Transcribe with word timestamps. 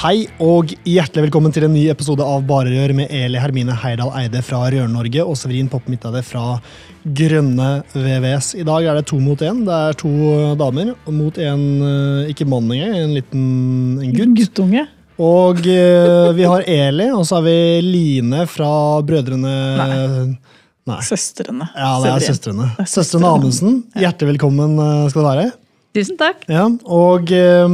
Hei 0.00 0.22
og 0.40 0.70
hjertelig 0.88 1.26
velkommen 1.26 1.52
til 1.52 1.66
en 1.66 1.74
ny 1.76 1.82
episode 1.92 2.24
av 2.24 2.46
Bare 2.48 2.70
Rør 2.72 2.94
med 2.96 3.10
Eli 3.12 3.36
Hermine 3.36 3.74
Heidal 3.82 4.08
Eide 4.16 4.40
fra 4.40 4.62
Rør-Norge 4.72 5.26
og 5.28 5.36
Severin 5.36 5.68
Poppe 5.68 5.92
Midtade 5.92 6.22
fra 6.24 6.54
Grønne 7.04 7.66
VVS. 7.92 8.54
I 8.62 8.64
dag 8.64 8.88
er 8.88 8.96
det 8.96 9.04
to 9.10 9.18
mot 9.20 9.44
én. 9.44 9.60
Det 9.66 9.76
er 9.90 9.98
to 10.00 10.14
damer 10.56 10.94
mot 11.04 11.42
en 11.44 11.66
eh, 11.84 12.32
ikke 12.32 12.48
mann 12.48 12.72
engang, 12.72 12.96
en 12.96 13.12
liten 13.18 13.44
en 14.00 14.16
gutt. 14.16 14.32
Guttunge. 14.40 14.86
Og 15.20 15.60
eh, 15.68 16.32
vi 16.38 16.48
har 16.48 16.64
Eli, 16.64 17.12
og 17.12 17.28
så 17.28 17.42
har 17.42 17.50
vi 17.50 17.58
Line 17.84 18.48
fra 18.48 18.72
Brødrene 19.04 19.56
Nei. 19.84 19.88
Nei. 20.88 21.02
Søstrene. 21.04 21.68
Ja, 21.76 21.98
det 22.00 22.14
er 22.14 22.24
Severin. 22.24 22.30
søstrene. 22.32 22.92
Søstrene. 22.96 23.36
Amundsen, 23.36 23.82
hjertelig 23.92 24.38
velkommen 24.38 24.80
eh, 24.80 25.10
skal 25.12 25.20
du 25.20 25.28
være. 25.34 25.50
Tusen 25.96 26.18
takk. 26.20 26.44
Ja, 26.50 26.68
og 26.86 27.30
eh, 27.34 27.72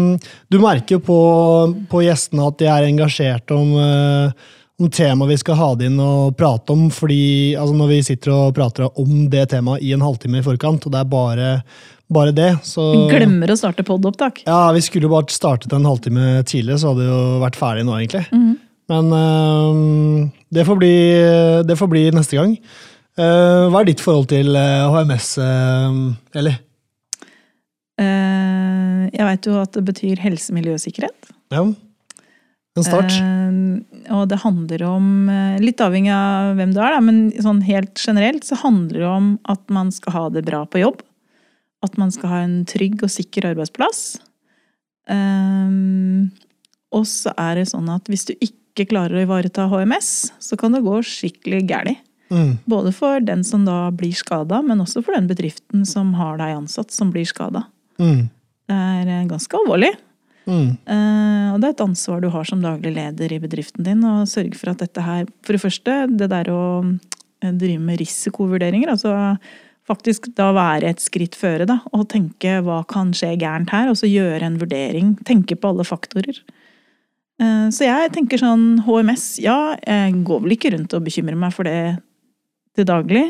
du 0.49 0.59
merker 0.63 1.01
på, 1.05 1.17
på 1.91 2.05
gjestene 2.07 2.47
at 2.49 2.61
de 2.61 2.69
er 2.73 2.87
engasjert 2.89 3.53
om, 3.53 3.75
eh, 3.83 4.55
om 4.81 4.93
temaet 4.93 5.35
vi 5.35 5.41
skal 5.43 5.59
ha 5.61 5.69
det 5.77 5.91
inn 5.91 5.99
og 6.01 6.37
prate 6.39 6.73
om. 6.73 6.87
fordi 6.93 7.55
altså, 7.59 7.77
Når 7.77 7.93
vi 7.93 8.01
sitter 8.09 8.33
og 8.33 8.57
prater 8.57 8.89
om 8.89 9.27
det 9.33 9.51
temaet 9.53 9.85
i 9.85 9.93
en 9.97 10.05
halvtime 10.05 10.41
i 10.41 10.47
forkant, 10.47 10.89
og 10.89 10.97
det 10.97 11.03
er 11.03 11.13
bare, 11.13 11.51
bare 12.09 12.33
det, 12.37 12.51
så 12.65 12.89
Glemmer 13.13 13.53
å 13.53 13.59
starte 13.61 13.85
podopptak. 13.85 14.47
Ja, 14.49 14.73
Vi 14.73 14.85
skulle 14.89 15.13
bare 15.13 15.29
startet 15.33 15.77
en 15.77 15.89
halvtime 15.89 16.43
tidligere, 16.49 16.81
så 16.81 16.95
hadde 16.95 17.05
vi 17.05 17.13
jo 17.13 17.41
vært 17.45 17.61
ferdig 17.61 17.85
nå, 17.89 17.99
egentlig. 18.01 18.27
Mhm. 18.33 18.55
Men 18.87 19.09
eh, 19.11 20.29
det, 20.55 20.63
får 20.63 20.77
bli, 20.79 20.97
det 21.67 21.75
får 21.75 21.89
bli 21.91 22.05
neste 22.15 22.39
gang. 22.39 22.53
Eh, 23.17 23.65
hva 23.73 23.81
er 23.81 23.89
ditt 23.89 24.03
forhold 24.05 24.29
til 24.29 24.53
eh, 24.61 24.87
HMS, 24.93 25.31
uh, 25.41 26.37
Eli? 26.37 26.53
Eh, 26.53 26.63
jeg 27.97 29.25
veit 29.25 29.47
jo 29.49 29.55
at 29.57 29.73
det 29.73 29.83
betyr 29.87 30.21
helse, 30.21 30.53
miljø 30.53 30.75
og 30.77 30.83
sikkerhet. 30.83 31.31
Ja. 31.55 31.63
En 32.77 32.85
start. 32.85 33.15
Eh, 33.17 34.13
og 34.13 34.29
det 34.29 34.43
handler 34.43 34.83
om, 34.85 35.29
eh, 35.29 35.59
litt 35.61 35.81
avhengig 35.81 36.13
av 36.13 36.57
hvem 36.57 36.75
du 36.75 36.81
er, 36.81 36.93
da, 36.93 37.01
men 37.01 37.33
sånn 37.33 37.63
helt 37.65 37.97
generelt 37.97 38.45
så 38.45 38.57
handler 38.61 38.99
det 39.01 39.09
om 39.09 39.39
at 39.49 39.63
man 39.71 39.91
skal 39.91 40.13
ha 40.13 40.29
det 40.29 40.45
bra 40.45 40.65
på 40.67 40.81
jobb. 40.81 41.01
At 41.83 41.97
man 41.97 42.11
skal 42.11 42.29
ha 42.29 42.39
en 42.45 42.65
trygg 42.65 43.03
og 43.03 43.11
sikker 43.11 43.49
arbeidsplass. 43.55 44.19
Eh, 45.09 46.29
og 46.93 47.05
så 47.05 47.33
er 47.37 47.55
det 47.57 47.69
sånn 47.69 47.89
at 47.89 48.05
hvis 48.05 48.27
du 48.27 48.35
ikke 48.35 48.89
klarer 48.93 49.17
å 49.17 49.25
ivareta 49.25 49.69
HMS, 49.71 50.33
så 50.39 50.57
kan 50.59 50.73
det 50.73 50.85
gå 50.85 51.01
skikkelig 51.01 51.67
galt. 51.67 51.97
Mm. 52.29 52.59
Både 52.67 52.93
for 52.93 53.21
den 53.21 53.45
som 53.45 53.65
da 53.65 53.91
blir 53.95 54.13
skada, 54.13 54.61
men 54.61 54.81
også 54.83 55.03
for 55.05 55.15
den 55.15 55.29
bedriften 55.29 55.87
som 55.87 56.13
har 56.19 56.37
deg 56.37 56.57
ansatt, 56.57 56.91
som 56.91 57.13
blir 57.13 57.25
skada. 57.25 57.69
Mm. 57.99 58.27
Det 58.67 58.77
er 59.15 59.31
ganske 59.31 59.59
alvorlig. 59.61 59.93
Mm. 60.47 60.77
Eh, 60.87 61.47
og 61.51 61.59
det 61.59 61.69
er 61.69 61.75
et 61.75 61.83
ansvar 61.83 62.23
du 62.23 62.29
har 62.31 62.47
som 62.47 62.63
daglig 62.63 62.93
leder 62.95 63.35
i 63.35 63.41
bedriften 63.43 63.87
din, 63.87 64.05
å 64.07 64.23
sørge 64.31 64.59
for 64.59 64.71
at 64.71 64.83
dette 64.85 65.03
her 65.03 65.27
For 65.43 65.57
det 65.57 65.63
første, 65.65 65.95
det 66.07 66.29
der 66.31 66.51
å 66.55 66.65
eh, 66.87 67.51
drive 67.51 67.83
med 67.83 67.99
risikovurderinger, 68.03 68.93
altså 68.95 69.37
faktisk 69.87 70.31
da 70.39 70.51
være 70.55 70.91
et 70.91 71.03
skritt 71.03 71.37
føre, 71.39 71.67
da, 71.69 71.79
og 71.95 72.09
tenke 72.11 72.59
hva 72.67 72.81
kan 72.91 73.13
skje 73.15 73.37
gærent 73.39 73.71
her, 73.75 73.91
og 73.91 73.99
så 73.99 74.11
gjøre 74.11 74.47
en 74.47 74.59
vurdering. 74.59 75.15
Tenke 75.27 75.59
på 75.59 75.71
alle 75.71 75.87
faktorer. 75.87 76.41
Eh, 77.43 77.67
så 77.75 77.87
jeg 77.87 78.15
tenker 78.15 78.43
sånn 78.43 78.85
HMS, 78.87 79.29
ja, 79.43 79.77
jeg 79.83 80.23
går 80.27 80.45
vel 80.47 80.57
ikke 80.57 80.75
rundt 80.77 80.95
og 80.97 81.07
bekymrer 81.07 81.39
meg 81.39 81.55
for 81.55 81.67
det 81.69 81.99
til 82.77 82.87
daglig. 82.87 83.27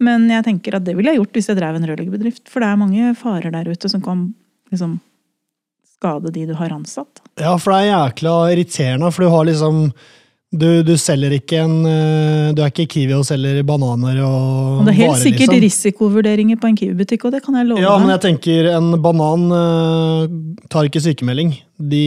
Men 0.00 0.28
jeg 0.32 0.46
tenker 0.46 0.78
at 0.78 0.86
det 0.86 0.96
ville 0.96 1.12
jeg 1.12 1.20
gjort 1.20 1.36
hvis 1.36 1.50
jeg 1.50 1.58
drev 1.58 1.76
en 1.76 1.86
rørleggerbedrift. 1.90 2.46
For 2.50 2.62
det 2.62 2.70
er 2.70 2.80
mange 2.80 3.14
farer 3.20 3.52
der 3.52 3.68
ute 3.68 3.90
som 3.92 4.02
kan 4.04 4.30
liksom 4.72 4.98
skade 6.00 6.32
de 6.32 6.46
du 6.48 6.54
har 6.56 6.72
ansatt. 6.72 7.20
Ja, 7.40 7.52
for 7.60 7.74
det 7.74 7.82
er 7.82 7.92
jækla 7.92 8.38
irriterende, 8.54 9.12
for 9.12 9.26
du 9.26 9.34
har 9.34 9.46
liksom 9.50 9.90
du, 10.50 10.82
du 10.82 10.96
selger 10.98 11.30
ikke 11.36 11.60
en 11.62 11.74
eh, 11.86 12.48
Du 12.56 12.64
er 12.64 12.72
ikke 12.72 12.88
Kiwi 12.90 13.14
og 13.14 13.22
selger 13.28 13.60
bananer 13.62 14.16
og 14.26 14.80
Og 14.80 14.88
det 14.88 14.96
er 14.96 14.98
helt 14.98 15.12
varer, 15.12 15.22
sikkert 15.22 15.44
liksom. 15.52 15.60
risikovurderinger 15.62 16.58
på 16.58 16.66
en 16.66 16.78
Kiwi-butikk, 16.80 17.28
og 17.28 17.36
det 17.36 17.42
kan 17.44 17.60
jeg 17.60 17.68
love 17.68 17.84
Ja, 17.84 17.92
men 18.02 18.10
jeg 18.16 18.22
tenker 18.24 18.72
en 18.72 18.96
banan 19.04 19.46
eh, 19.60 20.34
tar 20.72 20.88
ikke 20.88 21.04
sykemelding. 21.04 21.54
De, 21.78 22.02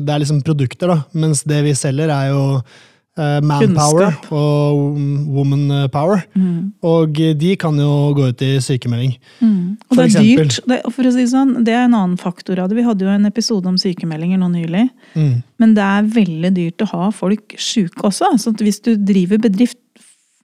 det 0.00 0.14
er 0.14 0.24
liksom 0.24 0.40
produkter, 0.46 0.94
da. 0.94 0.98
Mens 1.12 1.44
det 1.44 1.60
vi 1.66 1.76
selger, 1.76 2.08
er 2.08 2.32
jo 2.32 2.46
eh, 2.62 2.80
manpower 3.16 4.08
Kunnskap. 4.08 4.32
og 4.34 4.96
woman 5.30 5.88
power. 5.94 6.24
Mm. 6.34 6.72
Og 6.82 7.20
de 7.38 7.52
kan 7.60 7.76
jo 7.78 7.90
gå 8.16 8.30
ut 8.32 8.42
i 8.42 8.56
sykemelding. 8.64 9.14
Mm. 9.38 9.76
Og 9.88 9.96
det 9.96 10.02
er 10.02 10.08
eksempel. 10.08 10.48
dyrt. 10.50 10.58
Det, 10.70 10.80
for 10.96 11.06
å 11.06 11.12
si 11.14 11.26
sånn, 11.30 11.52
det 11.66 11.76
er 11.76 11.84
en 11.86 11.94
annen 11.94 12.18
faktor 12.18 12.58
av 12.58 12.70
det. 12.70 12.78
Vi 12.80 12.86
hadde 12.86 13.06
jo 13.06 13.12
en 13.12 13.30
episode 13.30 13.70
om 13.70 13.78
sykemeldinger 13.78 14.40
nå 14.42 14.50
nylig. 14.56 14.88
Mm. 15.14 15.36
Men 15.62 15.76
det 15.78 15.86
er 15.86 16.10
veldig 16.16 16.52
dyrt 16.58 16.86
å 16.86 16.90
ha 16.90 17.12
folk 17.14 17.54
sjuke 17.54 18.08
også. 18.10 18.34
Så 18.42 18.54
hvis 18.58 18.82
du 18.82 18.94
driver 18.98 19.42
bedrift 19.46 19.78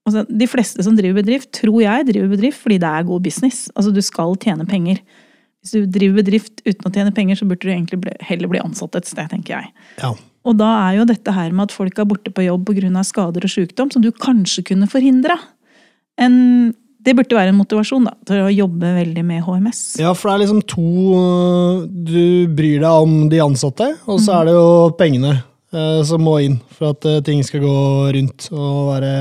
altså 0.09 0.25
De 0.33 0.47
fleste 0.49 0.83
som 0.83 0.95
driver 0.97 1.21
bedrift, 1.21 1.51
tror 1.53 1.83
jeg 1.83 2.07
driver 2.09 2.31
bedrift 2.33 2.63
fordi 2.63 2.79
det 2.83 2.89
er 2.89 3.05
god 3.07 3.21
business. 3.23 3.67
Altså 3.77 3.93
du 3.95 4.01
skal 4.03 4.33
tjene 4.41 4.65
penger. 4.67 5.03
Hvis 5.61 5.75
du 5.77 5.91
driver 5.93 6.23
bedrift 6.23 6.63
uten 6.65 6.89
å 6.89 6.93
tjene 6.95 7.13
penger, 7.13 7.37
så 7.37 7.47
burde 7.47 7.67
du 7.67 7.73
egentlig 7.73 8.15
heller 8.25 8.49
bli 8.49 8.63
ansatt 8.63 8.97
et 8.97 9.11
sted, 9.11 9.29
tenker 9.29 9.59
jeg. 9.59 9.73
Ja. 10.01 10.15
Og 10.49 10.57
da 10.57 10.69
er 10.87 11.01
jo 11.01 11.09
dette 11.09 11.33
her 11.37 11.53
med 11.53 11.69
at 11.69 11.75
folk 11.77 11.99
er 12.01 12.09
borte 12.09 12.33
på 12.33 12.47
jobb 12.47 12.71
pga. 12.71 13.03
skader 13.05 13.45
og 13.45 13.53
sykdom, 13.53 13.91
som 13.93 14.03
du 14.03 14.11
kanskje 14.11 14.65
kunne 14.65 14.89
forhindra. 14.89 15.37
Det 17.01 17.15
burde 17.17 17.37
være 17.37 17.53
en 17.53 17.61
motivasjon 17.61 18.05
da, 18.05 18.13
til 18.29 18.43
å 18.45 18.53
jobbe 18.53 18.93
veldig 18.99 19.23
med 19.25 19.45
HMS. 19.47 19.81
Ja, 20.03 20.13
for 20.13 20.29
det 20.29 20.35
er 20.35 20.43
liksom 20.43 20.61
to 20.69 21.87
Du 21.89 22.49
bryr 22.53 22.83
deg 22.83 23.07
om 23.07 23.15
de 23.33 23.41
ansatte, 23.41 23.95
og 24.05 24.21
så 24.21 24.41
er 24.41 24.51
det 24.51 24.57
jo 24.59 24.91
pengene 24.99 25.33
eh, 25.73 26.01
som 26.05 26.25
må 26.25 26.37
inn 26.45 26.59
for 26.77 26.93
at 26.93 27.09
øh, 27.09 27.23
ting 27.25 27.41
skal 27.47 27.65
gå 27.65 27.77
rundt 28.17 28.51
og 28.53 28.93
være, 28.93 29.15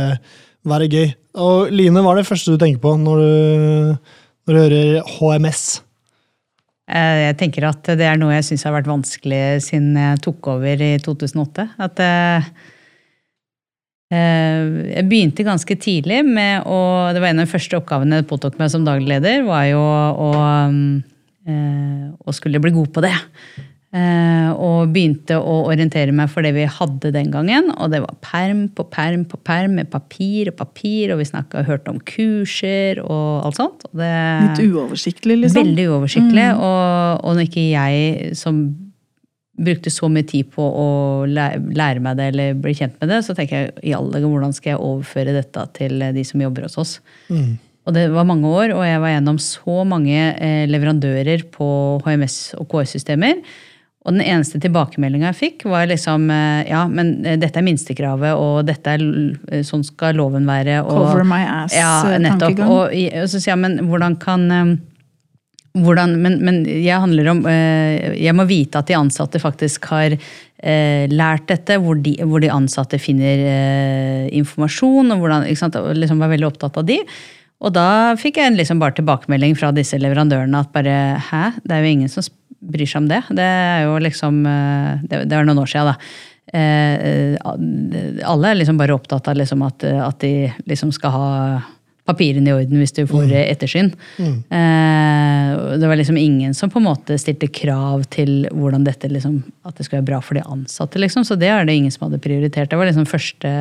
være 0.68 0.90
gøy. 0.92 1.08
Og 1.40 1.72
Line, 1.72 2.04
hva 2.04 2.16
er 2.16 2.20
det 2.20 2.28
første 2.28 2.56
du 2.56 2.60
tenker 2.60 2.84
på 2.84 2.98
når 3.00 3.24
du, 3.24 4.12
når 4.44 4.58
du 4.58 4.62
hører 4.66 5.14
HMS? 5.16 5.64
Eh, 6.90 7.22
Jeg 7.30 7.38
tenker 7.38 7.68
at 7.70 7.92
det 8.00 8.08
er 8.08 8.18
noe 8.18 8.34
jeg 8.34 8.48
syns 8.50 8.66
har 8.66 8.74
vært 8.74 8.90
vanskelig 8.90 9.62
siden 9.68 9.94
jeg 10.00 10.22
tok 10.26 10.52
over 10.56 10.82
i 10.82 10.92
2008. 11.06 11.66
At 11.86 12.02
eh, 12.02 12.50
eh, 14.16 14.64
jeg 14.96 15.08
begynte 15.12 15.46
ganske 15.48 15.78
tidlig 15.80 16.24
med 16.26 16.66
å 16.66 16.80
Det 17.14 17.22
var 17.22 17.32
en 17.32 17.44
av 17.44 17.48
de 17.48 17.54
første 17.54 17.78
oppgavene 17.78 18.22
jeg 18.22 18.30
påtok 18.30 18.58
meg 18.62 18.74
som 18.74 18.88
daglig 18.88 19.12
leder, 19.14 19.46
var 19.46 19.68
jo 19.70 19.82
å, 19.82 20.30
å, 20.30 20.32
å 22.26 22.36
skulle 22.36 22.62
bli 22.62 22.74
god 22.76 22.94
på 22.96 23.06
det. 23.06 23.16
Eh, 23.90 24.50
og 24.54 24.92
begynte 24.94 25.40
å 25.42 25.54
orientere 25.66 26.14
meg 26.14 26.30
for 26.30 26.46
det 26.46 26.52
vi 26.54 26.68
hadde 26.70 27.10
den 27.16 27.32
gangen. 27.34 27.72
Og 27.82 27.90
det 27.90 28.04
var 28.04 28.18
perm 28.22 28.68
på 28.70 28.86
perm 28.94 29.24
på 29.26 29.40
perm 29.42 29.80
med 29.80 29.90
papir 29.90 30.52
og 30.52 30.60
papir, 30.60 31.10
og 31.14 31.22
vi 31.22 31.26
snakka 31.26 31.64
og 31.64 31.72
hørte 31.72 31.96
om 31.96 31.98
kurser 32.06 33.02
og 33.02 33.48
alt 33.48 33.58
sånt. 33.58 33.88
Og 33.90 34.04
det, 34.04 34.12
Litt 34.46 34.62
uoversiktlig, 34.68 35.40
liksom. 35.42 35.64
Veldig 35.64 35.88
uoversiktlig. 35.90 36.46
Og, 36.54 37.24
og 37.26 37.40
når 37.40 37.48
ikke 37.48 37.66
jeg 37.72 38.36
som 38.38 38.62
brukte 39.60 39.92
så 39.92 40.08
mye 40.08 40.28
tid 40.28 40.52
på 40.54 40.64
å 40.64 40.90
lære 41.28 42.04
meg 42.04 42.20
det 42.20 42.28
eller 42.32 42.60
bli 42.62 42.76
kjent 42.78 42.94
med 43.02 43.10
det, 43.12 43.24
så 43.26 43.34
tenker 43.36 43.58
jeg 43.58 43.74
i 43.90 43.96
alle 43.98 44.14
dager 44.14 44.30
hvordan 44.32 44.54
skal 44.56 44.76
jeg 44.76 44.84
overføre 44.86 45.34
dette 45.36 45.66
til 45.76 46.06
de 46.16 46.24
som 46.28 46.46
jobber 46.46 46.68
hos 46.70 46.78
oss. 46.80 46.94
Og 47.90 47.96
det 47.98 48.06
var 48.14 48.28
mange 48.30 48.46
år, 48.46 48.76
og 48.76 48.86
jeg 48.86 49.02
var 49.02 49.16
gjennom 49.16 49.42
så 49.42 49.82
mange 49.88 50.20
eh, 50.38 50.70
leverandører 50.70 51.48
på 51.50 51.68
HMS- 52.06 52.54
og 52.62 52.70
KS-systemer. 52.70 53.42
Og 54.08 54.16
den 54.16 54.24
eneste 54.24 54.62
tilbakemeldinga 54.64 55.34
jeg 55.34 55.40
fikk, 55.40 55.66
var 55.70 55.90
liksom 55.90 56.30
eh, 56.32 56.70
Ja, 56.70 56.86
men 56.88 57.18
eh, 57.28 57.40
dette 57.40 57.60
er 57.60 57.66
minstekravet, 57.68 58.32
og 58.40 58.64
dette 58.70 58.96
er 58.96 59.64
sånn 59.68 59.84
skal 59.84 60.16
loven 60.20 60.48
være. 60.48 60.80
Og, 60.86 60.94
Cover 60.94 61.28
my 61.28 61.42
ja, 61.76 61.92
nettopp. 62.22 62.64
Og, 62.64 62.96
og 62.96 63.28
så 63.28 63.42
sier 63.42 63.54
jeg, 63.54 63.62
men 63.66 63.82
hvordan 63.90 64.16
kan 64.22 64.48
eh, 64.56 64.78
hvordan, 65.78 66.16
men, 66.24 66.40
men 66.46 66.64
jeg 66.66 66.98
handler 66.98 67.28
om 67.30 67.44
eh, 67.50 68.16
Jeg 68.18 68.34
må 68.34 68.46
vite 68.50 68.80
at 68.80 68.90
de 68.90 68.98
ansatte 68.98 69.42
faktisk 69.42 69.86
har 69.92 70.16
eh, 70.16 71.06
lært 71.12 71.46
dette, 71.52 71.78
hvor 71.82 72.00
de, 72.00 72.16
hvor 72.26 72.42
de 72.42 72.50
ansatte 72.54 73.00
finner 73.02 73.44
eh, 73.46 74.24
informasjon, 74.40 75.14
og 75.14 75.22
hvordan 75.22 75.46
ikke 75.50 75.62
sant, 75.62 75.78
liksom 76.00 76.24
var 76.24 76.34
veldig 76.34 76.50
opptatt 76.50 76.82
av 76.82 76.88
de. 76.90 76.98
Og 77.60 77.74
da 77.76 78.16
fikk 78.20 78.40
jeg 78.40 78.56
liksom 78.56 78.80
bare 78.80 78.96
tilbakemelding 78.96 79.56
fra 79.60 79.74
disse 79.76 80.00
leverandørene 80.00 80.62
at 80.64 80.72
bare 80.76 80.98
hæ, 81.30 81.44
det 81.66 81.76
er 81.76 81.84
jo 81.84 81.96
ingen 81.96 82.12
som 82.12 82.28
bryr 82.60 82.88
seg 82.88 83.04
om 83.04 83.10
det. 83.10 83.22
Det 83.36 83.46
er 83.46 83.86
jo 83.88 83.98
liksom 84.04 84.44
eh, 84.48 85.02
Det, 85.04 85.24
det 85.30 85.36
var 85.36 85.48
noen 85.48 85.64
år 85.64 85.72
siden, 85.72 85.92
da. 85.92 85.98
Eh, 86.50 87.36
alle 88.26 88.52
er 88.52 88.58
liksom 88.58 88.80
bare 88.80 88.96
opptatt 88.96 89.28
av 89.30 89.38
liksom 89.38 89.62
at, 89.68 89.84
at, 89.86 90.24
de 90.24 90.50
liksom 90.70 90.90
skal 90.96 91.14
ha 91.14 91.28
papirene 92.10 92.50
i 92.50 92.54
orden 92.56 92.80
hvis 92.82 92.96
du 92.96 93.04
får 93.06 93.28
mm. 93.28 93.36
ettersyn. 93.44 93.92
Mm. 94.18 94.38
Eh, 94.58 95.52
det 95.78 95.92
var 95.92 96.00
liksom 96.00 96.18
ingen 96.18 96.56
som 96.58 96.72
på 96.74 96.82
en 96.82 96.88
måte 96.88 97.20
stilte 97.22 97.52
krav 97.54 98.08
til 98.10 98.48
hvordan 98.50 98.88
dette 98.88 99.12
liksom, 99.12 99.44
at 99.68 99.78
det 99.78 99.86
skulle 99.86 100.02
være 100.02 100.10
bra 100.14 100.22
for 100.26 100.40
de 100.40 100.48
ansatte. 100.48 101.02
Liksom. 101.02 101.28
Så 101.28 101.38
det 101.38 101.52
er 101.54 101.68
det 101.68 101.76
ingen 101.78 101.94
som 101.94 102.08
hadde 102.08 102.24
prioritert. 102.24 102.72
Det 102.72 102.80
var 102.80 102.90
liksom 102.90 103.06
første 103.10 103.54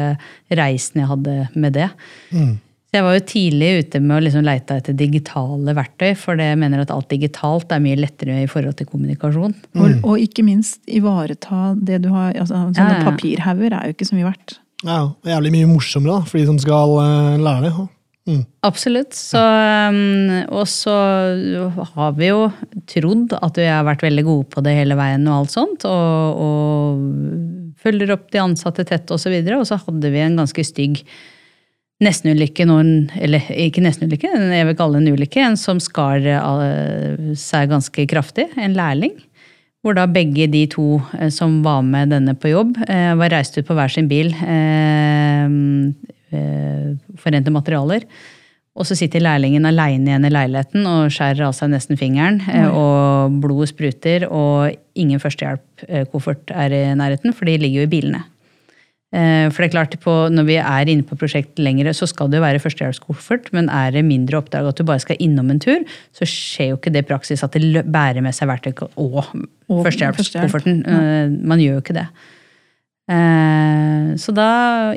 reisen 0.48 1.02
jeg 1.02 1.12
hadde 1.12 1.36
med 1.58 1.76
det. 1.76 1.90
Mm. 2.32 2.56
Så 2.88 2.96
jeg 2.96 3.04
var 3.04 3.18
jo 3.18 3.24
tidlig 3.28 3.66
ute 3.82 4.00
med 4.00 4.14
å 4.16 4.22
liksom 4.24 4.46
leite 4.46 4.78
etter 4.80 4.94
digitale 4.96 5.74
verktøy, 5.76 6.14
for 6.16 6.40
jeg 6.40 6.56
mener 6.56 6.80
at 6.80 6.92
alt 6.94 7.10
digitalt 7.12 7.74
er 7.74 7.82
mye 7.84 7.98
lettere 8.00 8.38
i 8.40 8.48
forhold 8.48 8.78
til 8.78 8.88
kommunikasjon. 8.88 9.52
Mm. 9.76 9.82
Og, 9.82 9.98
og, 10.00 10.14
ikke 10.24 10.46
minst 10.46 10.80
ivareta 10.88 11.74
det 11.76 12.00
du 12.06 12.08
har 12.14 12.32
altså, 12.32 12.62
Sånne 12.72 12.96
ja, 12.96 13.02
ja. 13.02 13.10
papirhauger 13.10 13.76
er 13.76 13.90
jo 13.90 13.96
ikke 13.98 14.08
så 14.08 14.16
mye 14.16 14.30
verdt. 14.30 14.56
Ja, 14.86 15.02
og 15.10 15.28
jævlig 15.28 15.52
mye 15.58 15.68
morsommere 15.68 16.16
da, 16.16 16.30
for 16.30 16.40
de 16.40 16.48
som 16.48 16.58
skal 16.64 16.96
uh, 16.96 17.36
lære 17.44 17.68
det. 17.68 17.86
Mm. 18.28 18.42
Absolutt. 18.64 19.20
Så, 19.20 19.44
um, 19.92 20.34
og 20.48 20.64
så 20.72 20.96
har 21.92 22.16
vi 22.16 22.32
jo 22.32 22.44
trodd 22.88 23.36
at 23.36 23.60
vi 23.60 23.68
har 23.68 23.84
vært 23.88 24.08
veldig 24.08 24.24
gode 24.32 24.50
på 24.54 24.64
det 24.64 24.78
hele 24.80 24.96
veien 24.96 25.28
og 25.28 25.42
alt 25.42 25.58
sånt. 25.58 25.84
Og, 25.88 26.44
og 26.44 27.80
følger 27.84 28.16
opp 28.16 28.30
de 28.32 28.46
ansatte 28.48 28.88
tett 28.88 29.08
osv. 29.08 29.18
Og, 29.18 29.26
så 29.26 29.34
videre, 29.36 29.60
og 29.60 29.68
så 29.68 29.80
hadde 29.80 30.12
vi 30.14 30.24
en 30.24 30.40
ganske 30.40 30.64
stygg 30.64 31.02
nestenulykke, 32.04 32.66
eller 33.18 33.48
ikke 33.66 33.82
nestenulykke, 33.82 34.30
jeg 34.30 34.66
vil 34.68 34.76
kalle 34.78 34.98
det 34.98 35.08
en 35.08 35.18
ulykke, 35.18 35.42
en 35.42 35.58
som 35.58 35.80
skar 35.82 36.22
eh, 36.22 37.32
seg 37.38 37.72
ganske 37.72 38.06
kraftig. 38.10 38.48
En 38.56 38.76
lærling. 38.78 39.16
Hvor 39.82 39.94
da 39.94 40.08
begge 40.10 40.48
de 40.50 40.64
to 40.70 41.00
eh, 41.18 41.30
som 41.34 41.60
var 41.66 41.82
med 41.86 42.14
denne 42.14 42.36
på 42.38 42.52
jobb, 42.52 42.78
eh, 42.86 43.12
var 43.18 43.34
reist 43.34 43.58
ut 43.58 43.66
på 43.66 43.78
hver 43.78 43.90
sin 43.90 44.10
bil. 44.10 44.30
Forente 47.18 47.50
materialer. 47.50 48.06
Og 48.78 48.86
så 48.86 48.94
sitter 48.94 49.24
lærlingen 49.24 49.66
aleine 49.66 50.12
igjen 50.12 50.26
i 50.28 50.30
leiligheten 50.30 50.84
og 50.86 51.10
skjærer 51.10 51.48
av 51.48 51.54
seg 51.56 51.72
nesten 51.72 51.98
fingeren. 51.98 52.38
Og 52.70 53.40
blodet 53.42 53.72
spruter, 53.72 54.28
og 54.30 54.70
ingen 54.94 55.18
førstehjelp-koffert 55.18 56.52
er 56.54 56.76
i 56.76 56.82
nærheten, 56.94 57.34
for 57.34 57.48
de 57.48 57.56
ligger 57.58 57.82
jo 57.82 57.88
i 57.88 57.90
bilene. 57.96 58.22
Eh, 59.08 59.48
for 59.48 59.64
det 59.64 59.70
er 59.70 59.72
klart, 59.72 59.94
på, 60.02 60.14
Når 60.28 60.44
vi 60.44 60.58
er 60.60 60.90
inne 60.92 61.06
på 61.06 61.16
prosjekt 61.16 61.58
lengre, 61.58 61.94
så 61.96 62.06
skal 62.06 62.28
det 62.28 62.40
jo 62.40 62.44
være 62.44 62.60
førstehjelpskoffert. 62.60 63.52
Men 63.56 63.70
er 63.72 63.94
det 63.96 64.04
mindre 64.04 64.42
oppdrag 64.42 64.68
at 64.68 64.76
du 64.76 64.84
bare 64.84 65.00
skal 65.00 65.16
innom 65.18 65.50
en 65.50 65.60
tur, 65.60 65.84
så 66.12 66.28
skjer 66.28 66.74
jo 66.74 66.80
ikke 66.80 66.92
det 66.92 67.06
i 67.06 67.08
praksis 67.08 67.44
at 67.44 67.56
det 67.56 67.86
bærer 67.88 68.20
med 68.24 68.36
seg 68.36 68.50
verktøy 68.50 68.74
og, 68.84 69.22
og 69.68 69.86
førstehjelpskofferten. 69.86 70.82
Ja. 70.84 70.98
Eh, 70.98 71.38
man 71.40 71.62
gjør 71.62 71.78
jo 71.78 71.86
ikke 71.86 71.96
det. 72.02 72.08
Eh, 73.08 74.08
så 74.20 74.34
da 74.36 74.48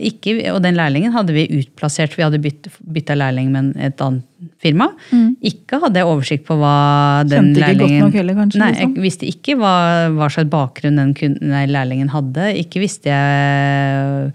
ikke, 0.04 0.34
Og 0.52 0.60
den 0.64 0.76
lærlingen 0.76 1.14
hadde 1.16 1.32
vi 1.32 1.46
utplassert, 1.62 2.18
vi 2.18 2.26
hadde 2.26 2.42
bytt, 2.44 2.68
bytta 2.84 3.16
lærling 3.16 3.52
med 3.54 3.72
et 3.80 4.04
annet 4.04 4.28
firma. 4.62 4.90
Mm. 5.14 5.38
Ikke 5.48 5.80
hadde 5.80 6.02
jeg 6.02 6.10
oversikt 6.10 6.46
på 6.48 6.58
hva 6.60 7.24
den 7.30 7.54
Kjente 7.54 7.62
ikke 7.72 7.80
godt 7.86 7.98
nok 8.04 8.18
heller, 8.20 8.40
kanskje? 8.42 8.60
Nei, 8.60 8.72
liksom. 8.74 8.96
jeg 8.96 9.06
visste 9.06 9.30
ikke 9.30 9.58
hva, 9.62 9.76
hva 10.18 10.30
slags 10.34 10.52
bakgrunn 10.52 11.00
den 11.00 11.38
nei, 11.40 11.66
lærlingen 11.72 12.12
hadde. 12.12 12.52
Ikke 12.60 12.82
visste 12.84 13.14
jeg 13.14 14.34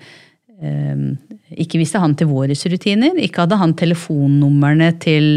um, 0.62 1.08
Ikke 1.66 1.80
visste 1.82 2.00
han 2.00 2.16
til 2.16 2.30
våre 2.30 2.56
rutiner. 2.56 3.18
Ikke 3.20 3.44
hadde 3.44 3.60
han 3.60 3.76
telefonnumrene 3.76 4.94
til 5.02 5.28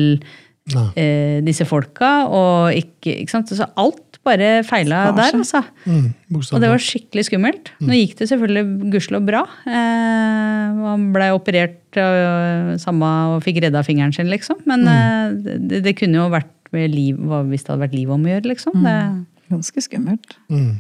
uh, 0.78 1.40
disse 1.44 1.68
folka. 1.68 2.14
Og 2.30 2.78
ikke, 2.78 3.18
ikke 3.20 3.36
sant? 3.36 3.52
Så 3.52 3.68
alt 3.76 4.09
bare 4.30 4.50
feila 4.68 5.02
der, 5.18 5.36
altså. 5.36 5.64
Mm, 5.90 6.12
og 6.38 6.62
det 6.64 6.70
var 6.72 6.84
skikkelig 6.84 7.26
skummelt. 7.28 7.72
Mm. 7.80 7.90
Nå 7.90 7.98
gikk 8.00 8.16
det 8.22 8.30
selvfølgelig 8.32 8.92
gudskjelov 8.94 9.26
bra. 9.28 9.42
Eh, 9.68 10.84
han 10.86 11.10
blei 11.16 11.32
operert 11.36 12.00
og, 12.00 12.76
samme, 12.82 13.10
og 13.34 13.44
fikk 13.46 13.64
redda 13.66 13.84
fingeren 13.86 14.14
sin, 14.16 14.30
liksom. 14.32 14.62
Men 14.70 14.86
mm. 14.86 14.94
eh, 14.94 15.58
det, 15.72 15.82
det, 15.88 15.96
kunne 16.00 16.22
jo 16.22 16.30
vært 16.34 16.54
liv, 16.94 17.18
hvis 17.50 17.66
det 17.66 17.74
hadde 17.74 17.84
vært 17.88 17.98
liv 17.98 18.14
om 18.14 18.28
å 18.28 18.32
gjøre, 18.34 18.48
liksom. 18.54 18.78
Det, 18.86 18.96
mm. 19.10 19.26
Ganske 19.50 19.82
skummelt. 19.82 20.38
Mm. 20.54 20.78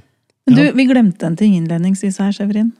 Ja. 0.49 0.55
Du, 0.55 0.63
vi 0.77 0.85
glemte 0.89 1.25
en 1.25 1.37
ting 1.37 1.55
innledningsvis 1.57 2.21
her, 2.21 2.31
Severin. 2.35 2.71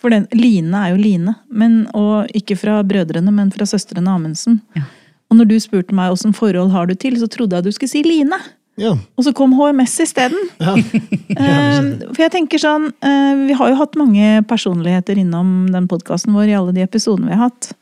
For 0.00 0.12
den, 0.12 0.26
Line 0.34 0.74
er 0.76 0.92
jo 0.92 1.00
Line. 1.00 1.36
Men, 1.52 1.84
og 1.96 2.30
ikke 2.36 2.56
fra 2.58 2.80
brødrene, 2.86 3.32
men 3.32 3.52
fra 3.54 3.68
søstrene 3.68 4.16
Amundsen. 4.16 4.60
Ja. 4.76 4.86
Og 5.30 5.38
når 5.40 5.48
du 5.50 5.56
spurte 5.62 5.96
meg 5.96 6.12
åssen 6.14 6.34
forhold 6.36 6.72
har 6.74 6.88
du 6.88 6.94
til, 6.98 7.16
så 7.20 7.28
trodde 7.30 7.58
jeg 7.58 7.66
du 7.66 7.74
skulle 7.74 7.92
si 7.92 8.04
Line. 8.06 8.38
Ja. 8.80 8.94
Og 9.14 9.26
så 9.26 9.32
kom 9.36 9.54
HMS 9.56 9.96
isteden. 10.06 10.40
Ja. 10.64 10.74
uh, 10.74 12.10
for 12.14 12.20
jeg 12.22 12.32
tenker 12.34 12.60
sånn, 12.60 12.88
uh, 13.02 13.32
Vi 13.48 13.56
har 13.58 13.70
jo 13.72 13.78
hatt 13.78 13.96
mange 13.98 14.42
personligheter 14.48 15.18
innom 15.20 15.66
den 15.72 15.88
podkasten 15.90 16.34
vår 16.36 16.52
i 16.52 16.56
alle 16.58 16.74
de 16.76 16.84
episodene 16.84 17.32
vi 17.32 17.38
har 17.38 17.48
hatt. 17.48 17.72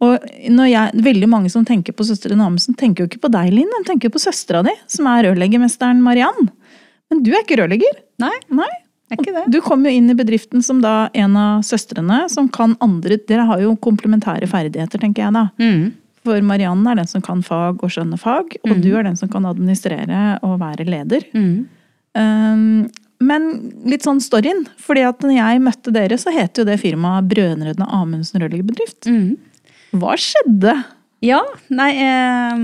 Og 0.00 0.28
når 0.48 0.70
jeg, 0.70 1.00
veldig 1.04 1.28
mange 1.28 1.50
som 1.52 1.64
tenker 1.68 1.96
på 1.96 2.06
søsteren 2.08 2.40
Amundsen, 2.40 2.76
tenker 2.78 3.04
jo 3.04 3.10
ikke 3.10 3.26
på 3.26 3.32
deg, 3.32 3.50
Linn. 3.52 3.68
De 3.68 3.88
tenker 3.88 4.12
på 4.12 4.22
søstera 4.22 4.62
di, 4.64 4.72
som 4.88 5.08
er 5.12 5.26
rørleggermesteren 5.28 6.00
Mariann. 6.04 6.48
Men 7.12 7.24
du 7.26 7.34
er 7.34 7.42
ikke 7.42 7.60
rørlegger. 7.60 8.00
Nei, 8.22 8.36
Nei. 8.48 8.70
Ikke 9.10 9.32
det. 9.34 9.48
Du 9.50 9.58
kom 9.64 9.82
jo 9.82 9.90
inn 9.90 10.10
i 10.12 10.14
bedriften 10.14 10.62
som 10.62 10.78
da 10.82 11.08
en 11.18 11.34
av 11.38 11.64
søstrene 11.66 12.22
som 12.30 12.46
kan 12.52 12.76
andre 12.84 13.18
Dere 13.26 13.46
har 13.48 13.62
jo 13.62 13.72
komplementære 13.82 14.46
ferdigheter, 14.50 15.02
tenker 15.02 15.26
jeg 15.26 15.34
da. 15.34 15.48
Mm. 15.58 15.90
For 16.26 16.44
Marianne 16.44 16.92
er 16.92 17.00
den 17.00 17.08
som 17.08 17.22
kan 17.24 17.42
fag 17.44 17.80
og 17.80 17.92
skjønner 17.92 18.20
fag, 18.20 18.56
og 18.60 18.74
mm. 18.74 18.80
du 18.84 18.90
er 18.92 19.06
den 19.06 19.16
som 19.16 19.30
kan 19.32 19.46
administrere 19.48 20.38
og 20.46 20.58
være 20.60 20.84
leder. 20.88 21.24
Mm. 21.32 21.54
Um, 22.18 22.90
men 23.20 23.48
litt 23.88 24.04
sånn 24.06 24.20
storyen. 24.24 24.64
fordi 24.80 25.04
at 25.06 25.24
når 25.24 25.36
jeg 25.36 25.62
møtte 25.64 25.92
dere, 25.94 26.16
så 26.20 26.32
het 26.34 26.56
jo 26.56 26.64
det 26.68 26.78
firmaet 26.80 27.28
Brødrene 27.30 27.88
Amundsen 27.88 28.40
rørleggerbedrift. 28.40 29.08
Mm. 29.08 29.36
Hva 30.00 30.16
skjedde? 30.20 30.76
Ja, 31.20 31.40
nei 31.68 31.90
eh, 32.00 32.60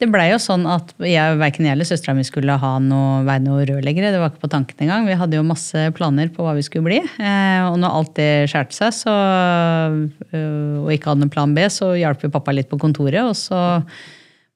Det 0.00 0.06
blei 0.08 0.30
jo 0.30 0.38
sånn 0.40 0.64
at 0.70 0.94
jeg, 1.04 1.36
verken 1.40 1.66
jeg 1.68 1.76
eller 1.76 1.88
søstera 1.88 2.14
mi 2.16 2.24
skulle 2.24 2.56
ha 2.56 2.70
noe, 2.80 3.22
være 3.28 3.44
noe 3.44 3.66
rørleggere. 3.68 4.12
Det 4.14 4.22
var 4.22 4.32
ikke 4.32 4.46
på 4.46 4.52
tanken 4.54 4.84
engang. 4.86 5.04
Vi 5.08 5.16
hadde 5.20 5.36
jo 5.36 5.44
masse 5.44 5.82
planer 5.96 6.30
på 6.32 6.46
hva 6.46 6.54
vi 6.56 6.64
skulle 6.64 6.88
bli. 6.88 7.02
Eh, 7.04 7.66
og 7.68 7.76
når 7.82 7.98
alt 7.98 8.14
det 8.16 8.30
skjærte 8.48 8.78
seg, 8.78 8.94
så, 8.96 9.16
øh, 10.32 10.78
og 10.86 10.94
ikke 10.94 11.12
hadde 11.12 11.26
noen 11.26 11.34
plan 11.34 11.52
B, 11.56 11.66
så 11.72 11.92
hjalp 12.00 12.24
jo 12.24 12.32
pappa 12.32 12.56
litt 12.56 12.70
på 12.72 12.80
kontoret. 12.80 13.20
Og 13.28 13.36
så 13.36 13.60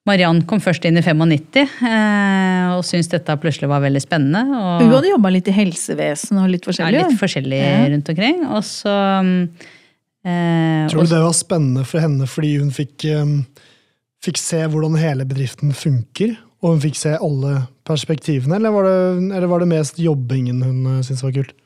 Mariann 0.08 0.40
kom 0.48 0.58
først 0.62 0.88
inn 0.88 0.96
i 0.98 1.04
95 1.04 1.60
eh, 1.60 2.72
og 2.72 2.80
syntes 2.88 3.12
dette 3.12 3.36
plutselig 3.38 3.68
var 3.70 3.84
veldig 3.84 4.02
spennende. 4.02 4.46
Og, 4.48 4.86
Hun 4.86 4.96
hadde 4.96 5.12
jobba 5.12 5.36
litt 5.36 5.52
i 5.52 5.58
helsevesenet 5.60 6.40
og 6.40 6.50
litt 6.56 6.66
forskjellig? 6.66 7.04
Ja, 7.04 7.12
litt 7.12 7.20
forskjellig 7.20 7.62
rundt 7.92 8.10
omkring. 8.16 8.42
Og 8.48 8.64
så 8.66 8.96
Eh, 10.22 10.86
Tror 10.90 11.02
du 11.02 11.10
det 11.10 11.22
var 11.24 11.34
spennende 11.34 11.84
for 11.88 12.02
henne 12.02 12.28
fordi 12.30 12.52
hun 12.60 12.70
fikk, 12.74 13.06
um, 13.18 13.40
fikk, 14.22 14.38
se 14.38 14.60
hvordan 14.70 14.98
hele 15.00 15.26
bedriften 15.26 15.74
funker? 15.74 16.36
Og 16.62 16.76
hun 16.76 16.84
fikk 16.84 17.00
se 17.00 17.16
alle 17.18 17.64
perspektivene, 17.88 18.60
eller 18.60 18.70
var 18.70 18.86
det, 18.86 18.98
eller 19.34 19.50
var 19.50 19.64
det 19.64 19.72
mest 19.72 19.98
jobbingen 19.98 20.62
hun 20.62 20.86
uh, 20.86 21.00
syntes 21.02 21.24
var 21.26 21.34
kult? 21.34 21.56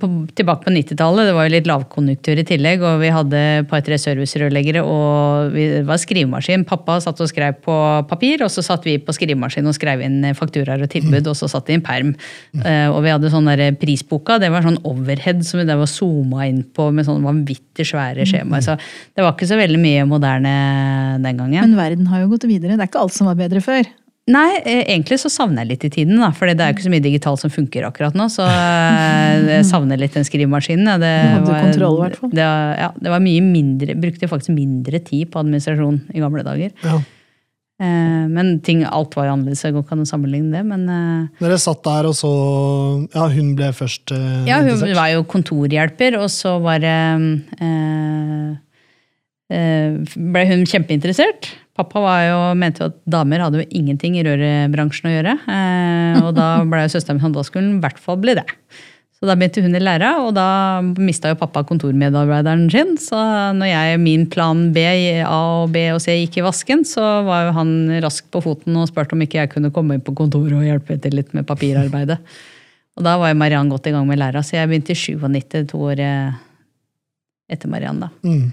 På, 0.00 0.08
tilbake 0.36 0.64
på 0.64 0.72
90-tallet. 0.74 1.28
Det 1.28 1.34
var 1.36 1.46
jo 1.46 1.52
litt 1.54 1.68
lavkonjunktur 1.70 2.40
i 2.42 2.44
tillegg. 2.46 2.84
Og 2.86 3.00
vi 3.02 3.10
hadde 3.14 3.42
et 3.62 3.68
par-tre 3.70 3.98
servicerørleggere 4.00 4.84
og 4.86 5.54
vi, 5.54 5.66
det 5.74 5.84
var 5.88 6.00
skrivemaskin. 6.02 6.66
Pappa 6.68 6.98
satt 7.02 7.20
og 7.22 7.30
skrev 7.30 7.58
på 7.64 7.76
papir, 8.10 8.44
og 8.46 8.52
så 8.52 8.64
satt 8.64 8.86
vi 8.86 8.96
på 9.02 9.14
skrivemaskin 9.16 9.68
og 9.68 9.76
skrev 9.76 10.04
inn 10.06 10.20
fakturaer 10.38 10.84
og 10.86 10.92
tilbud, 10.92 11.22
mm. 11.22 11.30
og 11.32 11.38
så 11.38 11.50
satt 11.50 11.68
de 11.68 11.76
i 11.76 11.80
en 11.80 11.84
perm. 11.86 12.14
Mm. 12.56 12.64
Uh, 12.64 12.88
og 12.94 13.02
vi 13.04 13.12
hadde 13.14 13.32
sånn 13.32 13.50
der 13.50 13.76
prisboka. 13.80 14.40
Det 14.42 14.50
var 14.52 14.66
sånn 14.66 14.80
overhead 14.86 15.44
som 15.46 15.62
vi 15.62 15.68
der 15.68 15.80
var 15.80 15.90
zooma 15.90 16.48
inn 16.50 16.62
på 16.76 16.90
med 16.94 17.08
sånn 17.08 17.24
vanvittig 17.26 17.88
svære 17.90 18.26
skjemaer. 18.28 18.64
Så 18.64 18.78
det 18.78 19.24
var 19.24 19.34
ikke 19.34 19.50
så 19.50 19.60
veldig 19.60 19.82
mye 19.82 20.08
moderne 20.08 20.56
den 21.24 21.44
gangen. 21.44 21.62
Men 21.62 21.78
verden 21.78 22.10
har 22.10 22.24
jo 22.24 22.32
gått 22.34 22.48
videre. 22.48 22.76
Det 22.76 22.86
er 22.86 22.92
ikke 22.92 23.06
alt 23.06 23.16
som 23.16 23.30
var 23.30 23.38
bedre 23.38 23.64
før. 23.64 23.86
Nei, 24.26 24.56
eh, 24.64 24.80
egentlig 24.90 25.20
så 25.22 25.30
savner 25.30 25.62
jeg 25.62 25.70
litt 25.70 25.84
i 25.86 25.90
tiden. 26.00 26.16
da, 26.18 26.32
For 26.34 26.50
det 26.50 26.58
er 26.58 26.72
jo 26.72 26.76
ikke 26.76 26.86
så 26.88 26.90
mye 26.90 27.04
digitalt 27.04 27.42
som 27.42 27.52
funker 27.52 27.86
akkurat 27.86 28.16
nå. 28.18 28.26
Så 28.32 28.42
eh, 28.42 29.44
jeg 29.52 29.66
savner 29.68 30.00
litt 30.00 30.16
den 30.18 30.26
skrivemaskinen. 30.26 30.88
Det, 30.98 31.12
du 31.46 31.50
hadde 31.50 31.60
kontroll, 31.68 31.98
i 32.00 32.02
hvert 32.02 32.16
fall. 32.18 32.32
Det, 32.34 32.46
ja, 32.82 32.88
det 32.98 33.12
var 33.12 33.22
mye 33.22 33.44
mindre, 33.44 33.94
brukte 34.02 34.30
faktisk 34.30 34.50
mindre 34.56 34.98
tid 35.06 35.30
på 35.30 35.44
administrasjon 35.44 36.00
i 36.10 36.24
gamle 36.24 36.42
dager. 36.46 36.74
Ja. 36.82 36.98
Eh, 37.76 38.24
men 38.32 38.54
ting, 38.64 38.80
alt 38.88 39.12
var 39.14 39.28
jo 39.28 39.34
annerledes, 39.36 39.62
jeg 39.62 39.74
går 39.76 39.84
ikke 39.84 39.94
an 39.98 40.02
å 40.02 40.08
sammenligne 40.08 40.50
det. 40.56 40.64
men... 40.64 40.86
Dere 41.38 41.58
satt 41.60 41.82
der, 41.84 42.08
og 42.08 42.16
så 42.16 42.30
Ja, 43.12 43.26
hun 43.30 43.52
ble 43.58 43.68
først 43.76 44.14
eh, 44.16 44.46
Ja, 44.48 44.62
hun 44.64 44.80
var 44.96 45.12
jo 45.12 45.26
kontorhjelper, 45.28 46.16
og 46.18 46.30
så 46.32 46.56
var 46.64 46.80
det 46.82 46.96
eh, 47.60 48.56
ble 50.16 50.44
hun 50.50 50.66
kjempeinteressert. 50.66 51.52
Pappa 51.76 52.00
jo, 52.24 52.40
mente 52.56 52.80
jo 52.80 52.90
at 52.90 52.98
damer 53.04 53.42
hadde 53.44 53.60
jo 53.60 53.70
ingenting 53.76 54.16
i 54.16 54.24
rørbransjen 54.24 55.10
å 55.10 55.14
gjøre. 55.14 55.38
Eh, 55.52 56.20
og 56.24 56.30
da 56.38 56.50
ble 56.64 56.86
søsteren 56.88 57.20
min 57.20 57.34
da 57.36 57.44
skulle 57.44 57.68
hun 57.68 57.78
i 57.78 57.84
hvert 57.84 58.00
fall 58.00 58.20
bli 58.22 58.36
det. 58.38 58.46
Så 59.16 59.24
da 59.24 59.32
begynte 59.36 59.62
hun 59.64 59.76
i 59.76 59.80
læra, 59.80 60.10
og 60.20 60.34
da 60.36 60.82
mista 61.00 61.30
jo 61.30 61.38
pappa 61.40 61.62
kontormedarbeideren 61.64 62.66
sin. 62.72 62.98
Så 63.00 63.16
når 63.56 63.70
jeg, 63.70 64.00
min 64.02 64.26
plan 64.32 64.66
B, 64.76 64.82
A 65.24 65.38
og 65.62 65.72
B 65.72 65.86
og 65.94 66.02
C 66.04 66.18
gikk 66.18 66.42
i 66.42 66.44
vasken, 66.44 66.84
så 66.84 67.04
var 67.24 67.46
jo 67.46 67.54
han 67.56 67.72
raskt 68.04 68.28
på 68.32 68.44
foten 68.44 68.76
og 68.76 68.90
spurte 68.90 69.16
om 69.16 69.24
ikke 69.24 69.40
jeg 69.40 69.52
kunne 69.54 69.72
komme 69.72 69.96
inn 69.96 70.04
på 70.04 70.16
kontoret 70.16 70.58
og 70.58 70.68
hjelpe 70.68 70.98
til 71.00 71.16
litt 71.16 71.32
med 71.36 71.48
papirarbeidet. 71.48 72.20
Og 72.96 73.04
da 73.04 73.16
var 73.20 73.32
jo 73.32 73.40
Mariann 73.40 73.72
godt 73.72 73.88
i 73.88 73.94
gang 73.96 74.04
med 74.08 74.20
læra, 74.20 74.44
så 74.44 74.58
jeg 74.58 74.68
begynte 74.68 74.92
i 74.92 75.00
97, 75.00 75.64
to 75.72 75.80
år 75.88 76.04
eh, 76.04 76.36
etter 77.52 77.72
Mariann, 77.72 78.04
da. 78.04 78.12
Mm. 78.24 78.52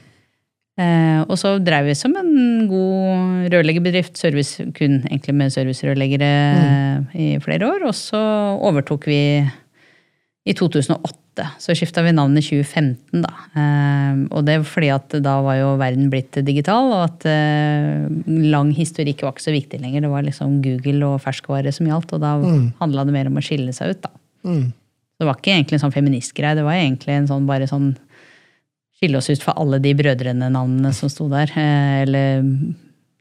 Eh, 0.73 1.19
og 1.27 1.35
så 1.37 1.59
drev 1.61 1.85
vi 1.85 1.93
som 1.97 2.15
en 2.17 2.67
god 2.69 3.49
rørleggerbedrift, 3.53 4.17
service, 4.17 4.63
kun 4.73 5.03
egentlig 5.05 5.35
med 5.37 5.53
servicerørleggere 5.53 6.29
mm. 6.57 7.03
i 7.13 7.27
flere 7.43 7.67
år. 7.69 7.85
Og 7.89 7.93
så 7.97 8.21
overtok 8.57 9.05
vi 9.11 9.19
i 10.43 10.55
2008. 10.57 11.45
Så 11.61 11.73
skifta 11.77 12.03
vi 12.05 12.11
navn 12.13 12.35
i 12.37 12.43
2015, 12.45 13.21
da. 13.23 13.31
Eh, 13.57 14.19
og 14.33 14.45
det 14.45 14.57
er 14.57 14.65
fordi 14.67 14.89
at 14.93 15.15
da 15.25 15.37
var 15.45 15.57
jo 15.61 15.71
verden 15.81 16.09
blitt 16.13 16.37
digital, 16.45 16.91
og 16.93 17.05
at 17.07 17.25
eh, 17.29 18.05
lang 18.53 18.73
historikk 18.77 19.23
var 19.25 19.33
ikke 19.35 19.47
så 19.47 19.55
viktig 19.55 19.81
lenger. 19.81 20.05
Det 20.05 20.13
var 20.13 20.25
liksom 20.25 20.59
Google 20.65 21.13
og 21.13 21.21
ferskvare 21.25 21.73
som 21.73 21.89
gjaldt, 21.89 22.13
og 22.17 22.21
da 22.25 22.35
Mm. 22.43 22.73
handla 22.81 23.05
det 23.05 23.13
mer 23.13 23.29
om 23.29 23.37
å 23.37 23.45
skille 23.45 23.73
seg 23.73 23.93
ut, 23.93 24.01
da. 24.05 24.09
Mm. 24.45 24.73
Det 25.19 25.27
var 25.29 25.37
ikke 25.37 25.53
egentlig 25.53 25.77
en 25.77 25.85
sånn 25.85 25.95
feministgreie, 25.95 26.57
det 26.57 26.65
var 26.65 26.73
egentlig 26.75 27.13
en 27.15 27.27
sånn 27.29 27.45
bare 27.47 27.69
sånn 27.69 27.93
skille 29.03 29.19
oss 29.19 29.29
ut 29.29 29.43
for 29.43 29.59
alle 29.59 29.81
de 29.83 29.91
brødrene-navnene 29.99 30.93
som 30.95 31.11
sto 31.11 31.27
der. 31.31 31.51
Eh, 31.59 32.03
Eller 32.03 32.43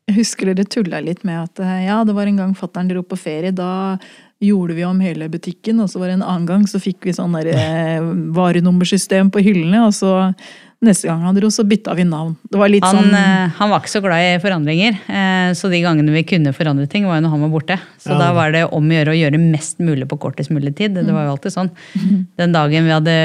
Jeg 0.08 0.16
husker 0.16 0.50
dere 0.50 0.66
tulla 0.66 1.00
litt 1.00 1.24
med 1.24 1.42
at 1.42 1.62
eh, 1.62 1.86
ja, 1.88 2.02
det 2.04 2.14
var 2.14 2.26
en 2.26 2.38
gang 2.38 2.54
fattern 2.54 2.90
dro 2.90 3.02
på 3.02 3.18
ferie. 3.18 3.52
Da 3.54 3.98
gjorde 4.42 4.74
vi 4.74 4.84
om 4.84 4.98
hele 5.02 5.28
butikken, 5.30 5.80
og 5.82 5.90
så 5.90 6.00
var 6.00 6.10
det 6.10 6.18
en 6.18 6.26
annen 6.26 6.46
gang 6.46 6.66
så 6.66 6.80
fikk 6.82 7.06
vi 7.06 7.14
sånn 7.14 7.34
der, 7.38 7.52
eh, 7.54 8.02
varenummersystem 8.34 9.30
på 9.30 9.42
hyllene. 9.42 9.86
Og 9.86 9.94
så 9.94 10.34
neste 10.82 11.06
gang 11.08 11.20
han 11.22 11.36
dro, 11.36 11.48
så 11.54 11.62
bytta 11.68 11.94
vi 11.94 12.04
navn. 12.08 12.34
Det 12.50 12.58
var 12.58 12.68
litt 12.72 12.84
han, 12.84 12.96
sånn 12.98 13.14
eh, 13.14 13.52
han 13.58 13.70
var 13.70 13.80
ikke 13.82 13.92
så 13.92 14.00
glad 14.04 14.24
i 14.26 14.40
forandringer, 14.42 14.96
eh, 15.08 15.52
så 15.58 15.70
de 15.72 15.78
gangene 15.84 16.10
vi 16.14 16.24
kunne 16.26 16.52
forandre 16.56 16.88
ting, 16.90 17.06
var 17.06 17.20
jo 17.20 17.24
når 17.26 17.34
han 17.36 17.44
var 17.46 17.52
borte. 17.54 17.76
Så 18.02 18.10
Ja. 18.12 18.18
da 18.18 18.32
var 18.36 18.50
det 18.52 18.64
om 18.66 18.88
å 18.90 18.96
gjøre 18.98 19.14
å 19.14 19.18
gjøre 19.20 19.38
mest 19.42 19.78
mulig 19.78 20.08
på 20.10 20.18
kortest 20.18 20.50
mulig 20.50 20.74
tid. 20.76 20.94
Det 20.98 21.06
var 21.14 21.24
jo 21.28 21.36
alltid 21.36 21.54
sånn. 21.54 21.70
Den 22.40 22.52
dagen 22.52 22.84
vi 22.84 22.90
hadde 22.96 23.16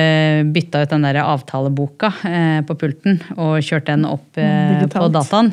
bytta 0.54 0.84
ut 0.86 0.90
den 0.94 1.02
der 1.10 1.22
avtaleboka 1.26 2.14
eh, 2.24 2.62
på 2.68 2.78
pulten 2.78 3.20
og 3.38 3.58
kjørt 3.66 3.86
den 3.90 4.06
opp 4.06 4.28
Digitalt. 4.38 4.94
på 5.02 5.10
dataen, 5.18 5.52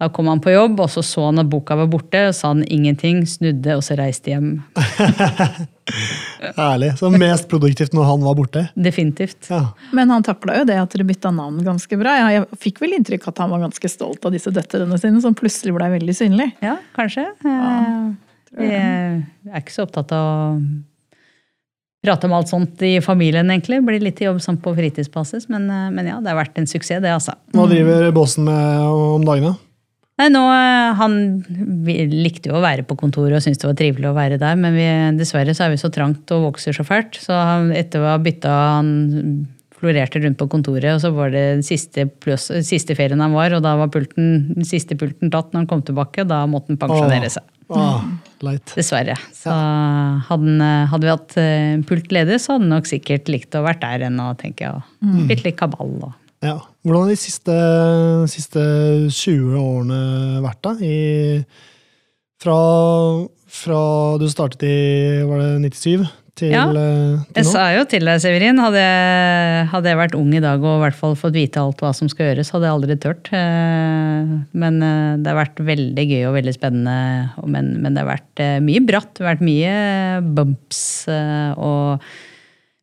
da 0.00 0.08
kom 0.10 0.26
han 0.26 0.40
på 0.42 0.50
jobb, 0.50 0.80
og 0.80 0.90
så 0.90 1.04
så 1.06 1.28
han 1.30 1.38
at 1.38 1.46
boka 1.48 1.76
var 1.78 1.86
borte, 1.86 2.26
og 2.28 2.34
sa 2.34 2.48
han 2.50 2.64
ingenting, 2.66 3.22
snudde, 3.30 3.76
og 3.78 3.82
så 3.86 3.94
reiste 3.96 4.32
hjem. 4.34 4.64
Herlig. 6.56 6.94
Så 6.98 7.10
mest 7.12 7.48
produktivt 7.50 7.92
når 7.96 8.08
han 8.08 8.24
var 8.24 8.36
borte. 8.38 8.64
Definitivt. 8.74 9.50
Ja. 9.50 9.66
Men 9.96 10.12
han 10.14 10.24
takla 10.24 10.60
jo 10.60 10.68
det 10.68 10.78
at 10.80 10.94
dere 10.94 11.06
bytta 11.08 11.32
navn 11.34 11.60
ganske 11.66 11.98
bra. 12.00 12.16
Jeg, 12.20 12.38
jeg 12.38 12.60
fikk 12.62 12.80
vel 12.84 12.96
inntrykk 12.98 13.28
at 13.32 13.42
han 13.44 13.52
var 13.52 13.66
ganske 13.66 13.90
stolt 13.92 14.24
av 14.24 14.34
disse 14.34 14.52
døtrene 14.54 14.98
sine, 15.00 15.20
som 15.24 15.36
plutselig 15.36 15.74
blei 15.76 15.90
veldig 15.98 16.16
synlige. 16.16 16.56
Ja, 16.64 16.78
kanskje. 16.96 17.28
Ja, 17.44 17.68
jeg. 18.56 18.72
jeg 18.72 19.52
er 19.52 19.62
ikke 19.62 19.76
så 19.76 19.86
opptatt 19.88 20.14
av 20.14 20.24
å 20.24 20.58
prate 22.04 22.28
om 22.28 22.34
alt 22.36 22.50
sånt 22.52 22.82
i 22.84 22.98
familien, 23.04 23.48
egentlig. 23.50 23.80
Blir 23.84 24.02
litt 24.02 24.20
jobb 24.20 24.40
sånn 24.44 24.60
på 24.60 24.74
fritidsbasis, 24.76 25.48
men, 25.52 25.68
eh, 25.72 25.90
men 25.94 26.10
ja, 26.10 26.18
det 26.20 26.32
har 26.32 26.40
vært 26.42 26.58
en 26.60 26.68
suksess, 26.68 27.02
det, 27.04 27.12
altså. 27.12 27.36
Hva 27.56 27.68
driver 27.70 28.10
bossen 28.14 28.48
med 28.48 28.84
om 28.88 29.24
dagene? 29.24 29.54
Nei, 30.20 30.28
nå, 30.30 30.42
eh, 30.46 30.92
Han 30.94 31.14
likte 32.14 32.52
jo 32.52 32.58
å 32.60 32.62
være 32.62 32.84
på 32.86 32.94
kontoret 33.00 33.34
og 33.40 33.42
syntes 33.42 33.62
det 33.62 33.70
var 33.70 33.78
trivelig 33.80 34.10
å 34.10 34.14
være 34.14 34.38
der, 34.38 34.54
men 34.60 34.76
vi, 34.76 34.86
dessverre 35.18 35.54
så 35.56 35.66
er 35.66 35.74
vi 35.74 35.80
så 35.82 35.90
trangt 35.94 36.30
og 36.36 36.50
vokser 36.52 36.76
så 36.76 36.86
fælt. 36.86 37.18
Så 37.18 37.34
han, 37.34 37.72
etter 37.74 38.02
å 38.04 38.12
ha 38.12 38.20
bytta 38.22 38.52
Han 38.78 38.92
florerte 39.74 40.22
rundt 40.22 40.38
på 40.40 40.46
kontoret, 40.48 40.94
og 40.94 41.00
så 41.02 41.10
var 41.12 41.32
det 41.34 41.42
den 41.58 41.64
siste, 41.66 42.06
plus, 42.22 42.46
siste 42.64 42.94
ferien 42.96 43.20
han 43.20 43.34
var, 43.36 43.52
og 43.52 43.64
da 43.66 43.74
var 43.76 43.90
pulten, 43.92 44.54
den 44.54 44.64
siste 44.64 44.96
pulten 44.96 45.28
tatt 45.34 45.50
når 45.52 45.64
han 45.64 45.68
kom 45.68 45.82
tilbake, 45.84 46.22
og 46.24 46.30
da 46.30 46.38
måtte 46.48 46.72
han 46.72 46.78
pensjonere 46.80 47.28
seg. 47.34 47.50
Åh, 47.74 48.06
leit. 48.46 48.72
Dessverre. 48.78 49.16
Så 49.34 49.52
hadde, 50.30 50.54
eh, 50.62 50.86
hadde 50.88 51.04
vi 51.04 51.12
hatt 51.12 51.36
eh, 51.42 51.74
pult 51.90 52.14
ledig, 52.14 52.38
så 52.40 52.54
hadde 52.54 52.64
han 52.68 52.72
nok 52.78 52.88
sikkert 52.88 53.28
likt 53.32 53.58
å 53.58 53.64
vært 53.66 53.82
der 53.84 54.06
ennå, 54.08 54.30
tenker 54.40 54.70
jeg. 54.70 54.84
og 55.02 55.26
blitt 55.28 55.44
litt 55.44 55.58
kabal 55.60 55.92
og 55.98 56.12
Ja. 56.44 56.56
Hvordan 56.84 57.06
har 57.06 57.14
de 57.14 57.16
siste, 57.16 57.54
siste 58.28 58.62
20 59.08 59.54
årene 59.56 60.00
vært, 60.44 60.58
da? 60.66 60.74
I, 60.84 61.44
fra, 62.44 62.58
fra 63.48 63.78
du 64.20 64.26
startet 64.28 64.66
i 64.68 64.76
var 65.24 65.40
det 65.40 65.72
97 65.72 66.04
til, 66.34 66.50
Ja. 66.52 66.64
eh, 66.68 67.22
Jeg 67.30 67.38
til 67.38 67.44
nå? 67.46 67.52
sa 67.54 67.62
jo 67.76 67.84
til 67.88 68.04
deg, 68.04 68.20
Severin, 68.20 68.58
hadde 68.60 68.82
jeg, 68.82 69.66
hadde 69.70 69.88
jeg 69.92 70.00
vært 70.02 70.16
ung 70.18 70.34
i 70.34 70.42
dag 70.44 70.60
og 70.66 70.76
i 70.76 70.82
hvert 70.82 70.98
fall 70.98 71.14
fått 71.16 71.32
vite 71.38 71.62
alt 71.62 71.80
hva 71.80 71.92
som 71.94 72.10
skal 72.10 72.26
gjøres, 72.34 72.50
hadde 72.52 72.66
jeg 72.68 72.74
aldri 72.76 72.96
tørt. 73.00 73.30
Eh, 73.32 74.34
Men 74.52 74.82
eh, 74.82 75.16
det 75.22 75.30
har 75.32 75.40
vært 75.40 75.64
veldig 75.64 76.04
gøy 76.10 76.22
og 76.28 76.34
veldig 76.36 76.54
spennende. 76.58 77.32
Men, 77.46 77.72
men 77.80 77.94
det 77.96 78.02
har 78.04 78.12
vært 78.18 78.44
mye 78.66 78.84
bratt, 78.84 79.22
vært 79.24 79.40
mye 79.46 80.20
bumps 80.36 80.84
og 81.08 82.02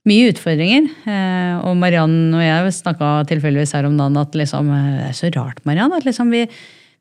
mye 0.09 0.31
utfordringer. 0.31 0.89
Eh, 1.05 1.55
Og 1.67 1.75
Mariann 1.77 2.33
og 2.33 2.41
jeg 2.41 2.75
snakka 2.79 3.13
tilfeldigvis 3.29 3.75
her 3.77 3.85
om 3.85 3.97
dagen 3.99 4.17
at 4.17 4.37
liksom, 4.37 4.69
eh, 4.73 4.93
det 4.97 5.09
er 5.11 5.17
så 5.17 5.33
rart, 5.35 5.61
Mariann, 5.65 5.93
at 5.93 6.07
liksom 6.07 6.31
vi 6.33 6.47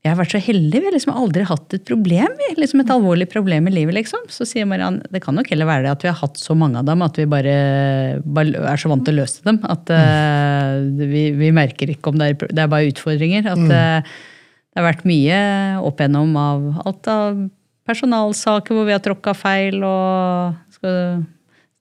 vi 0.01 0.09
har 0.09 0.17
vært 0.17 0.33
så 0.33 0.41
heldige. 0.41 0.81
Vi 0.81 0.89
har 0.89 0.95
liksom 0.95 1.13
aldri 1.13 1.43
hatt 1.45 1.75
et 1.77 1.85
problem. 1.85 2.39
liksom 2.57 2.81
Et 2.81 2.93
alvorlig 2.95 3.27
problem 3.29 3.67
i 3.69 3.71
livet, 3.75 3.93
liksom. 3.99 4.23
Så 4.33 4.47
sier 4.49 4.65
Mariann 4.65 5.03
det 5.13 5.21
kan 5.21 5.37
nok 5.37 5.51
heller 5.53 5.69
være 5.69 5.83
det 5.85 5.91
at 5.93 6.05
vi 6.07 6.09
har 6.09 6.17
hatt 6.17 6.41
så 6.41 6.57
mange 6.57 6.81
av 6.81 6.87
dem 6.89 7.03
at 7.05 7.19
vi 7.21 7.27
bare, 7.29 8.23
bare 8.25 8.65
er 8.73 8.81
så 8.81 8.89
vant 8.89 9.05
til 9.05 9.19
å 9.19 9.21
løse 9.21 9.45
dem. 9.45 9.61
At 9.69 9.93
uh, 9.93 10.81
vi, 10.97 11.27
vi 11.37 11.51
merker 11.53 11.93
ikke 11.93 12.15
om 12.15 12.17
det 12.17 12.31
er, 12.31 12.49
det 12.49 12.65
er 12.65 12.73
bare 12.73 12.89
utfordringer. 12.89 13.45
At 13.53 13.61
uh, 13.61 14.01
det 14.01 14.81
har 14.81 14.89
vært 14.89 15.05
mye 15.05 15.43
opp 15.85 16.01
igjennom 16.01 16.33
av 16.41 16.81
alt 16.87 17.13
av 17.13 17.45
personalsaker 17.85 18.73
hvor 18.73 18.89
vi 18.89 18.97
har 18.97 19.05
tråkka 19.05 19.37
feil 19.37 19.85
og 19.85 20.57
skal 20.79 21.27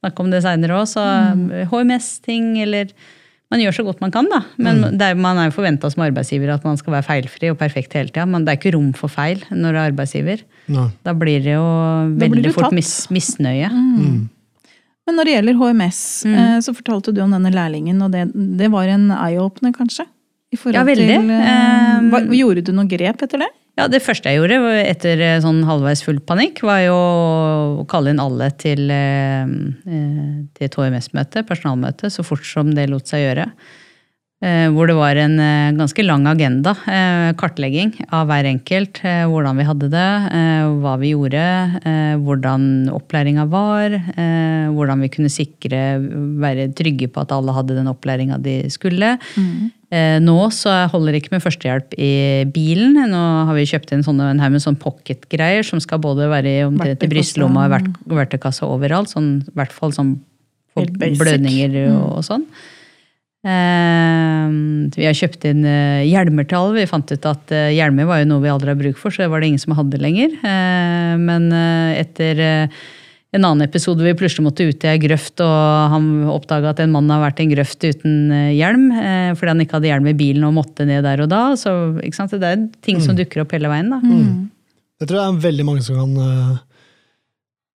snakke 0.03 0.23
om 0.23 0.29
det 0.31 0.43
seinere 0.45 0.79
òg. 0.81 0.87
Så 0.89 1.03
HMS-ting 1.71 2.57
eller 2.63 2.91
man 3.49 3.63
gjør 3.63 3.73
så 3.79 3.83
godt 3.87 4.01
man 4.03 4.11
kan, 4.13 4.27
da. 4.29 4.43
Men 4.61 4.83
det 4.99 5.01
er, 5.07 5.15
man 5.17 5.39
er 5.41 5.47
jo 5.49 5.55
forventa 5.57 5.89
som 5.89 6.03
arbeidsgiver 6.05 6.51
at 6.53 6.65
man 6.67 6.77
skal 6.77 6.93
være 6.99 7.07
feilfri 7.07 7.49
og 7.49 7.57
perfekt 7.57 7.95
hele 7.97 8.11
tida. 8.13 8.27
Men 8.29 8.45
det 8.45 8.53
er 8.53 8.59
ikke 8.61 8.75
rom 8.77 8.91
for 8.97 9.09
feil 9.09 9.41
når 9.49 9.73
du 9.73 9.79
er 9.79 9.87
arbeidsgiver. 9.89 10.43
Nei. 10.69 10.85
Da 11.07 11.15
blir 11.17 11.41
det 11.43 11.55
jo 11.55 11.63
veldig 12.21 12.43
det 12.45 12.53
fort 12.53 12.75
mis, 12.77 12.91
misnøye. 13.09 13.71
Men 15.09 15.17
når 15.17 15.25
det 15.25 15.33
gjelder 15.39 15.57
HMS, 15.57 15.99
Mm. 16.29 16.35
eh, 16.37 16.57
så 16.61 16.73
fortalte 16.77 17.11
du 17.15 17.21
om 17.23 17.31
denne 17.33 17.49
lærlingen, 17.49 17.97
og 18.05 18.11
det, 18.13 18.27
det 18.59 18.69
var 18.69 18.85
en 18.93 19.09
eye-opener, 19.09 19.73
kanskje? 19.73 20.05
I 20.53 20.57
Ja, 20.73 20.83
veldig. 20.85 21.07
Til, 21.07 21.31
eh, 21.31 21.97
Um, 21.99 22.11
hva, 22.11 22.19
gjorde 22.29 22.63
du 22.65 22.71
noen 22.71 22.87
grep 22.89 23.21
etter 23.25 23.39
det? 23.41 23.49
Ja, 23.79 23.85
Det 23.87 24.01
første 24.03 24.27
jeg 24.27 24.41
gjorde 24.41 24.73
etter 24.83 25.21
eh, 25.23 25.37
sånn 25.39 25.61
halvveis 25.63 26.01
full 26.03 26.17
panikk, 26.19 26.59
var 26.67 26.81
jo 26.83 26.95
å 27.79 27.85
kalle 27.87 28.11
inn 28.11 28.19
alle 28.19 28.49
til, 28.59 28.89
eh, 28.91 29.47
eh, 29.47 30.33
til 30.57 30.67
et 30.67 30.75
HMS-møte, 30.75 31.45
personalmøte, 31.47 32.11
så 32.11 32.25
fort 32.27 32.43
som 32.43 32.73
det 32.75 32.89
lot 32.91 33.07
seg 33.07 33.23
gjøre. 33.23 33.45
Eh, 34.39 34.69
Hvor 34.71 34.87
det 34.87 34.95
var 34.95 35.17
en 35.19 35.33
eh, 35.43 35.71
ganske 35.75 36.03
lang 36.05 36.25
agenda. 36.25 36.71
eh, 36.87 37.33
Kartlegging 37.35 37.91
av 38.15 38.29
hver 38.29 38.47
enkelt. 38.47 39.01
Hvordan 39.03 39.57
vi 39.59 39.65
hadde 39.67 39.89
det, 39.91 40.11
hva 40.79 40.93
vi 40.99 41.11
gjorde, 41.11 41.43
hvordan 42.23 42.89
opplæringa 42.93 43.45
var. 43.49 43.97
Hvordan 44.71 45.03
vi 45.03 45.09
kunne 45.11 45.31
sikre, 45.31 45.99
være 46.39 46.69
trygge 46.73 47.09
på 47.11 47.21
at 47.21 47.33
alle 47.35 47.51
hadde 47.55 47.75
den 47.75 47.91
opplæringa 47.91 48.39
de 48.41 48.69
skulle. 48.71 49.17
Mm. 49.35 49.69
Nå 50.23 50.37
så 50.53 50.87
holder 50.91 51.11
det 51.13 51.23
ikke 51.23 51.35
med 51.35 51.43
førstehjelp 51.43 51.95
i 51.97 52.45
bilen. 52.53 52.95
Nå 53.11 53.23
har 53.49 53.55
vi 53.57 53.67
kjøpt 53.67 53.91
inn 53.95 54.03
sånne, 54.05 54.31
en 54.31 54.39
haug 54.43 54.55
med 54.55 54.63
sånn 54.63 54.79
pocket-greier 54.79 55.65
som 55.65 55.81
skal 55.83 55.99
både 55.99 56.29
være 56.31 56.57
i 56.59 56.65
omtrent 56.67 57.03
i 57.03 57.11
brystlomma 57.11 57.67
og 57.67 58.15
verktøykassa 58.15 58.69
overalt. 58.69 59.11
Sånn, 59.11 59.41
I 59.49 59.55
hvert 59.57 59.75
fall 59.75 59.95
sånn 59.95 60.19
for 60.73 60.85
blødninger 60.95 61.81
og, 61.89 62.19
og 62.19 62.27
sånn. 62.27 62.45
Eh, 63.47 64.47
vi 64.97 65.05
har 65.07 65.15
kjøpt 65.15 65.45
inn 65.47 65.63
eh, 65.63 66.05
hjelmer 66.09 66.47
til 66.47 66.59
alle. 66.59 66.77
Vi 66.81 66.89
fant 66.91 67.11
ut 67.13 67.27
at 67.29 67.53
eh, 67.55 67.71
hjelmer 67.77 68.09
var 68.09 68.23
jo 68.23 68.29
noe 68.33 68.43
vi 68.43 68.51
aldri 68.51 68.73
har 68.73 68.79
bruk 68.79 68.99
for, 68.99 69.15
så 69.15 69.23
det 69.23 69.29
var 69.31 69.39
det 69.43 69.51
ingen 69.53 69.61
som 69.63 69.77
hadde 69.77 70.01
lenger. 70.01 70.33
Eh, 70.43 71.13
men 71.21 71.47
eh, 71.55 72.01
etter 72.01 72.41
eh, 72.43 72.79
en 73.31 73.45
annen 73.45 73.63
episode 73.63 74.03
vi 74.03 74.15
plutselig 74.17 74.43
måtte 74.47 74.65
ut 74.65 74.83
i 74.83 74.89
ei 74.89 74.99
grøft, 74.99 75.39
og 75.45 75.91
han 75.93 76.07
oppdaga 76.33 76.73
at 76.73 76.79
en 76.83 76.95
mann 76.95 77.11
har 77.13 77.21
vært 77.23 77.39
i 77.39 77.45
en 77.45 77.51
grøft 77.53 77.85
uten 77.85 78.31
eh, 78.33 78.53
hjelm 78.57 78.89
eh, 78.91 79.31
fordi 79.37 79.53
han 79.53 79.63
ikke 79.63 79.77
hadde 79.77 79.91
hjelm 79.91 80.09
i 80.11 80.17
bilen 80.17 80.47
og 80.49 80.55
måtte 80.57 80.87
ned 80.89 81.05
der 81.07 81.23
og 81.23 81.29
da. 81.31 81.43
Så 81.59 81.75
ikke 82.03 82.19
sant? 82.19 82.33
det 82.35 82.49
er 82.49 82.65
ting 82.85 82.99
som 83.03 83.15
dukker 83.17 83.45
opp 83.45 83.53
hele 83.55 83.71
veien. 83.71 83.93
da. 83.93 84.01
Det 84.99 85.07
tror 85.07 85.21
jeg 85.21 85.29
er 85.31 85.45
veldig 85.47 85.67
mange 85.69 85.85
som 85.85 86.01
kan 86.01 86.57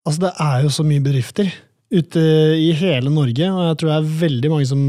Altså, 0.05 0.21
det 0.27 0.31
er 0.45 0.65
jo 0.67 0.69
så 0.69 0.85
mye 0.85 1.01
bedrifter 1.01 1.47
ute 1.95 2.21
i 2.61 2.75
hele 2.77 3.09
Norge, 3.09 3.47
og 3.49 3.63
jeg 3.71 3.77
tror 3.81 3.89
det 3.89 3.95
er 3.95 4.11
veldig 4.21 4.51
mange 4.53 4.67
som, 4.69 4.83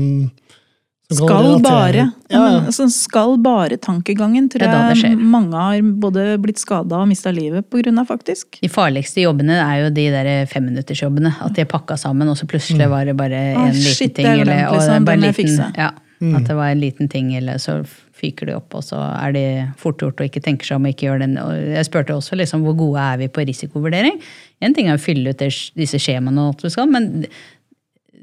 Skal 1.13 1.59
bare. 1.62 2.07
Ja, 2.33 2.39
Ja, 2.55 2.71
sånn 2.74 2.89
skal 2.89 3.35
bare-tankegangen 3.38 4.47
tror 4.50 4.63
Det 4.63 4.69
det 4.71 5.03
jeg 5.03 5.17
mange 5.21 5.53
har 5.53 5.81
både 6.01 6.24
blitt 6.41 6.57
skada 6.57 6.97
og 7.03 7.07
mista 7.12 7.29
livet 7.31 7.69
av, 8.00 8.07
faktisk. 8.09 8.57
De 8.62 8.67
farligste 8.71 9.21
jobbene 9.21 9.59
er 9.62 9.83
jo 9.83 9.89
de 9.93 10.07
der 10.09 10.45
femminuttersjobbene. 10.50 11.35
At 11.45 11.53
de 11.53 11.62
er 11.62 11.69
pakka 11.69 11.97
sammen, 11.97 12.27
og 12.27 12.38
så 12.38 12.47
plutselig 12.50 12.89
var 12.89 13.05
det 13.05 13.15
bare 13.15 13.43
Ah, 13.55 13.67
en 13.67 13.74
liten 13.75 13.93
shit, 13.93 14.15
ting. 14.15 14.25
det 14.25 14.33
er 14.33 14.41
eller, 14.41 14.67
og 14.69 14.79
liksom. 14.81 15.05
det 15.05 15.21
liten, 15.21 15.74
ja, 15.77 15.91
At 16.35 16.47
det 16.47 16.55
var 16.55 16.69
en 16.69 16.79
liten 16.81 17.07
ting, 17.12 17.35
eller 17.35 17.57
så 17.57 17.83
fyker 18.15 18.47
de 18.47 18.55
opp, 18.55 18.74
og 18.74 18.81
så 18.81 18.95
er 18.97 19.31
de 19.35 19.45
fort 19.77 20.00
gjort 20.00 20.21
og 20.21 20.25
ikke 20.29 20.41
tenker 20.41 20.65
seg 20.65 20.77
om 20.79 20.85
og 20.88 20.93
ikke 20.95 21.05
gjør 21.09 21.19
den. 21.19 21.38
Og 21.38 21.51
jeg 21.75 21.85
spurte 21.85 22.15
også 22.15 22.38
liksom, 22.39 22.63
hvor 22.63 22.74
gode 22.79 22.97
er 23.03 23.17
vi 23.17 23.27
på 23.27 23.43
risikovurdering. 23.45 24.21
En 24.63 24.74
ting 24.74 24.88
er 24.88 24.95
å 24.95 25.01
fylle 25.03 25.29
ut 25.35 25.38
disse 25.38 26.00
skjemaene, 26.00 26.39
og 26.39 26.55
alt 26.55 26.63
du 26.63 26.69
skal, 26.71 26.88
men 26.89 27.09
det 27.25 27.29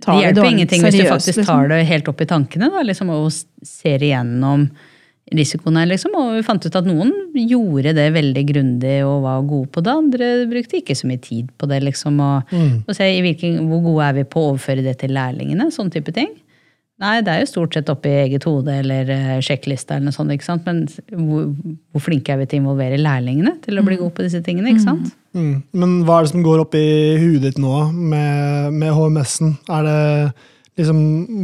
Tar 0.03 0.17
det 0.17 0.25
hjelper 0.27 0.43
det 0.43 0.55
ingenting 0.57 0.87
hvis 0.87 0.97
du 0.99 1.05
faktisk 1.07 1.43
liksom. 1.43 1.51
tar 1.51 1.69
det 1.71 1.83
helt 1.89 2.09
opp 2.11 2.25
i 2.25 2.29
tankene 2.31 2.71
da, 2.73 2.83
liksom, 2.87 3.13
og 3.15 3.31
ser 3.67 4.03
igjennom 4.03 4.67
risikoen 5.33 5.79
her. 5.79 5.89
Liksom. 5.89 6.15
Og 6.19 6.33
vi 6.37 6.45
fant 6.47 6.65
ut 6.67 6.79
at 6.79 6.89
noen 6.89 7.13
gjorde 7.39 7.95
det 7.97 8.09
veldig 8.17 8.45
grundig 8.49 8.97
og 9.07 9.23
var 9.25 9.45
gode 9.49 9.71
på 9.73 9.85
det. 9.85 9.95
Andre 10.05 10.31
brukte 10.51 10.81
ikke 10.81 10.97
så 10.99 11.09
mye 11.09 11.23
tid 11.23 11.53
på 11.59 11.69
det. 11.71 11.83
Liksom, 11.87 12.19
og, 12.21 12.55
og 12.87 12.97
se 12.97 13.09
i 13.09 13.23
hvilken, 13.25 13.63
hvor 13.71 13.85
gode 13.87 14.09
er 14.11 14.19
vi 14.21 14.27
på 14.29 14.43
å 14.43 14.53
overføre 14.53 14.85
det 14.85 14.99
til 15.03 15.15
lærlingene. 15.17 15.71
sånn 15.73 15.93
type 15.95 16.15
ting. 16.17 16.35
Nei, 17.03 17.17
det 17.27 17.33
er 17.33 17.41
jo 17.43 17.51
stort 17.51 17.75
sett 17.75 17.91
oppi 17.91 18.13
eget 18.15 18.45
hode 18.47 18.77
eller 18.79 19.09
eh, 19.11 19.41
sjekklista 19.43 19.97
eller 19.97 20.11
noe 20.11 20.15
sånt. 20.15 20.35
ikke 20.35 20.47
sant? 20.47 20.69
Men 20.69 20.85
hvor, 21.27 21.49
hvor 21.91 22.05
flinke 22.05 22.35
er 22.35 22.39
vi 22.43 22.47
til 22.47 22.61
å 22.61 22.63
involvere 22.63 23.01
lærlingene 23.01 23.57
til 23.65 23.81
å 23.81 23.85
bli 23.87 23.99
gode 23.99 24.15
på 24.15 24.27
disse 24.27 24.43
tingene? 24.47 24.71
ikke 24.71 24.85
sant? 24.85 25.11
Mm. 25.35 25.57
Men 25.75 25.99
hva 26.07 26.21
er 26.21 26.29
det 26.29 26.33
som 26.35 26.45
går 26.47 26.63
opp 26.63 26.77
i 26.79 26.87
huet 27.19 27.43
ditt 27.49 27.59
nå 27.63 27.89
med, 27.91 28.71
med 28.77 28.95
HMS-en? 28.95 29.57
Er 29.73 29.89
det 29.89 30.01
liksom 30.79 31.01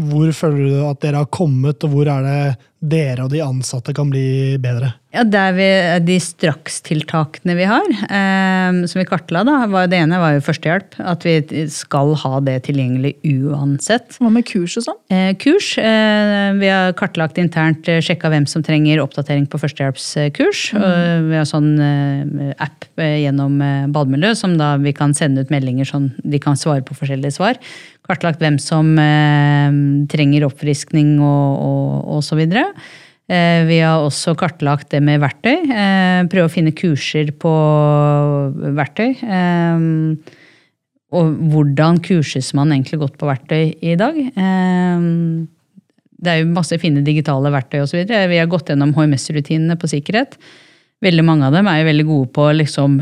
Hvor 0.08 0.30
føler 0.32 0.70
du 0.70 0.76
at 0.88 1.02
dere 1.02 1.24
har 1.24 1.32
kommet, 1.34 1.84
og 1.84 1.92
hvor 1.92 2.08
er 2.08 2.22
det 2.24 2.38
dere 2.78 3.24
og 3.26 3.32
de 3.32 3.42
ansatte 3.42 3.94
kan 3.96 4.10
bli 4.12 4.56
bedre? 4.62 4.94
Ja, 5.08 5.22
der 5.24 5.54
vi, 5.56 5.66
De 6.04 6.18
strakstiltakene 6.20 7.54
vi 7.56 7.64
har, 7.64 7.86
eh, 7.88 8.80
som 8.86 9.00
vi 9.00 9.06
kartla, 9.08 9.40
da, 9.46 9.62
var 9.70 9.88
det 9.88 10.02
ene 10.02 10.20
var 10.20 10.34
jo 10.36 10.44
førstehjelp. 10.44 10.98
At 11.00 11.24
vi 11.24 11.64
skal 11.72 12.12
ha 12.20 12.40
det 12.44 12.58
tilgjengelig 12.68 13.14
uansett. 13.24 14.18
Hva 14.20 14.30
med 14.30 14.44
kurs 14.46 14.76
og 14.76 14.84
sånn? 14.84 15.00
Eh, 15.08 15.32
kurs. 15.40 15.72
Eh, 15.80 16.52
vi 16.60 16.68
har 16.68 16.92
kartlagt 16.98 17.40
internt, 17.40 17.88
eh, 17.88 18.02
sjekka 18.04 18.28
hvem 18.28 18.46
som 18.46 18.62
trenger 18.62 19.00
oppdatering 19.00 19.48
på 19.48 19.58
førstehjelpskurs. 19.62 20.74
Og 20.76 21.30
vi 21.32 21.40
har 21.40 21.48
sånn 21.48 21.72
eh, 21.80 22.54
app 22.60 22.84
eh, 23.00 23.24
gjennom 23.24 23.62
eh, 23.64 23.88
Bademiljø 23.88 24.36
som 24.36 24.58
da 24.60 24.76
vi 24.76 24.92
kan 24.92 25.16
sende 25.16 25.40
ut 25.40 25.54
meldinger 25.54 25.88
sånn 25.88 26.12
de 26.20 26.38
kan 26.38 26.54
svare 26.54 26.84
på 26.84 26.94
forskjellige 26.98 27.40
svar. 27.40 27.56
Kartlagt 28.08 28.40
hvem 28.44 28.60
som 28.60 28.92
eh, 29.00 29.72
trenger 30.12 30.46
oppfriskning 30.46 31.16
og, 31.20 31.64
og, 31.64 31.96
og 32.16 32.22
så 32.24 32.36
videre. 32.36 32.67
Eh, 33.28 33.66
Vi 33.68 33.78
har 33.84 34.00
også 34.00 34.32
kartlagt 34.38 34.88
det 34.94 35.02
med 35.04 35.20
verktøy. 35.20 35.68
Eh, 35.68 36.20
Prøve 36.32 36.48
å 36.48 36.52
finne 36.52 36.72
kurser 36.72 37.32
på 37.36 37.52
verktøy. 38.78 39.10
Eh, 39.22 39.76
Og 41.08 41.36
hvordan 41.52 42.02
kurses 42.04 42.50
man 42.52 42.68
egentlig 42.68 42.98
godt 43.00 43.16
på 43.16 43.28
verktøy 43.28 43.78
i 43.80 43.94
dag? 43.96 44.14
Det 46.20 46.28
er 46.28 46.42
jo 46.42 46.50
masse 46.52 46.76
fine 46.76 47.00
digitale 47.00 47.48
verktøy 47.48 47.80
osv. 47.80 48.02
Vi 48.04 48.36
har 48.36 48.50
gått 48.50 48.68
gjennom 48.68 48.92
HMS-rutinene 48.92 49.78
på 49.80 49.88
sikkerhet. 49.88 50.36
Veldig 51.00 51.24
mange 51.24 51.46
av 51.46 51.56
dem 51.56 51.66
er 51.66 51.78
jo 51.80 51.88
veldig 51.88 52.06
gode 52.10 52.28
på 52.36 52.44
liksom 52.58 52.98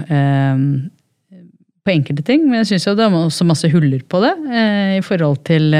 på 1.82 1.90
enkelte 1.96 2.22
ting, 2.22 2.46
men 2.46 2.62
jeg 2.62 2.78
syns 2.78 2.86
det 2.94 3.08
er 3.08 3.10
også 3.10 3.44
masse 3.48 3.66
huller 3.74 4.06
på 4.06 4.22
det 4.22 4.34
i 5.00 5.02
forhold 5.02 5.42
til 5.42 5.74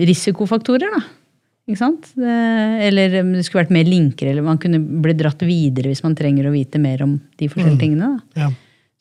risikofaktorer, 0.00 0.96
da. 0.96 1.04
Ikke 1.66 1.80
sant? 1.80 2.12
Eller 2.16 3.10
det 3.10 3.42
skulle 3.42 3.64
vært 3.64 3.74
mer 3.74 3.88
linker, 3.88 4.28
eller 4.30 4.44
man 4.46 4.60
kunne 4.62 4.78
bli 4.78 5.16
dratt 5.18 5.40
videre 5.42 5.90
hvis 5.90 6.04
man 6.04 6.14
trenger 6.14 6.46
å 6.46 6.54
vite 6.54 6.78
mer 6.78 7.02
om 7.02 7.16
de 7.40 7.48
forskjellige 7.50 7.80
tingene. 7.80 8.12
Da. 8.14 8.44
Ja. 8.44 8.50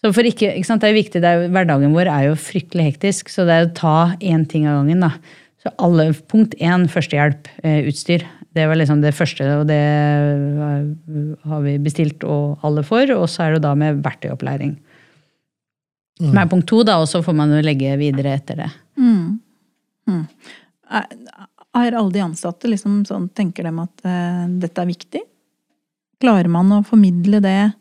Så 0.02 0.12
for 0.14 0.28
ikke, 0.28 0.52
ikke 0.54 0.70
sant? 0.70 0.82
Det 0.82 0.90
er 0.90 0.98
viktig, 0.98 1.22
det 1.22 1.30
er 1.30 1.52
Hverdagen 1.54 1.94
vår 1.94 2.10
er 2.10 2.28
jo 2.28 2.38
fryktelig 2.38 2.88
hektisk, 2.92 3.30
så 3.34 3.46
det 3.46 3.54
er 3.58 3.68
å 3.68 3.76
ta 3.78 3.98
én 4.18 4.48
ting 4.50 4.66
av 4.70 4.80
gangen. 4.82 5.06
da. 5.06 5.12
Så 5.62 5.72
alle, 5.82 6.12
Punkt 6.30 6.58
én 6.62 6.86
førstehjelp-utstyr. 6.90 8.26
Det 8.56 8.68
var 8.70 8.78
liksom 8.80 9.02
det 9.04 9.14
første, 9.18 9.46
og 9.60 9.66
det 9.68 9.80
uh, 10.58 11.32
har 11.50 11.64
vi 11.66 11.78
bestilt 11.82 12.24
og 12.24 12.62
alle 12.66 12.86
for. 12.88 13.10
Og 13.18 13.26
så 13.30 13.48
er 13.48 13.56
det 13.56 13.64
da 13.66 13.74
med 13.78 14.04
verktøyopplæring. 14.06 14.76
Som 16.22 16.38
er 16.40 16.48
punkt 16.48 16.70
to, 16.70 16.84
da, 16.88 17.00
og 17.02 17.10
så 17.12 17.20
får 17.26 17.36
man 17.36 17.52
jo 17.52 17.64
legge 17.66 17.98
videre 18.00 18.38
etter 18.38 18.62
det. 18.62 18.70
Mm. 18.96 19.42
Mm. 20.08 20.22
Er, 21.76 21.92
alle 22.00 22.12
de 22.16 22.22
ansatte 22.24 22.70
liksom 22.72 23.02
sånn, 23.08 23.30
tenker 23.36 23.68
dem 23.68 23.80
at 23.84 24.06
eh, 24.08 24.46
dette 24.62 24.82
er 24.82 24.88
viktig? 24.88 25.22
Klarer 26.24 26.48
man 26.52 26.72
å 26.72 26.84
formidle 26.88 27.42
det? 27.44 27.74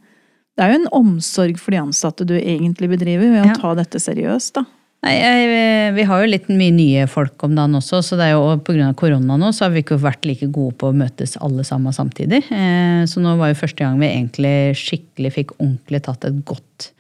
Det 0.55 0.65
er 0.65 0.73
jo 0.75 0.81
en 0.83 0.91
omsorg 0.95 1.59
for 1.63 1.75
de 1.75 1.79
ansatte 1.83 2.27
du 2.27 2.35
egentlig 2.39 2.91
bedriver, 2.91 3.31
ved 3.31 3.43
å 3.45 3.53
Ja. 3.53 3.55
ta 3.59 3.75
dette 3.79 3.99
seriøst, 4.03 4.55
da. 4.59 4.65
Nei, 5.05 5.13
jeg, 5.21 5.95
Vi 5.95 6.03
har 6.09 6.23
jo 6.23 6.31
litt 6.31 6.47
mye 6.49 6.73
nye 6.73 7.07
folk 7.07 7.43
om 7.45 7.55
dagen 7.55 7.75
også, 7.77 8.01
så 8.03 8.17
det 8.17 8.31
er 8.31 8.33
jo 8.33 8.57
pga. 8.65 8.95
korona 8.97 9.37
nå 9.37 9.51
så 9.53 9.67
har 9.67 9.71
vi 9.75 9.83
ikke 9.83 9.99
vært 10.01 10.25
like 10.25 10.47
gode 10.51 10.79
på 10.81 10.89
å 10.91 10.97
møtes 10.97 11.37
alle 11.45 11.63
sammen 11.63 11.93
samtidig. 11.93 12.43
Eh, 12.51 13.05
Så 13.05 13.21
nå 13.21 13.37
var 13.37 13.49
jo 13.53 13.61
første 13.61 13.85
gang 13.85 13.99
vi 14.01 14.07
egentlig 14.09 14.75
skikkelig 14.75 15.33
fikk 15.35 15.51
ordentlig 15.61 16.03
tatt 16.03 16.25
et 16.25 16.45
godt 16.45 16.91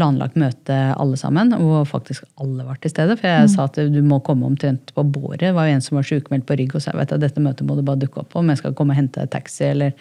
planlagt 0.00 0.38
møte 0.40 0.78
alle 0.96 1.20
sammen, 1.20 1.52
hvor 1.60 1.84
faktisk 1.88 2.24
alle 2.40 2.64
var 2.64 2.80
til 2.80 2.94
stede. 2.94 3.18
For 3.20 3.28
jeg 3.28 3.52
sa 3.52 3.68
at 3.68 3.78
du 3.92 4.00
må 4.00 4.22
komme 4.24 4.48
omtrent 4.48 4.94
på 4.96 5.04
båret. 5.04 5.44
Det 5.44 5.54
var 5.56 5.68
jo 5.68 5.76
en 5.76 5.84
som 5.84 6.00
var 6.00 6.08
sykemeldt 6.08 6.48
på 6.48 6.56
rygg 6.58 6.74
og 6.78 6.84
sa 6.86 6.96
at 6.96 7.12
dette 7.20 7.44
møtet 7.44 7.68
må 7.68 7.76
du 7.76 7.84
bare 7.84 8.00
dukke 8.00 8.24
opp 8.24 8.32
på 8.32 8.40
om 8.40 8.50
jeg 8.50 8.62
skal 8.62 8.76
komme 8.78 8.96
og 8.96 9.02
hente 9.02 9.28
taxi 9.30 9.68
eller 9.70 9.92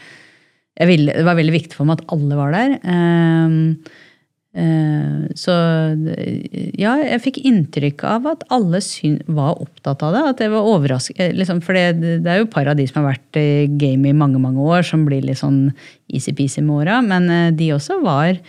ville, 0.87 1.11
Det 1.11 1.25
var 1.27 1.35
veldig 1.35 1.51
viktig 1.51 1.75
for 1.75 1.89
meg 1.89 1.99
at 1.99 2.13
alle 2.15 2.37
var 2.39 2.55
der. 2.55 2.77
Eh, 2.79 3.97
Eh, 4.49 5.29
Så 5.37 5.53
ja, 6.73 6.95
jeg 6.97 7.21
fikk 7.21 7.37
inntrykk 7.45 8.03
av 8.09 8.25
at 8.31 8.45
alle 8.53 8.81
syn, 8.81 9.19
var 9.29 9.59
opptatt 9.61 10.01
av 10.05 10.15
det. 10.15 10.23
At 10.31 10.41
det 10.41 10.49
var 10.53 10.69
overraskende. 10.69 11.35
Liksom, 11.37 11.61
for 11.65 11.77
det, 11.77 12.01
det 12.25 12.31
er 12.31 12.41
jo 12.41 12.47
et 12.47 12.55
par 12.55 12.69
av 12.71 12.79
de 12.79 12.87
som 12.89 13.03
har 13.03 13.13
vært 13.13 13.39
i 13.39 13.67
game 13.79 14.09
i 14.09 14.15
mange 14.15 14.41
mange 14.41 14.63
år, 14.63 14.83
som 14.85 15.05
blir 15.07 15.25
litt 15.25 15.41
sånn 15.41 15.69
easy-peasy 16.09 16.63
med 16.65 16.83
åra. 16.83 16.99
Men 17.05 17.29
eh, 17.29 17.51
de 17.55 17.71
også 17.77 18.01
var 18.03 18.39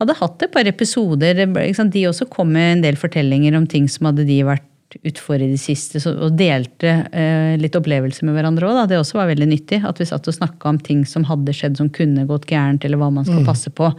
Hadde 0.00 0.16
hatt 0.16 0.42
et 0.46 0.52
par 0.54 0.68
episoder. 0.68 1.44
Ikke 1.44 1.76
sant? 1.76 1.92
De 1.92 2.06
også 2.08 2.26
kom 2.32 2.52
med 2.54 2.78
en 2.78 2.84
del 2.86 2.98
fortellinger 3.00 3.56
om 3.58 3.66
ting 3.68 3.88
som 3.90 4.08
hadde 4.08 4.24
de 4.28 4.40
vært 4.48 4.66
utfor 5.06 5.38
i 5.38 5.50
det 5.52 5.60
siste, 5.62 6.00
så, 6.02 6.16
og 6.26 6.34
delte 6.34 6.90
eh, 7.14 7.52
litt 7.60 7.76
opplevelser 7.78 8.26
med 8.26 8.34
hverandre 8.34 8.66
òg. 8.66 8.80
Det 8.90 8.98
også 8.98 9.20
var 9.20 9.30
veldig 9.30 9.46
nyttig. 9.52 9.82
At 9.86 10.00
vi 10.00 10.08
satt 10.08 10.26
og 10.26 10.36
snakka 10.36 10.72
om 10.72 10.80
ting 10.82 11.04
som 11.06 11.26
hadde 11.28 11.54
skjedd 11.54 11.78
som 11.78 11.92
kunne 11.94 12.26
gått 12.26 12.48
gærent, 12.50 12.84
eller 12.86 13.00
hva 13.00 13.12
man 13.14 13.28
skal 13.28 13.44
passe 13.46 13.70
på. 13.70 13.92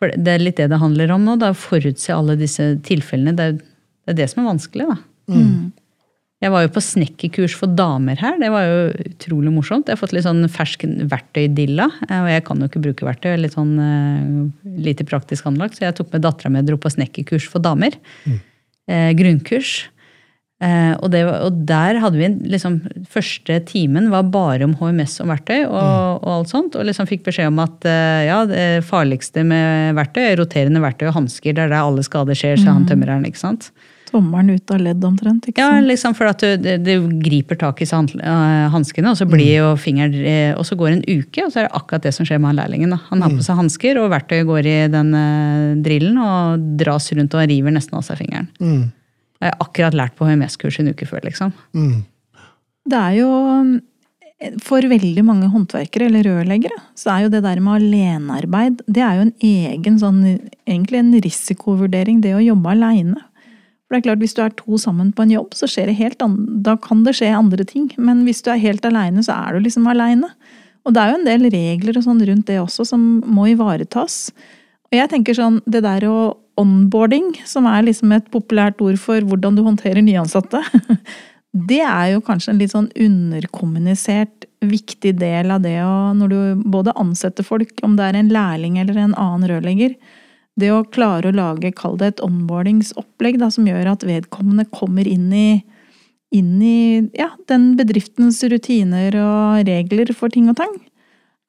For 0.00 0.14
det 0.16 0.32
er 0.32 0.42
litt 0.42 0.58
det 0.60 0.70
det 0.72 0.80
handler 0.80 1.12
om 1.14 1.26
nå. 1.28 1.36
da, 1.42 1.52
forutse 1.56 2.14
alle 2.14 2.38
disse 2.40 2.72
tilfellene. 2.86 3.36
Det 3.36 3.50
er, 3.50 3.58
det 3.58 4.14
er 4.14 4.20
det 4.22 4.30
som 4.32 4.44
er 4.44 4.52
vanskelig. 4.54 4.88
da. 4.94 5.00
Jeg 6.42 6.50
var 6.52 6.64
jo 6.64 6.72
på 6.74 6.82
snekkerkurs 6.82 7.54
for 7.56 7.70
damer 7.72 8.18
her. 8.20 8.34
Det 8.42 8.50
var 8.52 8.66
jo 8.66 8.80
utrolig 9.06 9.52
morsomt. 9.54 9.86
Jeg 9.88 9.96
har 9.96 10.00
fått 10.02 10.12
litt 10.12 10.26
sånn 10.26 10.42
fersk 10.52 10.82
verktøydilla. 11.08 11.86
eh, 12.10 12.20
Og 12.20 12.28
jeg 12.28 12.44
kan 12.44 12.60
jo 12.60 12.68
ikke 12.68 12.82
bruke 12.84 13.06
verktøy. 13.06 13.30
Jeg 13.30 13.38
er 13.38 13.44
litt 13.46 13.54
sånn 13.56 13.72
uh, 13.78 14.74
lite 14.76 15.06
praktisk 15.08 15.46
anlagt. 15.48 15.78
Så 15.78 15.86
jeg 15.86 15.96
tok 15.96 16.12
med 16.12 16.24
dattera 16.26 16.50
mi 16.52 16.60
og 16.60 16.68
dro 16.68 16.76
på 16.76 16.92
snekkerkurs 16.92 17.46
for 17.48 17.64
damer. 17.64 17.96
Eh, 18.90 19.12
grunnkurs. 19.16 19.86
Eh, 20.62 20.92
og, 21.00 21.08
det, 21.14 21.22
og 21.26 21.64
der 21.66 21.98
hadde 22.00 22.18
vi 22.20 22.28
liksom, 22.52 22.76
Første 23.10 23.56
timen 23.66 24.06
var 24.12 24.28
bare 24.32 24.64
om 24.68 24.76
HMS 24.78 25.16
og 25.24 25.30
verktøy. 25.32 25.64
Og, 25.64 26.20
og 26.20 26.28
alt 26.34 26.52
sånt, 26.52 26.76
og 26.76 26.84
liksom 26.90 27.08
fikk 27.08 27.24
beskjed 27.30 27.48
om 27.54 27.62
at 27.64 27.88
eh, 27.88 28.26
ja, 28.28 28.42
det 28.50 28.68
farligste 28.84 29.46
med 29.48 29.96
verktøy 29.96 30.22
er 30.26 30.38
roterende 30.42 30.84
verktøy 30.84 31.08
og 31.08 31.16
hansker. 31.22 31.56
Det 31.56 31.64
er 31.64 31.72
der 31.72 31.80
alle 31.80 32.04
skader 32.04 32.36
skjer, 32.36 32.60
sa 32.60 32.76
han 32.76 32.84
tømreren. 32.90 33.24
ikke 33.30 33.40
sant? 33.40 33.70
Tommelen 34.14 34.54
ut 34.54 34.70
av 34.70 34.78
ledd 34.78 35.04
omtrent. 35.04 35.48
ikke 35.50 35.58
sant? 35.58 35.80
Ja, 35.80 35.82
liksom 35.82 36.14
for 36.14 36.30
at 36.30 36.42
du, 36.44 36.68
du, 36.78 36.92
griper 37.24 37.58
tak 37.58 37.82
i 37.82 37.88
eh, 37.90 38.66
hanskene, 38.70 39.10
og 39.10 39.18
så 39.18 39.26
blir 39.26 39.50
jo 39.58 39.70
fingeren 39.80 40.14
eh, 40.14 40.52
Og 40.54 40.62
så 40.68 40.78
går 40.78 40.92
en 40.92 41.02
uke, 41.02 41.42
og 41.42 41.50
så 41.50 41.64
er 41.64 41.66
det 41.66 41.74
akkurat 41.74 42.06
det 42.06 42.14
som 42.14 42.28
skjer 42.28 42.38
med 42.38 42.52
han 42.52 42.60
lærlingen. 42.62 42.94
Da. 42.94 43.00
Han 43.10 43.24
har 43.26 43.34
på 43.34 43.42
seg 43.42 43.58
hansker, 43.58 43.98
og 43.98 44.12
verktøyet 44.14 44.46
går 44.46 44.70
i 44.70 44.76
den 44.92 45.10
eh, 45.18 45.72
drillen 45.82 46.20
og 46.22 46.68
dras 46.78 47.10
rundt 47.16 47.34
og 47.34 47.48
river 47.50 47.74
nesten 47.74 47.98
av 47.98 48.06
seg 48.06 48.22
fingeren. 48.22 48.46
Mm. 48.62 48.84
Jeg 49.42 49.50
har 49.50 49.66
akkurat 49.66 49.98
lært 49.98 50.14
på 50.16 50.30
HMS-kurs 50.30 50.78
en 50.80 50.94
uke 50.94 51.10
før, 51.10 51.26
liksom. 51.26 51.50
Mm. 51.74 52.04
Det 52.84 53.00
er 53.00 53.18
jo 53.18 53.28
For 54.60 54.84
veldig 54.90 55.22
mange 55.24 55.48
håndverkere 55.48 56.06
eller 56.10 56.26
rørleggere, 56.28 56.78
så 56.98 57.14
er 57.14 57.24
jo 57.24 57.34
det 57.34 57.44
der 57.46 57.62
med 57.64 57.80
alenearbeid 57.80 58.82
Det 58.86 59.02
er 59.02 59.18
jo 59.18 59.28
en 59.28 59.36
egen 59.40 60.00
sånn 60.02 60.18
Egentlig 60.68 61.00
en 61.00 61.14
risikovurdering, 61.24 62.20
det 62.20 62.34
å 62.36 62.42
jobbe 62.44 62.74
aleine. 62.74 63.22
For 63.84 63.94
det 63.94 64.00
er 64.00 64.06
klart, 64.08 64.22
hvis 64.24 64.36
du 64.36 64.42
er 64.44 64.54
to 64.56 64.78
sammen 64.80 65.12
på 65.12 65.26
en 65.26 65.34
jobb, 65.34 65.54
så 65.56 65.68
skjer 65.68 65.90
det 65.90 65.98
helt 65.98 66.22
da 66.64 66.76
kan 66.80 67.02
det 67.04 67.16
skje 67.18 67.34
andre 67.36 67.66
ting. 67.68 67.90
Men 68.00 68.22
hvis 68.24 68.40
du 68.44 68.50
er 68.52 68.62
helt 68.62 68.84
aleine, 68.88 69.22
så 69.24 69.36
er 69.36 69.54
du 69.54 69.66
liksom 69.66 69.86
aleine. 69.90 70.30
Og 70.84 70.94
det 70.94 71.02
er 71.02 71.12
jo 71.12 71.18
en 71.20 71.28
del 71.28 71.50
regler 71.52 71.98
og 71.98 72.06
sånn 72.06 72.22
rundt 72.28 72.48
det 72.48 72.60
også 72.60 72.86
som 72.88 73.04
må 73.24 73.48
ivaretas. 73.52 74.32
Og 74.90 74.96
jeg 74.96 75.10
tenker 75.12 75.36
sånn, 75.36 75.60
det 75.68 75.84
der 75.84 76.08
å 76.08 76.16
onboarding, 76.60 77.32
som 77.48 77.66
er 77.66 77.86
liksom 77.86 78.12
et 78.14 78.26
populært 78.32 78.80
ord 78.84 78.98
for 79.00 79.24
hvordan 79.26 79.56
du 79.56 79.64
håndterer 79.66 80.04
nyansatte, 80.04 80.60
det 81.70 81.80
er 81.82 82.12
jo 82.14 82.24
kanskje 82.24 82.52
en 82.52 82.60
litt 82.62 82.74
sånn 82.74 82.90
underkommunisert 82.94 84.48
viktig 84.64 85.16
del 85.20 85.50
av 85.52 85.64
det 85.64 85.76
å 85.84 86.14
Når 86.16 86.30
du 86.30 86.62
både 86.72 86.94
ansetter 87.00 87.44
folk, 87.46 87.74
om 87.84 87.98
det 87.98 88.06
er 88.06 88.18
en 88.18 88.32
lærling 88.32 88.78
eller 88.80 88.96
en 89.00 89.16
annen 89.18 89.48
rørlegger, 89.50 89.96
det 90.60 90.70
å 90.70 90.84
klare 90.86 91.30
å 91.30 91.34
lage, 91.34 91.72
kall 91.74 91.96
det 91.98 92.12
et 92.12 92.24
onboardingsopplegg 92.24 93.40
da, 93.42 93.50
som 93.50 93.66
gjør 93.66 93.94
at 93.94 94.06
vedkommende 94.06 94.66
kommer 94.70 95.08
inn 95.08 95.30
i, 95.34 95.48
inn 96.34 96.58
i 96.62 97.02
ja, 97.18 97.32
den 97.50 97.72
bedriftens 97.78 98.42
rutiner 98.50 99.16
og 99.18 99.64
regler 99.68 100.12
for 100.14 100.32
ting 100.34 100.50
og 100.52 100.58
tang. 100.62 100.76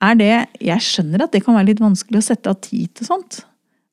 Er 0.04 0.18
det 0.20 0.34
Jeg 0.60 0.84
skjønner 0.84 1.26
at 1.26 1.36
det 1.36 1.46
kan 1.46 1.56
være 1.58 1.72
litt 1.72 1.84
vanskelig 1.84 2.20
å 2.20 2.28
sette 2.30 2.52
av 2.52 2.60
tid 2.66 2.92
til 2.98 3.08
sånt. 3.08 3.44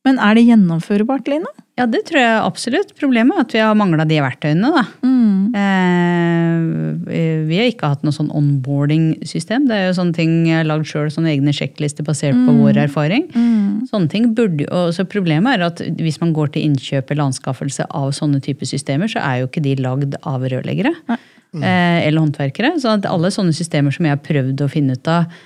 Men 0.06 0.18
er 0.18 0.34
det 0.34 0.48
gjennomførbart, 0.48 1.28
Lina? 1.30 1.50
Ja, 1.78 1.86
det 1.88 2.02
tror 2.08 2.20
jeg 2.20 2.40
absolutt. 2.44 2.90
Problemet 2.98 3.36
er 3.36 3.44
at 3.46 3.52
vi 3.54 3.60
har 3.62 3.76
mangla 3.78 4.04
de 4.08 4.18
verktøyene. 4.20 4.70
da. 4.74 4.82
Mm. 5.06 5.54
Eh, 5.56 7.42
vi 7.48 7.58
har 7.58 7.70
ikke 7.70 7.90
hatt 7.94 8.02
noe 8.04 8.14
sånn 8.14 8.30
onboarding-system. 8.34 9.68
Det 9.70 9.78
er 9.78 9.86
jo 9.88 9.94
sånne 9.96 10.16
ting 10.16 10.34
jeg 10.48 10.58
har 10.58 10.68
lagd 10.68 10.90
sjøl, 10.90 11.08
sånne 11.12 11.32
egne 11.32 11.54
sjekklister 11.56 12.04
basert 12.06 12.36
på 12.36 12.54
vår 12.58 12.82
erfaring. 12.84 13.28
Mm. 13.32 13.86
Sånne 13.88 14.12
ting 14.12 14.30
burde, 14.36 14.66
og 14.68 14.92
så 14.96 15.06
Problemet 15.12 15.58
er 15.58 15.66
at 15.66 15.80
hvis 15.98 16.20
man 16.22 16.32
går 16.36 16.54
til 16.54 16.66
innkjøp 16.68 17.10
eller 17.12 17.28
anskaffelse 17.28 17.84
av 17.88 18.12
sånne 18.16 18.40
typer 18.44 18.68
systemer, 18.68 19.10
så 19.12 19.20
er 19.20 19.42
jo 19.42 19.48
ikke 19.50 19.64
de 19.64 19.74
lagd 19.80 20.16
av 20.28 20.44
rørleggere 20.44 20.92
eh, 21.10 21.98
eller 22.06 22.20
håndverkere. 22.22 22.74
Så 22.80 22.94
alle 22.96 23.32
sånne 23.34 23.56
systemer 23.56 23.94
som 23.94 24.08
jeg 24.08 24.16
har 24.16 24.22
prøvd 24.24 24.64
å 24.64 24.70
finne 24.72 24.96
ut 24.96 25.10
av, 25.12 25.42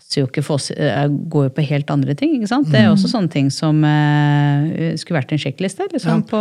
passer 0.00 0.22
jo 0.22 0.28
ikke 0.28 0.42
for 0.42 0.58
oss, 0.58 0.70
eh, 0.70 1.08
går 1.08 1.48
jo 1.48 1.52
på 1.54 1.64
helt 1.68 1.90
andre 1.90 2.14
ting. 2.14 2.34
ikke 2.34 2.48
sant? 2.48 2.70
Det 2.70 2.80
er 2.80 2.88
også 2.90 3.08
sånne 3.10 3.30
ting 3.30 3.50
som 3.50 3.82
eh, 3.84 4.96
skulle 4.96 5.20
vært 5.20 5.32
en 5.32 5.38
sjekkliste. 5.38 5.86
liksom 5.92 6.22
på, 6.26 6.40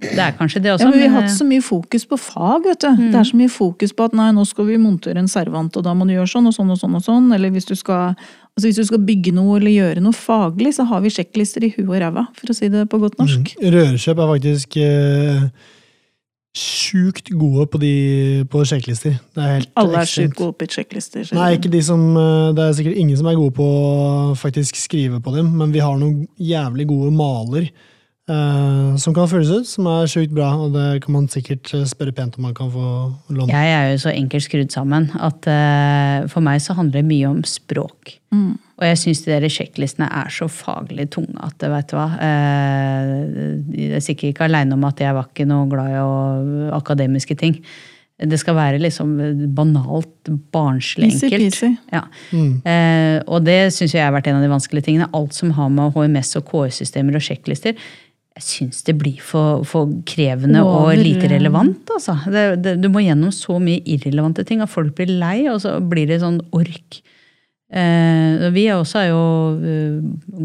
Det 0.00 0.18
er 0.18 0.32
kanskje 0.38 0.62
det 0.62 0.72
også. 0.72 0.84
Ja, 0.84 0.90
men 0.90 0.98
Vi 0.98 1.06
har 1.06 1.22
hatt 1.22 1.30
så 1.30 1.46
mye 1.46 1.62
fokus 1.62 2.06
på 2.06 2.18
fag. 2.18 2.64
vet 2.64 2.80
du. 2.80 3.10
Det 3.10 3.14
er 3.14 3.24
så 3.24 3.36
mye 3.36 3.48
fokus 3.48 3.92
på 3.92 4.04
at 4.04 4.12
nei, 4.12 4.30
nå 4.32 4.46
skal 4.46 4.66
vi 4.66 4.76
montere 4.76 5.18
en 5.18 5.28
servant, 5.28 5.76
og 5.76 5.84
da 5.84 5.94
må 5.94 6.06
du 6.06 6.14
gjøre 6.14 6.30
sånn 6.30 6.46
og 6.46 6.54
sånn 6.54 6.70
og 6.70 6.78
sånn. 6.78 6.94
og 6.96 7.02
sånn. 7.02 7.32
Eller 7.34 7.50
hvis 7.50 7.66
du 7.66 7.74
skal, 7.74 8.16
altså 8.56 8.66
hvis 8.68 8.76
du 8.76 8.84
skal 8.84 8.98
bygge 8.98 9.32
noe 9.32 9.58
eller 9.60 9.70
gjøre 9.70 10.00
noe 10.00 10.12
faglig, 10.12 10.74
så 10.74 10.86
har 10.86 11.00
vi 11.00 11.10
sjekklister 11.10 11.64
i 11.64 11.74
huet 11.76 11.88
og 11.88 12.00
ræva, 12.00 12.26
for 12.34 12.50
å 12.50 12.56
si 12.56 12.68
det 12.68 12.88
på 12.88 12.98
godt 12.98 13.18
norsk. 13.18 13.54
Mm. 13.60 13.70
Rørkjøp 13.76 14.18
er 14.18 14.32
faktisk 14.34 14.76
eh, 14.76 15.50
sjukt 16.56 17.30
gode 17.38 17.66
på, 17.70 17.78
de, 17.78 17.92
på 18.50 18.64
sjekklister. 18.66 19.14
Det 19.36 19.42
er 19.44 19.52
helt 19.60 19.70
Alle 19.78 20.02
er 20.02 20.10
sjukt 20.10 20.34
gode 20.38 20.56
på 20.58 20.66
sjekklister. 20.74 21.28
Nei, 21.36 21.52
ikke 21.56 21.70
de 21.70 21.82
som 21.86 22.02
eh, 22.18 22.50
Det 22.56 22.64
er 22.64 22.74
sikkert 22.78 22.98
ingen 22.98 23.20
som 23.20 23.28
er 23.30 23.38
gode 23.38 23.54
på 23.54 23.66
å 23.66 24.34
faktisk 24.38 24.80
skrive 24.80 25.22
på 25.22 25.34
dem, 25.36 25.52
men 25.60 25.74
vi 25.74 25.82
har 25.84 25.94
noen 26.00 26.24
jævlig 26.42 26.88
gode 26.90 27.12
maler 27.14 27.68
eh, 27.70 28.96
som 28.98 29.14
kan 29.14 29.30
føles 29.30 29.52
ut, 29.52 29.68
som 29.70 29.86
er 29.92 30.10
sjukt 30.10 30.34
bra, 30.34 30.50
og 30.58 30.74
det 30.74 30.88
kan 31.04 31.14
man 31.20 31.30
sikkert 31.30 31.70
eh, 31.76 31.86
spørre 31.88 32.14
pent 32.16 32.38
om 32.38 32.48
man 32.48 32.56
kan 32.58 32.72
få 32.74 32.88
låne. 33.30 33.54
Jeg 33.54 33.76
er 33.76 33.92
jo 33.92 34.02
så 34.06 34.14
enkelt 34.14 34.46
skrudd 34.48 34.74
sammen 34.74 35.10
at 35.20 35.46
eh, 35.50 36.26
for 36.32 36.42
meg 36.46 36.62
så 36.64 36.74
handler 36.78 36.98
det 36.98 37.10
mye 37.12 37.30
om 37.30 37.44
språk. 37.46 38.16
Mm. 38.34 38.58
Og 38.80 38.86
jeg 38.88 38.98
syns 39.02 39.20
de 39.26 39.34
der 39.34 39.52
sjekklistene 39.52 40.08
er 40.08 40.32
så 40.32 40.48
faglig 40.48 41.10
tunge 41.12 41.36
at 41.44 41.60
vet 41.68 41.90
du 41.92 41.98
hva 41.98 42.08
eh, 42.24 43.10
Jeg 43.76 43.98
er 43.98 44.04
sikkert 44.04 44.32
ikke 44.32 44.46
aleine 44.48 44.76
om 44.78 44.86
at 44.88 45.02
jeg 45.04 45.16
var 45.16 45.28
ikke 45.28 45.48
noe 45.48 45.68
glad 45.68 45.92
i 45.92 46.68
akademiske 46.78 47.36
ting. 47.40 47.58
Det 48.20 48.36
skal 48.40 48.56
være 48.56 48.80
liksom 48.80 49.14
banalt, 49.56 50.28
barnslig 50.52 51.08
Easy 51.08 51.28
easy. 51.36 51.70
Ja. 51.92 52.02
Mm. 52.32 52.60
Eh, 52.68 53.16
og 53.24 53.44
det 53.46 53.70
syns 53.76 53.94
jeg 53.96 54.04
har 54.04 54.12
vært 54.16 54.28
en 54.28 54.40
av 54.40 54.44
de 54.44 54.52
vanskelige 54.52 54.88
tingene. 54.88 55.08
Alt 55.16 55.36
som 55.36 55.52
har 55.56 55.70
med 55.72 55.92
HMS 55.96 56.36
og 56.40 56.48
KS-systemer 56.48 57.16
og 57.16 57.24
sjekklister. 57.24 57.76
Jeg 58.36 58.46
syns 58.46 58.84
det 58.86 58.96
blir 59.00 59.20
for, 59.24 59.64
for 59.68 59.88
krevende 60.08 60.62
Over, 60.64 60.92
og 60.92 61.00
lite 61.00 61.28
relevant. 61.32 61.80
Altså. 61.96 62.16
Det, 62.32 62.44
det, 62.64 62.76
du 62.80 62.88
må 62.92 63.04
gjennom 63.04 63.32
så 63.34 63.56
mye 63.60 63.80
irrelevante 63.88 64.44
ting 64.48 64.64
at 64.64 64.72
folk 64.72 64.94
blir 64.96 65.12
lei, 65.20 65.42
og 65.52 65.60
så 65.64 65.78
blir 65.80 66.08
det 66.08 66.20
sånn 66.22 66.42
ork. 66.56 67.00
Eh, 67.70 68.48
vi 68.50 68.64
har 68.66 68.80
også 68.80 68.98
har 68.98 69.10
jo 69.12 69.18
eh, 69.62 69.98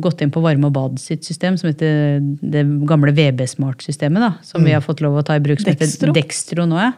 gått 0.03 0.21
inn 0.21 0.33
på 0.33 0.43
varme 0.45 0.69
og 0.69 0.75
bad 0.75 0.99
sitt 1.01 1.25
system, 1.25 1.57
som 1.57 1.71
heter 1.71 2.19
det 2.41 2.65
gamle 2.85 3.13
VB-smart-systemet. 3.17 4.21
da, 4.21 4.33
Som 4.45 4.65
vi 4.65 4.75
har 4.75 4.83
fått 4.85 5.01
lov 5.01 5.17
å 5.17 5.25
ta 5.25 5.37
i 5.37 5.41
bruk, 5.41 5.63
som 5.63 5.71
Dextro. 5.71 6.11
heter 6.11 6.13
Dextro 6.19 6.67
nå. 6.69 6.77
ja. 6.77 6.91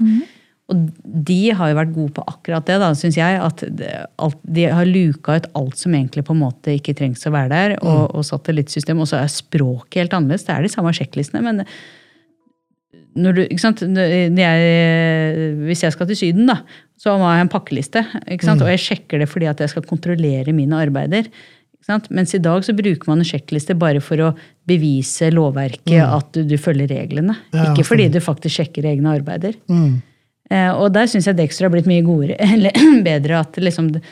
Og 0.68 0.90
de 1.28 1.52
har 1.56 1.70
jo 1.72 1.78
vært 1.78 1.94
gode 1.96 2.12
på 2.18 2.24
akkurat 2.28 2.66
det, 2.68 2.76
da, 2.82 2.90
syns 3.00 3.16
jeg. 3.16 3.38
At 3.40 3.62
alt, 4.20 4.40
de 4.44 4.66
har 4.68 4.90
luka 4.90 5.38
ut 5.40 5.46
alt 5.56 5.80
som 5.80 5.94
egentlig 5.96 6.26
på 6.28 6.36
en 6.36 6.42
måte 6.42 6.74
ikke 6.76 6.92
trengs 6.98 7.24
å 7.24 7.32
være 7.32 7.54
der, 7.54 7.76
og, 7.80 8.12
og 8.12 8.26
satellittsystem. 8.28 9.00
Og 9.00 9.08
så 9.08 9.22
er 9.22 9.32
språket 9.32 10.02
helt 10.02 10.18
annerledes. 10.18 10.44
Det 10.44 10.58
er 10.58 10.68
de 10.68 10.74
samme 10.74 10.92
sjekklistene, 10.92 11.40
men 11.46 11.63
du, 13.17 13.43
jeg, 13.47 14.65
hvis 15.65 15.86
jeg 15.86 15.95
skal 15.95 16.10
til 16.10 16.19
Syden, 16.19 16.49
da, 16.49 16.60
så 16.99 17.15
må 17.17 17.30
jeg 17.30 17.41
ha 17.41 17.45
en 17.45 17.53
pakkeliste. 17.53 18.03
Sant? 18.43 18.63
Og 18.63 18.71
jeg 18.71 18.84
sjekker 18.84 19.21
det 19.21 19.30
fordi 19.32 19.49
at 19.49 19.62
jeg 19.63 19.73
skal 19.73 19.88
kontrollere 19.88 20.56
mine 20.56 20.82
arbeider. 20.82 21.30
Mens 21.88 22.34
i 22.36 22.41
dag 22.43 22.65
så 22.67 22.75
bruker 22.75 23.08
man 23.08 23.21
en 23.21 23.27
sjekkliste 23.27 23.77
bare 23.80 24.01
for 24.03 24.19
å 24.19 24.34
bevise 24.67 25.30
lovverket, 25.32 26.01
at 26.03 26.34
du, 26.36 26.41
du 26.49 26.58
følger 26.60 26.91
reglene. 26.91 27.38
Ja, 27.56 27.69
ikke 27.71 27.88
fordi 27.88 28.10
du 28.12 28.19
faktisk 28.23 28.60
sjekker 28.60 28.89
egne 28.89 29.13
arbeider. 29.15 29.56
Mm. 29.71 30.01
Eh, 30.51 30.71
og 30.73 30.91
der 30.95 31.08
syns 31.12 31.27
jeg 31.30 31.38
Dexter 31.39 31.67
har 31.67 31.73
blitt 31.73 31.88
mye 31.89 32.03
godere, 32.06 32.36
eller 32.56 32.75
bedre. 33.08 33.39
at 33.39 33.60
liksom 33.62 33.93
det, 33.95 34.03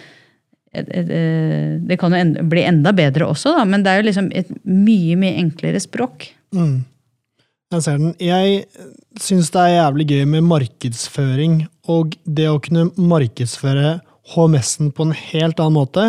eh, 0.75 1.75
det 1.83 1.99
kan 1.99 2.15
jo 2.15 2.21
en, 2.21 2.33
bli 2.51 2.63
enda 2.67 2.95
bedre 2.95 3.27
også, 3.27 3.57
da, 3.57 3.67
men 3.67 3.83
det 3.83 3.91
er 3.91 4.01
jo 4.01 4.09
liksom 4.09 4.31
et 4.35 4.51
mye 4.63 5.19
mye 5.19 5.39
enklere 5.43 5.83
språk. 5.83 6.29
Mm. 6.55 6.77
Jeg 7.75 7.83
ser 7.83 7.99
den. 7.99 8.13
Jeg 8.23 8.61
syns 9.21 9.51
det 9.51 9.61
er 9.61 9.73
jævlig 9.73 10.07
gøy 10.11 10.23
med 10.31 10.47
markedsføring, 10.47 11.57
og 11.91 12.15
det 12.23 12.47
å 12.47 12.61
kunne 12.63 12.87
markedsføre 12.95 13.97
HMS-en 14.33 14.93
på 14.95 15.05
en 15.05 15.15
helt 15.15 15.59
annen 15.59 15.77
måte, 15.77 16.05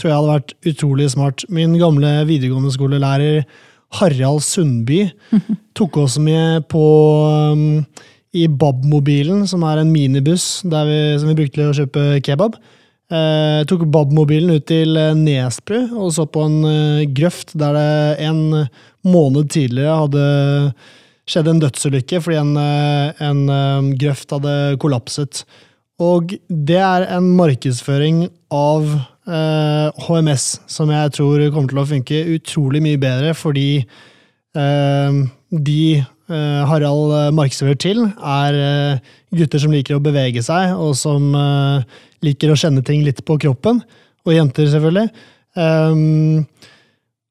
tror 0.00 0.08
jeg 0.08 0.18
hadde 0.18 0.32
vært 0.32 0.54
utrolig 0.72 1.10
smart. 1.12 1.44
Min 1.52 1.76
gamle 1.80 2.14
videregående 2.28 2.72
skolelærer 2.74 3.44
Harald 3.98 4.40
Sundby 4.46 5.04
tok 5.78 6.00
oss 6.00 6.16
med 6.22 6.64
på 6.72 6.84
um, 7.52 7.82
i 8.32 8.46
Bab-mobilen, 8.48 9.44
som 9.48 9.66
er 9.68 9.82
en 9.82 9.92
minibuss 9.92 10.62
der 10.64 10.88
vi, 10.88 11.00
som 11.20 11.28
vi 11.28 11.36
brukte 11.42 11.60
til 11.60 11.68
å 11.68 11.76
kjøpe 11.76 12.06
kebab. 12.24 12.56
Eh, 13.12 13.60
tok 13.68 13.84
Bab-mobilen 13.92 14.56
ut 14.56 14.64
til 14.70 14.96
eh, 14.96 15.12
Nesbru 15.18 15.82
og 16.00 16.14
så 16.16 16.24
på 16.24 16.46
en 16.48 16.62
eh, 16.64 17.04
grøft 17.12 17.52
der 17.60 17.76
det 17.76 18.24
en 18.24 18.40
måned 19.04 19.50
tidligere 19.52 19.98
hadde 20.06 20.22
skjedd 21.28 21.50
en 21.50 21.60
dødsulykke 21.62 22.20
fordi 22.22 22.38
en, 22.40 22.56
eh, 22.58 23.22
en 23.28 23.42
eh, 23.52 23.90
grøft 24.00 24.34
hadde 24.34 24.54
kollapset. 24.82 25.44
Og 26.02 26.34
det 26.48 26.80
er 26.80 27.06
en 27.14 27.28
markedsføring 27.38 28.24
av 28.52 28.88
eh, 29.28 30.02
HMS 30.06 30.46
som 30.70 30.90
jeg 30.92 31.14
tror 31.18 31.44
kommer 31.52 31.70
til 31.70 31.82
å 31.82 31.88
funke 31.88 32.24
utrolig 32.34 32.82
mye 32.84 33.00
bedre, 33.00 33.34
fordi 33.38 33.84
eh, 33.84 35.20
de 35.52 35.82
eh, 36.00 36.62
Harald 36.68 37.14
eh, 37.18 37.28
markedsfører 37.36 37.78
til, 37.82 38.02
er 38.18 38.58
eh, 38.58 39.12
gutter 39.38 39.62
som 39.62 39.74
liker 39.74 39.98
å 39.98 40.04
bevege 40.04 40.42
seg, 40.44 40.74
og 40.74 40.96
som 40.98 41.30
eh, 41.38 42.00
liker 42.26 42.52
å 42.52 42.58
kjenne 42.58 42.82
ting 42.86 43.04
litt 43.06 43.22
på 43.28 43.38
kroppen. 43.42 43.82
Og 44.22 44.36
jenter, 44.36 44.68
selvfølgelig. 44.70 45.10
Um, 45.58 46.44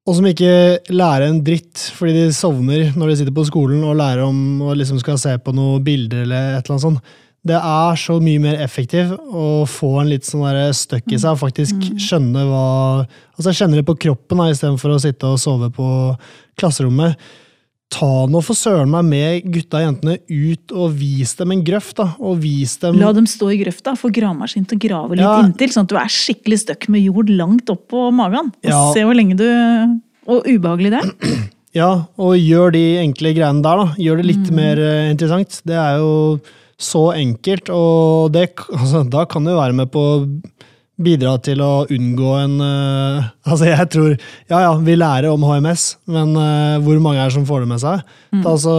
og 0.02 0.18
som 0.18 0.26
ikke 0.26 0.54
lærer 0.90 1.28
en 1.28 1.42
dritt 1.46 1.84
fordi 1.94 2.16
de 2.16 2.30
sovner 2.34 2.96
når 2.98 3.12
de 3.12 3.18
sitter 3.20 3.36
på 3.36 3.46
skolen 3.46 3.84
og 3.86 4.00
lærer 4.00 4.24
om 4.26 4.62
og 4.66 4.80
liksom 4.80 4.98
skal 5.02 5.20
se 5.22 5.36
på 5.38 5.54
noen 5.54 5.84
bilder 5.86 6.24
eller 6.24 6.56
et 6.56 6.64
eller 6.64 6.78
annet 6.78 6.88
sånt. 6.88 7.12
Det 7.42 7.58
er 7.58 7.98
så 7.98 8.20
mye 8.22 8.42
mer 8.42 8.60
effektivt 8.62 9.16
å 9.18 9.64
få 9.70 9.96
en 10.02 10.10
litt 10.12 10.28
sånn 10.28 10.44
støkk 10.78 11.08
i 11.10 11.18
seg 11.22 11.34
og 11.34 11.42
faktisk 11.42 11.88
skjønne 11.98 12.46
hva 12.50 12.66
Altså 13.42 13.56
kjenne 13.58 13.80
det 13.80 13.86
på 13.88 13.96
kroppen 13.98 14.44
istedenfor 14.46 14.94
å 14.94 15.00
sitte 15.02 15.26
og 15.26 15.40
sove 15.42 15.72
på 15.74 15.86
klasserommet. 16.62 17.16
Ta 17.92 18.08
nå 18.32 18.40
for 18.46 18.56
søren 18.56 18.88
meg 18.94 19.04
med 19.10 19.48
gutta 19.52 19.82
og 19.82 19.84
jentene 19.84 20.14
ut 20.32 20.72
og 20.80 20.94
vis 20.96 21.34
dem 21.36 21.52
en 21.52 21.64
grøft, 21.68 21.98
da. 22.00 22.06
Og 22.24 22.38
vis 22.44 22.78
dem 22.80 22.96
La 23.02 23.12
dem 23.16 23.28
stå 23.28 23.50
i 23.52 23.58
grøfta, 23.60 23.98
få 24.00 24.12
gravemaskin 24.16 24.64
til 24.70 24.80
å 24.80 24.84
grave 24.86 25.18
litt 25.18 25.26
Ja. 25.26 25.42
inntil, 25.44 25.74
sånn 25.76 25.84
at 25.90 25.92
du 25.92 25.98
er 26.00 26.08
skikkelig 26.08 26.62
støkk 26.64 26.88
med 26.90 27.04
jord 27.04 27.30
langt 27.30 27.70
opp 27.74 27.90
på 27.92 28.06
magen. 28.16 28.54
Og 28.64 28.70
Ja. 28.72 28.94
se 28.94 29.04
hvor 29.04 29.14
lenge 29.18 29.36
du 29.36 30.00
Og 30.28 30.46
ubehagelig 30.46 30.92
det 30.92 31.02
er. 31.04 31.12
Ja, 31.74 32.04
og 32.20 32.36
gjør 32.36 32.74
de 32.74 32.98
enkle 33.00 33.32
greiene 33.34 33.62
der, 33.64 33.78
da. 33.80 33.94
Gjør 33.98 34.18
det 34.20 34.26
litt 34.28 34.50
mer 34.52 34.76
eh, 34.78 35.10
interessant. 35.10 35.62
Det 35.66 35.74
er 35.80 36.00
jo 36.00 36.40
så 36.78 37.14
enkelt, 37.16 37.70
og 37.72 38.32
det, 38.34 38.50
altså, 38.76 39.06
da 39.10 39.24
kan 39.26 39.44
du 39.48 39.52
være 39.56 39.74
med 39.74 39.90
på 39.92 40.04
bidra 41.04 41.36
til 41.44 41.62
å 41.64 41.86
unngå 41.92 42.32
en 42.40 42.58
uh, 42.62 43.30
Altså, 43.50 43.68
jeg 43.70 43.88
tror 43.94 44.12
Ja 44.52 44.62
ja, 44.66 44.74
vi 44.82 44.98
lærer 44.98 45.30
om 45.32 45.46
HMS, 45.48 45.86
men 46.12 46.36
uh, 46.38 46.78
hvor 46.84 47.02
mange 47.04 47.22
er 47.22 47.32
det 47.32 47.36
som 47.38 47.48
får 47.48 47.66
det 47.66 47.72
med 47.72 47.82
seg? 47.84 48.04
Da, 48.32 48.44
altså, 48.54 48.76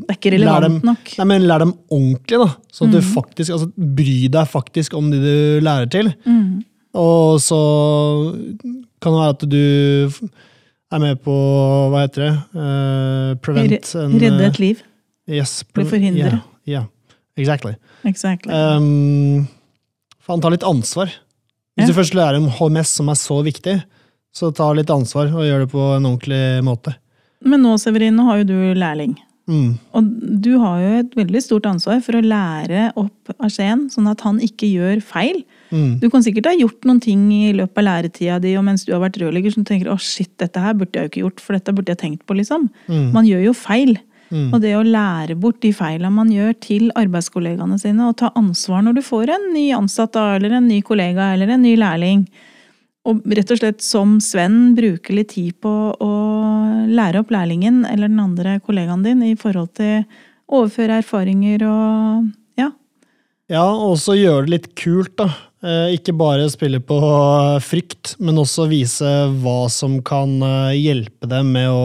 Det 0.00 0.14
er 0.14 0.18
ikke 0.20 0.32
lær 0.34 0.38
relevant 0.38 0.66
dem, 0.66 0.78
nok. 0.90 1.12
Nei, 1.20 1.28
men 1.32 1.46
Lær 1.50 1.64
dem 1.64 1.74
ordentlig, 1.86 2.40
da. 2.42 2.48
Så 2.72 2.88
mm. 2.88 2.94
du 2.94 2.98
faktisk 3.10 3.56
altså, 3.58 3.70
Bry 4.00 4.16
deg 4.38 4.50
faktisk 4.50 4.96
om 4.98 5.12
de 5.12 5.20
du 5.22 5.36
lærer 5.64 5.88
til. 5.92 6.10
Mm. 6.26 6.64
Og 6.96 7.40
så 7.44 7.60
kan 9.02 9.12
det 9.12 9.20
være 9.20 9.34
at 9.36 9.46
du 9.52 9.62
er 10.96 11.02
med 11.02 11.22
på 11.24 11.36
Hva 11.92 12.04
heter 12.06 12.24
det? 12.24 12.34
Uh, 12.56 13.32
prevent 13.44 13.94
en, 14.00 14.18
Redde 14.22 14.50
et 14.50 14.60
liv. 14.62 14.84
Yes, 15.26 15.60
Bli 15.74 15.86
forhindre. 15.88 16.38
Ja, 16.66 16.70
yeah, 16.70 16.86
Exactly. 17.36 17.74
Exactly. 18.08 18.52
Um, 18.54 19.46
faen, 20.24 20.42
ta 20.42 20.50
litt 20.52 20.64
ansvar. 20.66 21.10
Hvis 21.76 21.92
du 21.92 21.96
først 21.96 22.16
lærer 22.16 22.40
om 22.40 22.48
HMS, 22.48 22.96
som 22.98 23.10
er 23.12 23.18
så 23.20 23.38
viktig, 23.44 23.76
så 24.36 24.50
ta 24.52 24.70
litt 24.76 24.92
ansvar 24.92 25.30
og 25.32 25.44
gjør 25.46 25.64
det 25.64 25.70
på 25.72 25.84
en 25.96 26.08
ordentlig 26.08 26.42
måte. 26.64 26.96
Men 27.46 27.62
nå, 27.64 27.76
Severin, 27.80 28.16
nå 28.16 28.24
har 28.28 28.42
jo 28.42 28.48
du 28.48 28.58
lærling. 28.76 29.16
Mm. 29.46 29.76
Og 29.94 30.06
du 30.42 30.56
har 30.58 30.80
jo 30.82 30.88
et 31.00 31.12
veldig 31.14 31.40
stort 31.44 31.68
ansvar 31.70 32.00
for 32.02 32.18
å 32.18 32.24
lære 32.24 32.88
opp 32.98 33.30
Arsen, 33.36 33.84
sånn 33.92 34.08
at 34.10 34.24
han 34.26 34.40
ikke 34.42 34.66
gjør 34.72 35.02
feil. 35.06 35.44
Mm. 35.70 36.00
Du 36.02 36.08
kan 36.10 36.24
sikkert 36.26 36.50
ha 36.50 36.56
gjort 36.56 36.88
noen 36.88 36.98
ting 37.02 37.28
i 37.30 37.52
løpet 37.54 37.78
av 37.82 37.86
læretida 37.86 38.40
di, 38.42 38.56
og 38.58 38.66
mens 38.66 38.86
du 38.86 38.92
har 38.94 39.04
vært 39.04 39.20
rørlegger, 39.22 39.54
som 39.54 39.66
tenker 39.68 39.92
å 39.92 39.98
shit, 40.02 40.32
dette 40.42 40.62
her 40.62 40.74
burde 40.78 40.98
jeg 40.98 41.06
jo 41.06 41.12
ikke 41.12 41.24
gjort, 41.26 41.44
for 41.44 41.58
dette 41.58 41.76
burde 41.76 41.94
jeg 41.94 42.02
tenkt 42.02 42.26
på, 42.26 42.38
liksom. 42.40 42.66
Mm. 42.90 43.08
Man 43.14 43.30
gjør 43.30 43.46
jo 43.46 43.56
feil. 43.56 43.94
Mm. 44.30 44.50
Og 44.50 44.58
det 44.62 44.74
å 44.74 44.82
lære 44.86 45.36
bort 45.38 45.60
de 45.62 45.70
feilene 45.76 46.10
man 46.14 46.32
gjør 46.32 46.56
til 46.62 46.90
arbeidskollegaene 46.98 47.78
sine, 47.80 48.08
og 48.08 48.18
ta 48.20 48.32
ansvar 48.38 48.82
når 48.86 48.98
du 48.98 49.02
får 49.06 49.32
en 49.36 49.48
ny 49.54 49.68
ansatt 49.76 50.18
eller 50.18 50.58
en 50.58 50.68
ny 50.68 50.80
kollega 50.86 51.32
eller 51.34 51.54
en 51.54 51.64
ny 51.66 51.76
lærling. 51.78 52.26
Og 53.06 53.22
rett 53.38 53.52
og 53.54 53.60
slett 53.60 53.84
som 53.86 54.16
Sven 54.22 54.74
bruke 54.74 55.14
litt 55.14 55.30
tid 55.36 55.54
på 55.62 55.72
å 56.02 56.12
lære 56.90 57.22
opp 57.22 57.30
lærlingen 57.34 57.84
eller 57.86 58.10
den 58.10 58.22
andre 58.22 58.58
kollegaen 58.64 59.04
din 59.06 59.22
i 59.22 59.36
forhold 59.38 59.76
til 59.78 60.02
å 60.46 60.62
overføre 60.62 61.00
erfaringer 61.02 61.62
og 61.68 62.26
ja. 62.58 62.72
Ja, 63.52 63.62
og 63.62 63.94
også 63.94 64.18
gjøre 64.18 64.46
det 64.46 64.54
litt 64.56 64.72
kult, 64.78 65.14
da. 65.20 65.30
Eh, 65.66 65.94
ikke 65.96 66.14
bare 66.18 66.50
spille 66.50 66.82
på 66.82 66.98
frykt, 67.64 68.16
men 68.18 68.42
også 68.42 68.66
vise 68.70 69.12
hva 69.40 69.66
som 69.72 70.00
kan 70.06 70.36
eh, 70.42 70.76
hjelpe 70.78 71.30
dem 71.30 71.54
med 71.54 71.70
å 71.70 71.84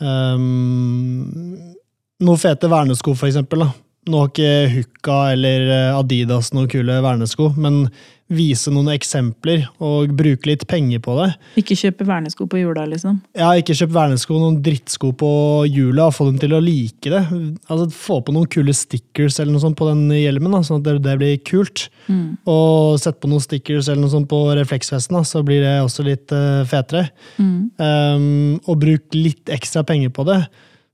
um, 0.00 1.74
Noe 2.20 2.36
fete 2.36 2.68
vernesko, 2.68 3.14
for 3.16 3.30
eksempel. 3.30 3.62
Da. 3.64 3.70
Nå 4.10 4.18
har 4.20 4.28
ikke 4.28 4.72
Hukka 4.74 5.18
eller 5.32 5.62
eh, 5.72 5.96
Adidas 5.96 6.50
noen 6.52 6.68
kule 6.68 6.98
vernesko, 7.04 7.50
men 7.56 7.86
vise 8.30 8.70
noen 8.70 8.92
eksempler 8.94 9.64
og 9.82 10.12
bruke 10.16 10.46
litt 10.46 10.62
penger 10.70 11.02
på 11.02 11.16
det. 11.18 11.28
Ikke 11.60 11.76
kjøpe 11.78 12.06
vernesko 12.06 12.46
på 12.50 12.60
jula, 12.60 12.84
liksom. 12.86 13.18
Ja, 13.36 13.50
ikke 13.58 13.74
kjøpe 13.74 13.96
vernesko, 13.96 14.38
noen 14.38 14.60
drittsko 14.64 15.10
på 15.18 15.30
jula, 15.66 16.06
og 16.06 16.14
få 16.14 16.28
dem 16.28 16.38
til 16.42 16.54
å 16.54 16.62
like 16.62 17.10
det. 17.10 17.24
Altså, 17.66 17.88
Få 18.00 18.20
på 18.24 18.34
noen 18.34 18.48
kule 18.50 18.74
stickers 18.76 19.40
eller 19.40 19.52
noe 19.54 19.64
sånt 19.64 19.78
på 19.78 19.88
den 19.90 20.06
hjelmen, 20.14 20.54
da, 20.54 20.62
sånn 20.66 20.80
at 20.80 21.02
det, 21.02 21.16
blir 21.20 21.36
kult. 21.46 21.88
Mm. 22.06 22.38
Og 22.50 23.00
sett 23.02 23.20
på 23.20 23.30
noen 23.30 23.44
stickers 23.44 23.90
eller 23.90 24.04
noe 24.04 24.14
sånt 24.14 24.30
på 24.30 24.40
refleksvesten, 24.58 25.18
da, 25.18 25.26
så 25.26 25.42
blir 25.46 25.64
det 25.66 25.76
også 25.82 26.06
litt 26.06 26.30
uh, 26.34 26.62
fetere. 26.70 27.08
Mm. 27.42 27.54
Um, 27.82 28.58
og 28.64 28.82
bruk 28.86 29.18
litt 29.18 29.50
ekstra 29.50 29.82
penger 29.86 30.14
på 30.14 30.26
det, 30.30 30.44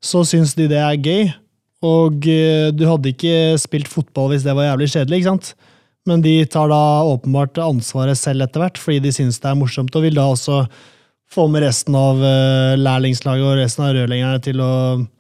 så 0.03 0.25
syns 0.29 0.57
de 0.57 0.71
det 0.73 0.81
er 0.81 0.97
gøy. 0.97 1.35
Og 1.85 2.25
eh, 2.31 2.73
du 2.73 2.87
hadde 2.89 3.13
ikke 3.13 3.57
spilt 3.61 3.91
fotball 3.91 4.31
hvis 4.33 4.47
det 4.47 4.55
var 4.57 4.71
jævlig 4.71 4.89
kjedelig, 4.95 5.21
ikke 5.21 5.33
sant? 5.35 5.51
Men 6.07 6.23
de 6.23 6.39
tar 6.51 6.71
da 6.71 6.83
åpenbart 7.07 7.59
ansvaret 7.63 8.19
selv 8.19 8.47
etter 8.47 8.63
hvert, 8.63 8.79
fordi 8.79 9.03
de 9.07 9.15
syns 9.15 9.41
det 9.43 9.51
er 9.51 9.59
morsomt, 9.59 9.95
og 9.97 10.07
vil 10.07 10.19
da 10.19 10.29
også 10.31 10.67
få 11.35 11.49
med 11.51 11.65
resten 11.65 11.97
av 11.99 12.21
eh, 12.23 12.77
lærlingslaget 12.79 13.47
og 13.49 13.57
resten 13.59 13.83
av 13.83 13.97
rørleggerne 13.97 14.43
til 14.45 14.63
å 14.63 14.73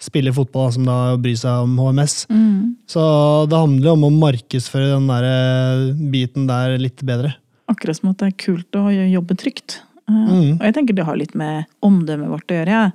spille 0.03 0.35
fotball, 0.35 0.70
som 0.77 0.87
da 0.87 1.16
bryr 1.18 1.35
seg 1.40 1.64
om 1.66 1.75
HMS. 1.83 2.14
Mm. 2.31 2.77
Så 2.87 3.03
det 3.51 3.59
handler 3.59 3.90
jo 3.90 3.96
om 3.96 4.07
å 4.07 4.14
markedsføre 4.14 4.92
den 4.94 5.11
der 5.11 5.27
eh, 5.33 5.83
biten 6.14 6.46
der 6.46 6.79
litt 6.79 7.03
bedre. 7.07 7.35
Akkurat 7.66 7.99
som 7.99 8.12
at 8.12 8.22
det 8.22 8.31
er 8.31 8.38
kult 8.46 8.79
å 8.79 8.87
jobbe 8.94 9.38
trygt. 9.42 9.81
Eh, 9.83 9.85
Mm. 10.07 10.61
Og 10.61 10.62
jeg 10.62 10.75
tenker 10.77 10.94
det 10.94 11.05
har 11.09 11.16
litt 11.18 11.33
med 11.35 11.64
omdømmet 11.83 12.31
vårt 12.31 12.53
å 12.53 12.61
gjøre. 12.61 12.70
Ja. 12.70 12.90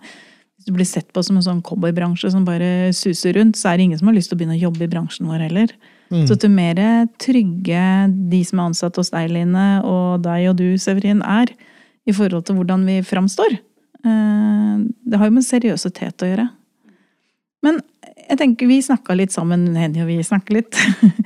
Hvis 0.55 0.69
du 0.69 0.75
blir 0.77 0.87
sett 0.87 1.09
på 1.11 1.23
som 1.25 1.35
en 1.35 1.43
sånn 1.43 1.63
cowboybransje 1.65 2.31
som 2.31 2.45
bare 2.47 2.93
suser 2.95 3.33
rundt, 3.35 3.57
så 3.59 3.71
er 3.71 3.77
det 3.79 3.89
ingen 3.89 3.99
som 3.99 4.07
har 4.07 4.15
lyst 4.15 4.31
til 4.31 4.37
å 4.37 4.39
begynne 4.39 4.55
å 4.55 4.63
jobbe 4.69 4.85
i 4.85 4.91
bransjen 4.91 5.27
vår 5.27 5.43
heller. 5.49 5.73
Mm. 6.11 6.25
Så 6.27 6.35
til 6.39 6.51
mer 6.51 6.79
trygge 7.21 7.83
de 8.31 8.41
som 8.47 8.59
er 8.59 8.71
ansatt 8.71 8.97
hos 8.99 9.13
deg, 9.13 9.29
Line, 9.31 9.67
og 9.87 10.23
deg 10.25 10.49
og 10.51 10.57
du, 10.59 10.67
Severin, 10.81 11.23
er 11.23 11.53
i 12.07 12.15
forhold 12.15 12.43
til 12.47 12.57
hvordan 12.59 12.83
vi 12.87 12.99
framstår. 13.05 13.55
Eh, 14.03 14.73
Det 15.07 15.19
har 15.19 15.29
jo 15.29 15.37
med 15.37 15.47
seriøsitet 15.47 16.25
å 16.25 16.31
gjøre. 16.31 16.49
Men 17.63 17.79
jeg 18.27 18.39
tenker 18.39 18.69
vi 18.69 18.81
snakka 18.83 19.15
litt 19.17 19.33
sammen, 19.33 19.69
Henny 19.77 20.01
og 20.03 20.09
vi 20.09 20.19
snakker 20.25 20.57
litt. 20.57 20.77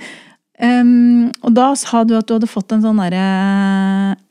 um, 0.68 1.30
og 1.46 1.54
da 1.56 1.70
sa 1.80 2.04
du 2.04 2.16
at 2.18 2.28
du 2.28 2.36
hadde 2.36 2.50
fått 2.52 2.76
en 2.76 2.84
sånn 2.84 3.00
derre 3.00 3.26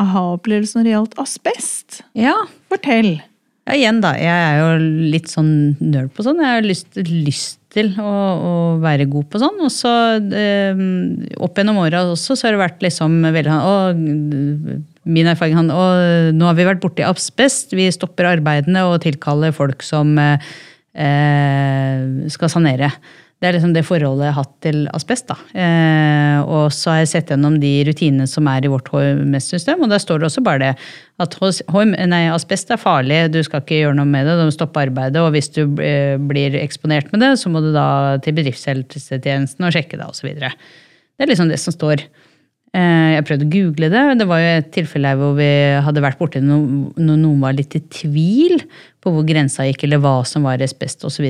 aha-opplevelse 0.02 0.76
når 0.76 0.86
det 0.86 0.94
gjaldt 0.94 1.18
asbest. 1.22 2.02
Ja. 2.18 2.34
Fortell. 2.72 3.16
Ja, 3.64 3.78
igjen 3.78 4.02
da, 4.04 4.12
jeg 4.20 4.28
er 4.28 4.58
jo 4.60 4.72
litt 5.14 5.30
sånn 5.32 5.52
nerd 5.80 6.12
på 6.12 6.26
sånn. 6.26 6.42
Jeg 6.44 6.58
har 6.58 6.66
lyst, 6.66 6.90
lyst 7.00 7.63
til 7.74 7.90
å, 8.00 8.10
å 8.10 8.52
være 8.82 9.08
god 9.10 9.26
på 9.32 9.40
sånn. 9.42 9.58
Og 9.64 9.72
så 9.72 9.92
eh, 10.22 10.84
opp 11.42 11.58
gjennom 11.58 11.80
åra 11.82 12.04
også, 12.12 12.36
så 12.36 12.48
har 12.48 12.56
det 12.56 12.62
vært 12.62 12.84
liksom 12.86 13.20
veldig 13.24 13.58
å, 13.58 13.74
Min 15.04 15.28
erfaring 15.28 15.58
han, 15.58 15.68
å, 15.68 15.82
nå 16.32 16.46
har 16.48 16.54
vi 16.56 16.64
vært 16.64 16.80
borti 16.80 17.04
asbest, 17.04 17.74
vi 17.76 17.90
stopper 17.92 18.30
arbeidene 18.30 18.86
og 18.88 19.02
tilkaller 19.04 19.52
folk 19.52 19.84
som 19.84 20.14
eh, 20.20 20.54
eh, 20.96 22.30
skal 22.32 22.52
sanere. 22.52 22.88
Det 23.44 23.50
er 23.50 23.56
liksom 23.58 23.74
det 23.76 23.82
forholdet 23.84 24.24
jeg 24.24 24.32
har 24.32 24.40
hatt 24.40 24.52
til 24.64 24.78
asbest. 24.96 25.26
da. 25.28 25.34
Eh, 25.52 26.38
og 26.48 26.70
så 26.72 26.94
har 26.94 27.02
jeg 27.02 27.10
sett 27.10 27.32
gjennom 27.34 27.58
de 27.60 27.72
rutinene 27.84 28.24
som 28.30 28.46
er 28.48 28.64
i 28.64 28.70
vårt 28.72 28.88
HMS-system, 28.88 29.82
og 29.84 29.92
der 29.92 30.00
står 30.00 30.22
det 30.22 30.30
også 30.30 30.42
bare 30.46 30.62
det 30.62 30.70
at 31.20 31.36
nei, 32.08 32.22
asbest 32.32 32.72
er 32.72 32.80
farlig, 32.80 33.18
du 33.34 33.42
skal 33.44 33.60
ikke 33.60 33.82
gjøre 33.82 33.98
noe 33.98 34.08
med 34.08 34.24
det, 34.24 34.38
du 34.40 34.46
må 34.48 34.54
stoppe 34.54 34.80
arbeidet, 34.86 35.20
og 35.20 35.34
hvis 35.36 35.52
du 35.52 35.60
eh, 35.76 36.16
blir 36.16 36.56
eksponert 36.56 37.12
med 37.12 37.20
det, 37.20 37.34
så 37.36 37.52
må 37.52 37.60
du 37.60 37.68
da 37.76 38.16
til 38.24 38.32
bedriftshelsetjenesten 38.40 39.68
og 39.68 39.76
sjekke 39.76 40.00
det, 40.00 40.08
osv. 40.08 40.32
Det 40.40 40.48
er 41.20 41.28
liksom 41.28 41.52
det 41.52 41.60
som 41.60 41.76
står. 41.76 42.08
Eh, 42.72 43.08
Jeg 43.18 43.28
prøvde 43.28 43.44
å 43.44 43.52
google 43.52 43.92
det. 43.92 44.06
Det 44.24 44.26
var 44.32 44.40
jo 44.40 44.52
et 44.56 44.72
tilfelle 44.72 45.12
her 45.12 45.20
hvor 45.20 45.36
vi 45.36 45.52
hadde 45.84 46.02
vært 46.08 46.18
borti 46.18 46.40
når 46.40 46.96
noen 47.12 47.44
var 47.44 47.60
litt 47.60 47.76
i 47.76 47.84
tvil 47.92 48.56
på 49.04 49.12
hvor 49.12 49.28
grensa 49.28 49.68
gikk, 49.68 49.84
eller 49.84 50.00
hva 50.00 50.22
som 50.24 50.48
var 50.48 50.64
asbest 50.64 51.04
osv. 51.04 51.28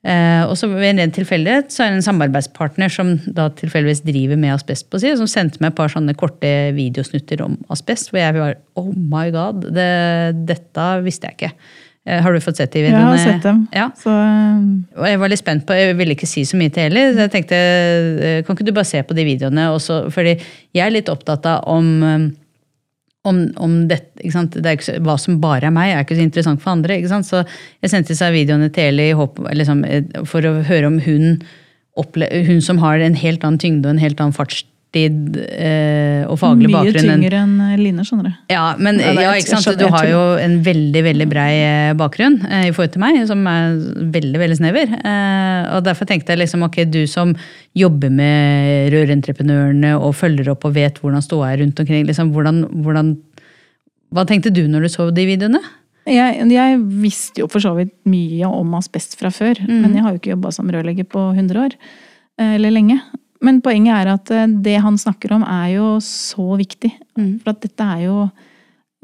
Eh, 0.00 0.42
og 0.48 0.54
så 0.56 0.70
ved 0.70 0.94
en 0.94 1.02
ren 1.02 1.12
tilfeldighet 1.12 1.74
så 1.74 1.84
er 1.84 1.90
det 1.92 1.98
en 1.98 2.06
samarbeidspartner 2.06 2.88
som 2.92 3.12
da 3.36 3.50
tilfeldigvis 3.52 4.00
driver 4.06 4.38
med 4.40 4.54
asbest 4.54 4.88
på 4.88 5.00
si, 5.02 5.12
som 5.18 5.28
sendte 5.28 5.60
meg 5.60 5.74
et 5.74 5.76
par 5.76 5.92
sånne 5.92 6.14
korte 6.16 6.52
videosnutter 6.72 7.42
om 7.44 7.58
asbest, 7.74 8.08
hvor 8.08 8.22
jeg 8.22 8.38
var 8.38 8.56
oh 8.80 8.88
my 8.96 9.28
god, 9.34 9.68
det, 9.76 9.92
dette 10.48 10.88
visste 11.04 11.28
jeg 11.28 11.36
ikke. 11.36 11.52
Eh, 12.08 12.22
har 12.24 12.32
du 12.32 12.40
fått 12.40 12.56
sett 12.56 12.72
de 12.72 12.86
videoene? 12.86 13.12
Jeg 13.12 13.26
har 13.26 13.34
sett 13.34 13.44
dem. 13.44 13.60
Ja. 13.76 13.90
Så 14.00 14.10
Og 14.96 15.04
jeg 15.04 15.20
var 15.20 15.30
litt 15.30 15.42
spent 15.42 15.66
på, 15.68 15.76
jeg 15.76 15.98
ville 15.98 16.16
ikke 16.16 16.28
si 16.28 16.46
så 16.48 16.56
mye 16.56 16.72
til 16.72 16.88
heller. 16.88 17.12
Så 17.12 17.26
jeg 17.26 17.34
tenkte, 17.34 17.58
eh, 17.60 18.42
kan 18.46 18.56
ikke 18.56 18.70
du 18.70 18.72
bare 18.72 18.88
se 18.88 19.02
på 19.04 19.16
de 19.16 19.26
videoene? 19.28 19.68
Også, 19.76 20.06
fordi 20.14 20.38
jeg 20.72 20.86
er 20.86 20.96
litt 20.96 21.12
opptatt 21.12 21.44
av 21.44 21.68
om, 21.68 22.02
eh, 22.02 22.30
om, 23.28 23.40
om 23.60 23.76
dette? 23.90 24.08
Det 24.20 24.64
er 24.64 24.76
ikke 24.76 24.88
så, 24.88 24.96
hva 25.04 25.16
som 25.20 25.40
bare 25.42 25.68
er 25.68 25.74
meg, 25.74 25.92
er 25.92 26.04
ikke 26.04 26.18
så 26.18 26.26
interessant 26.26 26.62
for 26.62 26.72
andre. 26.72 26.98
Så 27.26 27.42
jeg 27.44 27.92
sendte 27.92 28.16
seg 28.16 28.34
videoene 28.36 28.70
til 28.72 28.92
Eli 28.94 29.10
liksom, 29.58 29.84
eh, 29.84 30.04
for 30.28 30.46
å 30.46 30.60
høre 30.68 30.90
om 30.90 31.00
hun, 31.04 31.40
opple 32.00 32.28
hun 32.46 32.60
som 32.64 32.80
har 32.80 33.02
en 33.02 33.18
helt 33.18 33.44
annen 33.44 33.60
tyngde 33.60 33.88
og 33.88 33.96
en 33.96 34.04
helt 34.04 34.20
annen 34.22 34.36
fartstid 34.36 34.68
eh, 34.94 36.24
og 36.26 36.38
faglig 36.40 36.66
mye 36.70 36.74
bakgrunn 36.80 37.10
enn 37.12 37.20
tyngre 37.22 37.38
enn 37.44 37.52
eh, 37.66 37.76
Line, 37.78 38.04
skjønner 38.06 38.26
du. 38.26 38.32
ja, 38.50 38.64
men 38.78 38.98
Ja, 38.98 39.12
ja, 39.14 39.32
ikke 39.38 39.54
sant? 39.60 39.78
Du 39.78 39.86
har 39.92 40.08
jo 40.10 40.20
en 40.42 40.56
veldig 40.66 41.02
veldig 41.06 41.28
brei 41.30 41.50
eh, 41.62 41.92
bakgrunn 41.98 42.40
eh, 42.48 42.68
i 42.68 42.72
forhold 42.74 42.92
til 42.96 43.04
meg, 43.04 43.20
som 43.30 43.46
er 43.46 43.78
veldig 44.18 44.42
veldig 44.42 44.58
snever. 44.58 44.94
Eh, 44.98 45.76
Og 45.76 45.84
Derfor 45.86 46.08
tenkte 46.10 46.34
jeg 46.34 46.42
liksom, 46.42 46.64
ok, 46.66 46.80
du 46.90 47.04
som 47.06 47.34
jobber 47.78 48.10
med 48.10 48.90
rørentreprenørene 48.94 49.94
og 50.00 50.14
følger 50.18 50.50
opp 50.50 50.64
og 50.66 50.74
vet 50.74 50.98
hvordan 50.98 51.22
ståa 51.22 51.52
er 51.52 51.62
rundt 51.62 51.78
omkring, 51.84 52.06
liksom, 52.08 52.32
hvordan, 52.34 52.64
hvordan, 52.82 53.14
hva 54.10 54.24
tenkte 54.26 54.50
du 54.50 54.64
når 54.66 54.88
du 54.88 54.88
så 54.90 55.10
de 55.14 55.26
videoene? 55.28 55.60
Jeg, 56.10 56.42
jeg 56.50 56.78
visste 57.04 57.42
jo 57.42 57.46
for 57.52 57.62
så 57.62 57.74
vidt 57.76 57.92
mye 58.08 58.48
om 58.48 58.72
asbest 58.74 59.14
fra 59.20 59.30
før, 59.30 59.60
men 59.68 59.92
jeg 59.94 60.02
har 60.02 60.14
jo 60.14 60.18
ikke 60.18 60.32
jobba 60.32 60.50
som 60.56 60.70
rørlegger 60.72 61.06
på 61.06 61.20
100 61.36 61.60
år. 61.60 61.76
eh, 62.40 62.54
Eller 62.56 62.72
lenge. 62.74 62.96
Men 63.44 63.62
poenget 63.64 63.96
er 63.96 64.12
at 64.12 64.30
eh, 64.34 64.52
det 64.64 64.76
han 64.84 64.98
snakker 65.00 65.34
om, 65.36 65.44
er 65.46 65.74
jo 65.78 65.96
så 66.04 66.54
viktig. 66.60 66.92
For 67.42 67.52
at 67.54 67.64
dette 67.64 67.88
er 67.96 68.06
jo 68.06 68.20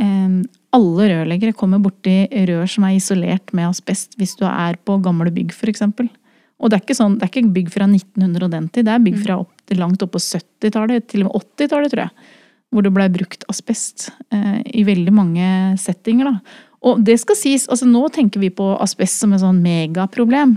eh, 0.03 0.39
Alle 0.77 1.09
rørleggere 1.09 1.57
kommer 1.57 1.81
borti 1.81 2.27
rør 2.51 2.69
som 2.69 2.85
er 2.85 2.99
isolert 2.99 3.53
med 3.57 3.71
asbest 3.71 4.17
hvis 4.21 4.37
du 4.37 4.45
er 4.49 4.77
på 4.77 4.99
gamle 5.05 5.33
bygg, 5.33 5.55
f.eks. 5.57 5.87
Og 6.57 6.71
det 6.71 6.77
er, 6.77 6.83
ikke 6.83 6.97
sånn, 6.97 7.19
det 7.19 7.27
er 7.27 7.33
ikke 7.33 7.55
bygg 7.55 7.71
fra 7.73 7.87
1900 7.89 8.45
og 8.45 8.53
den 8.53 8.69
tid, 8.73 8.87
det 8.89 8.93
er 8.95 9.05
bygg 9.05 9.19
fra 9.25 9.39
opp 9.43 9.53
langt 9.77 10.03
opp 10.05 10.13
på 10.15 10.23
70-tallet, 10.23 11.09
til 11.11 11.25
og 11.25 11.31
med 11.31 11.43
80-tallet, 11.43 11.93
tror 11.93 12.05
jeg. 12.05 12.33
Hvor 12.71 12.85
det 12.85 12.93
blei 12.95 13.07
brukt 13.13 13.45
asbest 13.51 14.09
eh, 14.35 14.61
i 14.79 14.85
veldig 14.87 15.13
mange 15.15 15.49
settinger. 15.81 16.31
da. 16.31 16.63
Og 16.87 17.03
det 17.03 17.17
skal 17.23 17.39
sies, 17.39 17.67
altså 17.73 17.89
nå 17.89 18.07
tenker 18.15 18.43
vi 18.43 18.51
på 18.55 18.69
asbest 18.83 19.23
som 19.23 19.35
et 19.35 19.43
sånn 19.43 19.63
megaproblem. 19.65 20.57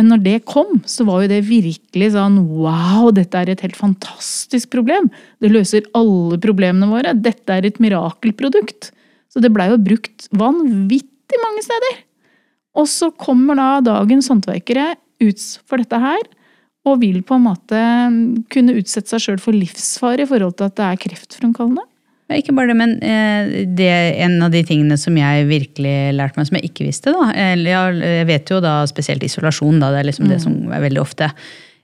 Men 0.00 0.08
når 0.08 0.22
det 0.24 0.36
kom, 0.48 0.78
så 0.88 1.04
var 1.04 1.22
jo 1.22 1.30
det 1.34 1.42
virkelig 1.46 2.12
sånn 2.14 2.38
wow, 2.48 3.10
dette 3.14 3.38
er 3.38 3.52
et 3.52 3.64
helt 3.64 3.76
fantastisk 3.76 4.70
problem. 4.72 5.10
Det 5.44 5.52
løser 5.52 5.88
alle 5.98 6.38
problemene 6.40 6.88
våre. 6.88 7.12
Dette 7.12 7.58
er 7.58 7.68
et 7.68 7.80
mirakelprodukt. 7.82 8.88
Så 9.32 9.42
det 9.44 9.52
blei 9.52 9.68
jo 9.70 9.80
brukt 9.80 10.28
vanvittig 10.36 11.42
mange 11.44 11.64
steder. 11.64 12.00
Og 12.80 12.88
så 12.88 13.10
kommer 13.20 13.58
da 13.58 13.68
dagens 13.84 14.30
håndverkere 14.32 14.94
ut 15.22 15.44
for 15.68 15.82
dette 15.82 16.00
her, 16.00 16.22
Og 16.82 16.98
vil 16.98 17.20
på 17.22 17.36
en 17.38 17.44
måte 17.44 17.80
kunne 18.50 18.74
utsette 18.74 19.12
seg 19.12 19.22
sjøl 19.22 19.36
for 19.38 19.54
livsfare 19.54 20.24
i 20.24 20.26
forhold 20.26 20.56
til 20.58 20.66
at 20.66 20.78
det 20.80 20.86
er 20.88 21.02
kreftfremkallende. 21.04 21.84
Ikke 22.32 22.54
bare 22.56 22.70
det, 22.70 22.76
men 22.78 22.94
eh, 23.04 23.66
det 23.76 23.88
er 23.92 24.20
en 24.24 24.38
av 24.46 24.52
de 24.54 24.62
tingene 24.64 24.96
som 25.00 25.16
jeg 25.18 25.48
virkelig 25.50 25.96
lærte 26.16 26.38
meg, 26.38 26.48
som 26.48 26.56
jeg 26.56 26.70
ikke 26.70 26.86
visste. 26.86 27.12
da. 27.12 27.32
Jeg 27.36 28.28
vet 28.30 28.52
jo 28.54 28.62
da 28.64 28.78
spesielt 28.88 29.26
isolasjon, 29.26 29.82
da. 29.82 29.90
Det 29.92 30.00
er 30.00 30.08
liksom 30.08 30.30
det 30.30 30.40
som 30.44 30.56
er 30.72 30.86
veldig 30.86 31.02
ofte. 31.02 31.28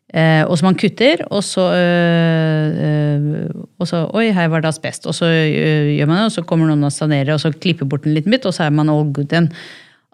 Eh, 0.08 0.40
og 0.48 0.56
så 0.56 0.64
man 0.64 0.78
kutter, 0.78 1.20
og 1.28 1.42
så, 1.44 1.66
øh, 1.76 2.78
øh, 2.86 3.50
og 3.76 3.90
så 3.90 4.06
Oi, 4.16 4.30
her 4.32 4.48
var 4.48 4.64
det 4.64 4.70
asbest. 4.70 5.06
Og 5.06 5.14
så 5.14 5.26
øh, 5.28 5.90
gjør 5.98 6.08
man 6.08 6.22
det, 6.22 6.30
og 6.30 6.36
så 6.38 6.46
kommer 6.48 6.70
noen 6.70 6.88
og 6.88 6.94
sanerer, 6.94 7.34
og 7.34 7.42
så 7.42 7.52
klipper 7.52 7.88
bort 7.88 8.08
en 8.08 8.16
liten 8.16 8.32
bit, 8.32 8.48
og 8.48 8.56
så 8.56 8.64
er 8.64 8.72
man 8.72 8.88
all 8.88 9.12
good 9.12 9.28
igjen. 9.28 9.50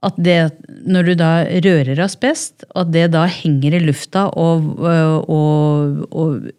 At 0.04 0.18
det, 0.18 0.50
når 0.84 1.06
du 1.06 1.14
da 1.16 1.30
rører 1.64 2.02
asbest, 2.04 2.66
at 2.74 2.90
det 2.92 3.06
da 3.14 3.24
henger 3.30 3.78
i 3.78 3.84
lufta 3.87 4.26
og, 4.34 4.66
og, 4.82 6.02
og 6.10 6.50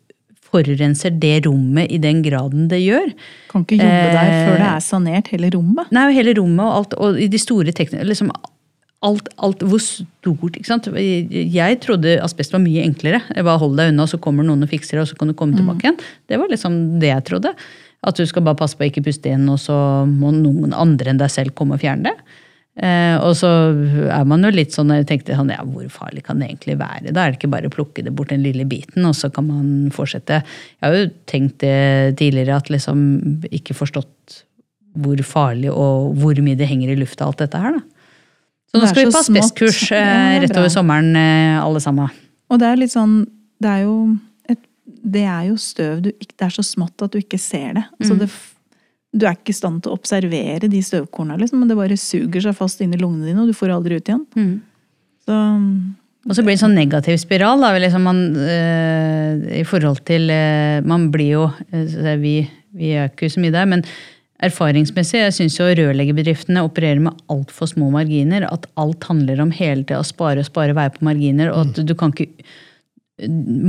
forurenser 0.55 1.13
det 1.19 1.37
rommet 1.45 1.91
i 1.91 1.99
den 2.01 2.23
graden 2.25 2.67
det 2.71 2.81
gjør. 2.81 3.11
Kan 3.51 3.67
ikke 3.67 3.79
jobbe 3.83 4.09
der 4.15 4.31
Eh, 4.31 4.41
før 4.47 4.59
det 4.63 4.67
er 4.71 4.83
sanert, 4.83 5.31
hele 5.35 5.51
rommet. 5.53 5.91
Nei, 5.95 6.09
hele 6.15 6.35
rommet 6.39 6.65
og 6.65 6.75
alt, 6.79 6.99
og 6.99 7.19
i 7.21 7.29
de 7.31 7.41
store 7.41 7.75
tekniske 7.75 8.07
liksom 8.07 8.31
alt, 9.05 9.27
alt, 9.37 9.61
Hvor 9.61 9.81
stort, 9.81 10.55
ikke 10.57 10.65
sant. 10.65 10.87
Jeg 10.95 11.79
trodde 11.83 12.17
asbest 12.23 12.55
var 12.55 12.63
mye 12.63 12.85
enklere. 12.85 13.21
Jeg 13.35 13.45
bare 13.45 13.61
Hold 13.61 13.77
deg 13.77 13.91
unna, 13.93 14.07
så 14.09 14.17
kommer 14.21 14.47
noen 14.47 14.65
og 14.65 14.71
fikser 14.71 14.97
det, 14.97 15.03
og 15.05 15.11
så 15.11 15.19
kan 15.19 15.29
du 15.29 15.35
komme 15.37 15.57
tilbake 15.57 15.85
igjen. 15.85 15.99
Det 16.27 16.39
var 16.41 16.49
liksom 16.49 16.99
det 16.99 17.11
jeg 17.11 17.25
trodde. 17.29 17.53
At 18.05 18.17
du 18.17 18.25
skal 18.25 18.45
bare 18.45 18.57
passe 18.57 18.77
på 18.77 18.85
å 18.85 18.89
ikke 18.89 19.05
puste 19.05 19.29
inn, 19.29 19.47
og 19.49 19.59
så 19.61 19.75
må 20.09 20.31
noen 20.33 20.73
andre 20.73 21.13
enn 21.13 21.21
deg 21.21 21.29
selv 21.33 21.55
komme 21.57 21.77
og 21.77 21.83
fjerne 21.83 22.09
det. 22.09 22.41
Eh, 22.75 23.15
og 23.23 23.37
så 23.39 23.49
er 24.11 24.25
man 24.27 24.43
jo 24.43 24.51
litt 24.51 24.73
sånn, 24.75 24.91
jeg 24.97 25.07
tenkte 25.07 25.37
sånn, 25.37 25.53
ja, 25.53 25.63
hvor 25.63 25.85
farlig 25.93 26.25
kan 26.25 26.41
det 26.41 26.49
egentlig 26.49 26.75
være? 26.81 27.13
Da 27.15 27.23
er 27.23 27.31
det 27.31 27.39
ikke 27.39 27.53
bare 27.53 27.69
å 27.71 27.75
plukke 27.75 28.03
det 28.03 28.11
bort 28.15 28.33
den 28.33 28.43
lille 28.43 28.65
biten, 28.67 29.05
og 29.07 29.15
så 29.15 29.29
kan 29.31 29.47
man 29.47 29.69
fortsette. 29.95 30.41
Jeg 30.43 30.83
har 30.83 30.97
jo 30.97 31.05
tenkt 31.31 31.61
det 31.63 32.17
tidligere, 32.19 32.57
at 32.59 32.71
liksom 32.73 32.99
ikke 33.47 33.77
forstått 33.77 34.41
hvor 34.95 35.19
farlig 35.27 35.71
og 35.71 36.15
hvor 36.19 36.39
mye 36.43 36.59
det 36.59 36.67
henger 36.67 36.93
i 36.93 36.99
lufta, 36.99 37.27
alt 37.27 37.43
dette 37.43 37.59
her. 37.59 37.79
da. 37.79 37.83
Så 38.71 38.81
nå 38.81 38.91
skal 38.91 39.05
vi 39.05 39.15
på 39.15 39.23
asbestkurs 39.23 39.81
eh, 39.95 40.37
rett 40.43 40.59
over 40.59 40.71
sommeren, 40.71 41.15
eh, 41.19 41.55
alle 41.63 41.79
sammen. 41.83 42.11
Og 42.51 42.59
det 42.59 42.67
er 42.69 42.77
litt 42.77 42.93
sånn 42.93 43.23
Det 43.57 43.69
er 43.71 43.85
jo, 43.87 43.95
et, 44.51 44.59
det 44.85 45.23
er 45.23 45.47
jo 45.47 45.55
støv 45.57 46.03
du 46.05 46.11
ikke 46.11 46.35
Det 46.35 46.45
er 46.45 46.53
så 46.53 46.65
smått 46.67 47.01
at 47.01 47.15
du 47.15 47.17
ikke 47.21 47.39
ser 47.41 47.79
det. 47.79 47.85
Så 48.05 48.17
det 48.19 48.27
du 49.15 49.25
er 49.25 49.35
ikke 49.37 49.53
i 49.53 49.55
stand 49.55 49.83
til 49.83 49.93
å 49.93 49.97
observere 49.99 50.69
de 50.71 50.81
støvkorna, 50.83 51.37
liksom, 51.39 51.61
men 51.61 51.71
det 51.71 51.77
bare 51.79 51.97
suger 51.99 52.43
seg 52.43 52.57
fast 52.57 52.81
inn 52.83 52.95
i 52.95 52.99
lungene 52.99 53.29
dine, 53.29 53.43
og 53.43 53.51
du 53.51 53.55
får 53.55 53.71
det 53.71 53.77
aldri 53.77 53.99
ut 53.99 54.11
igjen. 54.11 54.25
Så 55.25 55.37
Og 56.25 56.33
så 56.33 56.41
blir 56.41 56.55
det 56.55 56.57
en 56.57 56.65
sånn 56.65 56.77
negativ 56.77 57.19
spiral. 57.21 57.61
Da, 57.61 57.71
liksom 57.77 58.03
man, 58.05 58.19
øh, 58.33 59.45
I 59.61 59.63
forhold 59.67 60.01
til 60.09 60.29
øh, 60.33 60.81
Man 60.85 61.11
blir 61.13 61.31
jo 61.35 61.45
øh, 61.69 62.15
vi, 62.17 62.35
vi 62.73 62.91
er 62.97 63.11
ikke 63.11 63.29
så 63.29 63.43
mye 63.43 63.53
der, 63.53 63.69
men 63.69 63.85
erfaringsmessig 64.43 65.21
jeg 65.21 65.35
syns 65.37 65.59
jo 65.59 65.69
rørleggerbedriftene 65.69 66.65
opererer 66.65 66.99
med 67.05 67.15
altfor 67.31 67.69
små 67.71 67.91
marginer. 67.93 68.49
At 68.49 68.65
alt 68.75 69.05
handler 69.05 69.41
om 69.45 69.53
hele 69.53 69.85
tida 69.85 70.01
å 70.01 70.07
spare 70.07 70.41
og 70.41 70.49
spare, 70.49 70.75
være 70.75 70.97
på 70.97 71.05
marginer. 71.07 71.53
og 71.53 71.69
at 71.69 71.85
du 71.85 71.95
kan 71.95 72.13
ikke 72.13 72.33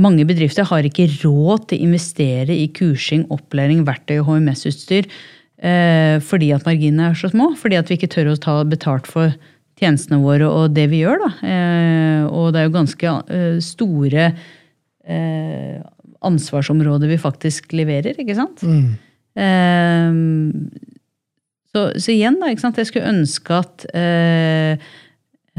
mange 0.03 0.25
bedrifter 0.27 0.65
har 0.67 0.83
ikke 0.83 1.07
råd 1.21 1.69
til 1.69 1.79
å 1.79 1.87
investere 1.87 2.51
i 2.51 2.67
kursing, 2.75 3.23
opplæring, 3.31 3.85
verktøy 3.87 4.17
og 4.19 4.33
HMS-utstyr 4.33 5.07
eh, 5.61 6.17
fordi 6.23 6.51
at 6.55 6.65
marginene 6.67 7.11
er 7.11 7.17
så 7.17 7.31
små. 7.31 7.51
Fordi 7.59 7.79
at 7.79 7.89
vi 7.89 7.97
ikke 7.99 8.11
tør 8.13 8.33
å 8.33 8.39
ta 8.41 8.59
betalt 8.67 9.09
for 9.09 9.33
tjenestene 9.77 10.21
våre 10.23 10.47
og 10.49 10.73
det 10.75 10.87
vi 10.91 11.03
gjør. 11.03 11.21
Da. 11.25 11.31
Eh, 11.47 12.23
og 12.29 12.53
det 12.53 12.61
er 12.61 12.69
jo 12.69 12.77
ganske 12.77 13.15
eh, 13.33 13.57
store 13.63 14.29
eh, 15.07 15.75
ansvarsområder 16.27 17.11
vi 17.11 17.19
faktisk 17.21 17.75
leverer, 17.77 18.17
ikke 18.17 18.37
sant? 18.37 18.63
Eh, 19.37 20.21
så, 21.73 21.83
så 21.93 22.13
igjen, 22.13 22.39
da, 22.41 22.49
ikke 22.49 22.65
sant? 22.65 22.79
jeg 22.81 22.89
skulle 22.89 23.11
ønske 23.11 23.59
at, 23.61 23.85
eh, 23.97 24.89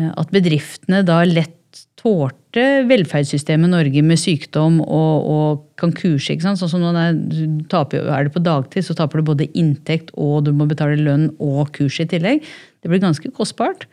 at 0.08 0.34
bedriftene 0.34 1.04
da 1.06 1.20
lett 1.28 1.54
tålte 1.98 2.64
velferdssystemet 2.88 3.72
Norge 3.72 4.02
med 4.06 4.20
sykdom 4.20 4.78
og, 4.84 5.26
og 5.32 5.64
kan 5.80 5.92
kurse. 5.94 6.34
ikke 6.34 6.46
sant? 6.46 6.60
Sånn 6.60 6.70
som 6.70 6.84
når 6.84 7.18
du 7.32 7.64
taper, 7.70 8.06
er 8.14 8.28
det 8.28 8.34
på 8.34 8.42
dagtid, 8.44 8.86
så 8.86 8.96
taper 8.98 9.20
du 9.20 9.30
både 9.32 9.48
inntekt 9.58 10.12
og 10.14 10.46
du 10.46 10.52
må 10.54 10.68
betale 10.70 10.98
lønn 11.00 11.28
og 11.42 11.72
kurs 11.74 11.98
i 12.02 12.08
tillegg. 12.10 12.46
Det 12.82 12.90
blir 12.90 13.02
ganske 13.02 13.32
kostbart. 13.34 13.88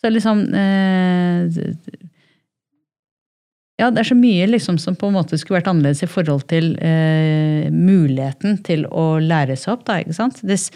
Så 0.00 0.10
liksom 0.12 0.46
eh, 0.56 1.60
Ja, 3.80 3.88
det 3.90 4.04
er 4.04 4.10
så 4.10 4.16
mye 4.16 4.48
liksom 4.48 4.76
som 4.78 4.96
på 4.96 5.08
en 5.08 5.16
måte 5.16 5.38
skulle 5.40 5.58
vært 5.58 5.70
annerledes 5.72 6.04
i 6.06 6.10
forhold 6.10 6.44
til 6.52 6.74
eh, 6.78 7.70
muligheten 7.72 8.60
til 8.66 8.84
å 8.86 9.16
lære 9.20 9.56
seg 9.58 9.76
opp. 9.76 9.86
da, 9.88 10.00
ikke 10.00 10.16
sant? 10.16 10.40
Dess, 10.46 10.68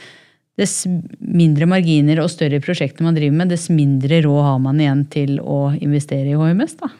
dess 0.58 0.86
mindre 1.18 1.68
marginer 1.70 2.22
og 2.22 2.32
større 2.32 2.60
prosjekter 2.62 3.06
man 3.06 3.16
driver 3.16 3.36
med, 3.40 3.52
dess 3.54 3.68
mindre 3.70 4.22
råd 4.24 4.40
har 4.44 4.62
man 4.62 4.80
igjen 4.82 5.04
til 5.12 5.36
å 5.38 5.68
investere 5.78 6.32
i 6.32 6.38
HMS. 6.38 6.78
da. 6.80 6.90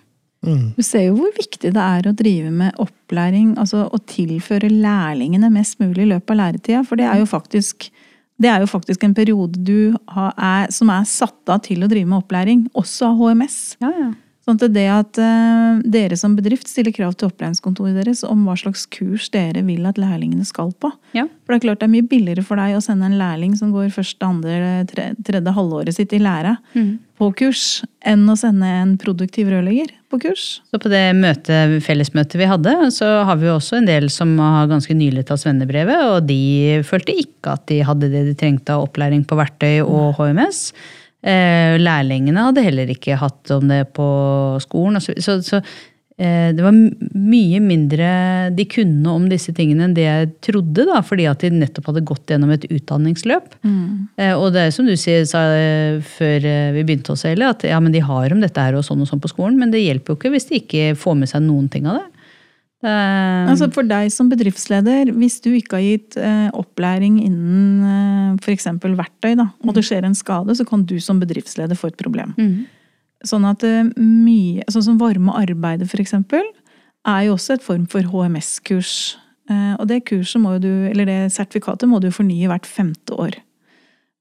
Du 0.47 0.85
ser 0.87 1.09
jo 1.09 1.17
hvor 1.19 1.33
viktig 1.35 1.73
det 1.75 1.83
er 1.83 2.07
å 2.07 2.15
drive 2.17 2.53
med 2.55 2.77
opplæring, 2.79 3.57
altså 3.59 3.89
å 3.91 3.99
tilføre 4.07 4.71
lærlingene 4.71 5.51
mest 5.51 5.81
mulig 5.83 6.05
i 6.05 6.13
løpet 6.13 6.35
av 6.35 6.39
læretida. 6.43 6.85
For 6.87 7.01
det 7.01 7.09
er 7.11 7.19
jo 7.19 7.27
faktisk, 7.27 7.89
det 8.39 8.53
er 8.53 8.63
jo 8.63 8.71
faktisk 8.71 9.03
en 9.05 9.17
periode 9.19 9.59
du 9.67 9.97
har, 10.15 10.31
er, 10.39 10.71
som 10.75 10.93
er 10.95 11.09
satt 11.11 11.51
av 11.51 11.65
til 11.67 11.83
å 11.83 11.91
drive 11.91 12.07
med 12.07 12.21
opplæring, 12.21 12.65
også 12.79 13.11
av 13.11 13.19
HMS. 13.19 13.59
Ja, 13.83 13.93
ja. 13.99 14.13
Sånn 14.49 14.57
at 14.57 14.73
det 14.73 14.87
at 14.89 15.19
eh, 15.21 15.81
dere 15.93 16.17
som 16.17 16.33
bedrift 16.33 16.71
stiller 16.71 16.95
krav 16.97 17.13
til 17.21 17.29
opplæringskontoret 17.29 17.99
deres 17.99 18.23
om 18.25 18.47
hva 18.49 18.55
slags 18.57 18.87
kurs 18.89 19.27
dere 19.35 19.61
vil 19.67 19.85
at 19.85 19.99
lærlingene 20.01 20.47
skal 20.49 20.71
på. 20.81 20.89
Ja. 21.13 21.27
For 21.45 21.53
det 21.53 21.59
er 21.59 21.65
klart 21.67 21.83
det 21.83 21.89
er 21.91 21.93
mye 21.93 22.07
billigere 22.09 22.45
for 22.47 22.57
deg 22.57 22.79
å 22.79 22.81
sende 22.81 23.11
en 23.11 23.19
lærling 23.21 23.59
som 23.59 23.75
går 23.75 23.91
første, 23.93 24.25
andre, 24.25 24.87
tre, 24.89 25.11
tredje 25.27 25.53
halvåret 25.53 25.99
sitt 25.99 26.15
i 26.17 26.21
læra 26.25 26.55
på 27.19 27.29
kurs, 27.37 27.83
enn 28.09 28.23
å 28.31 28.37
sende 28.41 28.71
en 28.79 28.95
produktiv 29.01 29.51
rørlegger 29.53 29.91
på 30.09 30.21
kurs. 30.23 30.45
Så 30.71 30.81
på 30.81 30.89
det 30.93 31.03
møte, 31.19 31.59
fellesmøtet 31.85 32.39
vi 32.41 32.49
hadde, 32.49 32.73
så 32.95 33.09
har 33.29 33.41
vi 33.41 33.51
jo 33.51 33.57
også 33.59 33.83
en 33.83 33.91
del 33.91 34.09
som 34.13 34.33
har 34.41 34.71
ganske 34.71 34.97
nylig 34.97 35.27
tatt 35.29 35.43
svennebrevet, 35.43 36.07
og 36.09 36.31
de 36.31 36.81
følte 36.89 37.17
ikke 37.21 37.59
at 37.59 37.67
de 37.69 37.83
hadde 37.85 38.09
det 38.15 38.25
de 38.31 38.39
trengte 38.39 38.73
av 38.73 38.87
opplæring 38.87 39.27
på 39.29 39.37
verktøy 39.37 39.83
og 39.83 40.17
HMS. 40.17 40.71
Eh, 41.23 41.77
Lærlingene 41.83 42.49
hadde 42.49 42.63
heller 42.63 42.91
ikke 42.95 43.19
hatt 43.19 43.51
om 43.57 43.69
det 43.71 43.85
på 43.97 44.09
skolen. 44.63 45.01
Så, 45.03 45.17
så, 45.25 45.39
så 45.43 45.59
eh, 46.19 46.51
det 46.55 46.63
var 46.63 46.75
mye 46.75 47.59
mindre 47.65 48.11
de 48.55 48.67
kunne 48.71 49.15
om 49.17 49.27
disse 49.31 49.51
tingene 49.57 49.89
enn 49.89 49.97
det 49.97 50.07
jeg 50.07 50.29
trodde, 50.51 50.87
da, 50.89 51.01
fordi 51.03 51.27
at 51.31 51.43
de 51.43 51.51
nettopp 51.57 51.91
hadde 51.91 52.05
gått 52.07 52.31
gjennom 52.31 52.53
et 52.55 52.69
utdanningsløp. 52.71 53.57
Eh, 54.19 54.35
Og 54.39 54.53
det 54.55 54.69
er 54.69 54.75
som 54.75 54.87
du 54.87 54.95
sier, 54.99 55.27
sa 55.29 55.43
før 56.07 56.47
vi 56.77 56.85
begynte 56.87 57.17
å 57.17 57.19
seile, 57.19 57.51
at 57.51 57.67
ja, 57.67 57.81
men 57.83 57.95
de 57.95 58.05
har 58.07 58.35
om 58.35 58.45
dette 58.45 58.69
her 58.69 58.79
og 58.79 58.87
sånn 58.87 59.03
og 59.03 59.11
sånn 59.11 59.23
på 59.25 59.33
skolen, 59.35 59.59
men 59.59 59.75
det 59.75 59.83
hjelper 59.83 60.15
jo 60.15 60.21
ikke 60.21 60.33
hvis 60.37 60.49
de 60.53 60.63
ikke 60.63 60.87
får 60.99 61.19
med 61.25 61.33
seg 61.35 61.43
noen 61.47 61.67
ting 61.73 61.91
av 61.91 61.99
det. 62.01 62.07
Det 62.85 62.95
Altså 63.51 63.67
For 63.75 63.87
deg 63.87 64.13
som 64.15 64.29
bedriftsleder, 64.31 65.11
hvis 65.19 65.41
du 65.43 65.51
ikke 65.57 65.79
har 65.79 65.85
gitt 65.85 66.19
eh, 66.21 66.49
opplæring 66.55 67.19
innen 67.25 67.87
eh, 67.89 68.43
f.eks. 68.43 68.69
verktøy, 68.85 69.35
da, 69.41 69.49
og 69.67 69.75
det 69.75 69.87
skjer 69.89 70.07
en 70.07 70.15
skade, 70.19 70.55
så 70.55 70.67
kan 70.69 70.85
du 70.87 70.99
som 71.03 71.19
bedriftsleder 71.23 71.79
få 71.79 71.91
et 71.91 71.99
problem. 71.99 72.37
Sånn 73.27 73.47
at 73.49 73.65
eh, 73.67 73.89
mye, 73.99 74.67
sånn 74.71 74.87
som 74.93 75.01
varme 75.01 75.35
arbeidet 75.35 75.91
f.eks., 75.91 76.15
er 77.09 77.25
jo 77.27 77.35
også 77.35 77.57
et 77.57 77.65
form 77.65 77.89
for 77.91 78.07
HMS-kurs. 78.07 78.95
Eh, 79.51 79.75
og 79.79 79.89
det 79.91 80.05
kurset 80.07 80.43
må 80.43 80.55
du, 80.63 80.71
eller 80.91 81.09
det 81.09 81.21
sertifikatet 81.35 81.89
må 81.91 82.03
du 82.05 82.11
fornye 82.15 82.51
hvert 82.51 82.69
femte 82.69 83.17
år. 83.17 83.41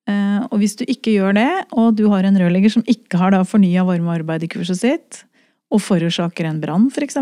Eh, 0.07 0.41
og 0.47 0.61
hvis 0.61 0.77
du 0.79 0.85
ikke 0.87 1.17
gjør 1.17 1.37
det, 1.37 1.49
og 1.75 1.97
du 1.99 2.07
har 2.13 2.25
en 2.25 2.37
rørlegger 2.39 2.77
som 2.77 2.85
ikke 2.87 3.19
har 3.19 3.35
da 3.35 3.43
fornya 3.45 3.85
varme 3.87 4.13
arbeid 4.15 4.47
i 4.47 4.51
kurset 4.51 4.81
sitt, 4.81 5.23
og 5.67 5.83
forårsaker 5.83 6.47
en 6.47 6.61
brann 6.63 6.87
f.eks., 6.87 7.19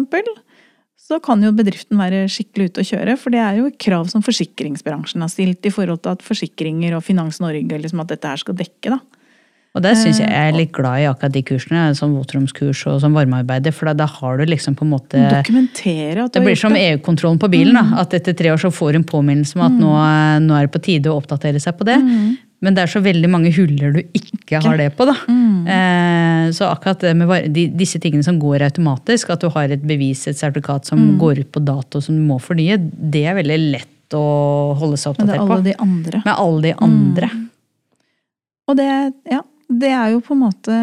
så 1.05 1.19
kan 1.21 1.43
jo 1.43 1.51
bedriften 1.53 1.99
være 2.01 2.23
skikkelig 2.31 2.71
ute 2.71 2.81
å 2.81 2.87
kjøre. 2.89 3.17
For 3.21 3.33
det 3.33 3.41
er 3.43 3.59
jo 3.59 3.67
et 3.69 3.77
krav 3.81 4.07
som 4.09 4.23
forsikringsbransjen 4.25 5.21
har 5.21 5.29
stilt 5.29 5.67
i 5.67 5.73
forhold 5.73 6.01
til 6.01 6.15
at 6.15 6.25
forsikringer 6.25 6.95
og 6.97 7.05
Finans 7.05 7.37
Norge 7.43 7.77
liksom 7.81 8.01
at 8.01 8.15
dette 8.15 8.31
her 8.31 8.41
skal 8.41 8.57
dekke. 8.57 8.95
da. 8.95 8.99
Og 9.75 9.83
der 9.83 9.97
syns 9.99 10.21
jeg 10.21 10.31
jeg 10.31 10.49
er 10.49 10.55
litt 10.55 10.71
glad 10.71 11.01
i 11.03 11.07
akkurat 11.09 11.33
de 11.35 11.41
kursene, 11.43 11.81
som 11.99 12.13
votromskurs 12.15 12.85
og 12.87 13.01
som 13.03 13.15
varmearbeider, 13.17 13.75
for 13.75 13.91
da, 13.91 14.07
har 14.07 14.39
du 14.39 14.45
liksom 14.47 14.77
på 14.79 14.85
en 14.87 14.93
måte 14.93 15.19
Dokumentere 15.19 16.23
at 16.23 16.31
du 16.31 16.39
Det 16.39 16.45
blir 16.45 16.55
som. 16.55 16.77
EU-kontrollen 16.79 17.41
på 17.41 17.49
bilen. 17.51 17.75
da, 17.75 17.99
At 17.99 18.15
etter 18.15 18.33
tre 18.33 18.53
år 18.53 18.61
så 18.63 18.71
får 18.71 18.95
du 18.95 19.01
en 19.01 19.09
påminnelse 19.09 19.59
om 19.59 19.65
at 19.67 19.75
nå, 19.75 19.91
nå 20.47 20.55
er 20.55 20.69
det 20.69 20.73
på 20.73 20.83
tide 20.87 21.11
å 21.11 21.19
oppdatere 21.19 21.59
seg 21.59 21.75
på 21.75 21.89
det. 21.91 21.99
Men 22.65 22.75
det 22.75 22.85
er 22.85 22.91
så 22.91 23.01
veldig 23.05 23.29
mange 23.29 23.51
huller 23.53 23.93
du 23.93 24.01
ikke 24.17 24.61
har 24.63 24.79
det 24.79 24.89
på. 24.97 25.05
da. 25.05 25.15
Eh, 25.75 26.51
så 26.55 26.69
akkurat 26.71 27.01
det 27.05 27.13
med 27.17 27.49
de, 27.53 27.67
disse 27.77 28.01
tingene 28.01 28.25
som 28.25 28.39
går 28.41 28.65
automatisk, 28.65 29.33
at 29.33 29.45
du 29.45 29.49
har 29.53 29.73
et 29.73 29.85
bevis, 29.85 30.25
et 30.29 30.39
sertifikat 30.39 30.89
som 30.89 31.03
går 31.21 31.43
ut 31.43 31.51
på 31.53 31.63
dato 31.65 32.01
som 32.01 32.17
du 32.17 32.23
må 32.25 32.39
fornye, 32.41 32.79
det 32.81 33.25
er 33.29 33.37
veldig 33.37 33.59
lett 33.75 34.17
å 34.17 34.25
holde 34.79 34.97
seg 35.01 35.13
oppdatert 35.13 35.41
på. 35.41 35.45
Med 35.45 35.55
alle 35.55 35.69
de 35.69 35.77
andre. 35.85 36.23
Med 36.25 36.33
alle 36.35 36.65
de 36.65 36.73
andre. 36.87 37.31
Og 38.65 38.77
det, 38.79 38.89
ja, 39.29 39.41
det 39.85 39.93
er 39.93 40.11
jo 40.13 40.25
på 40.25 40.35
en 40.35 40.43
måte 40.45 40.81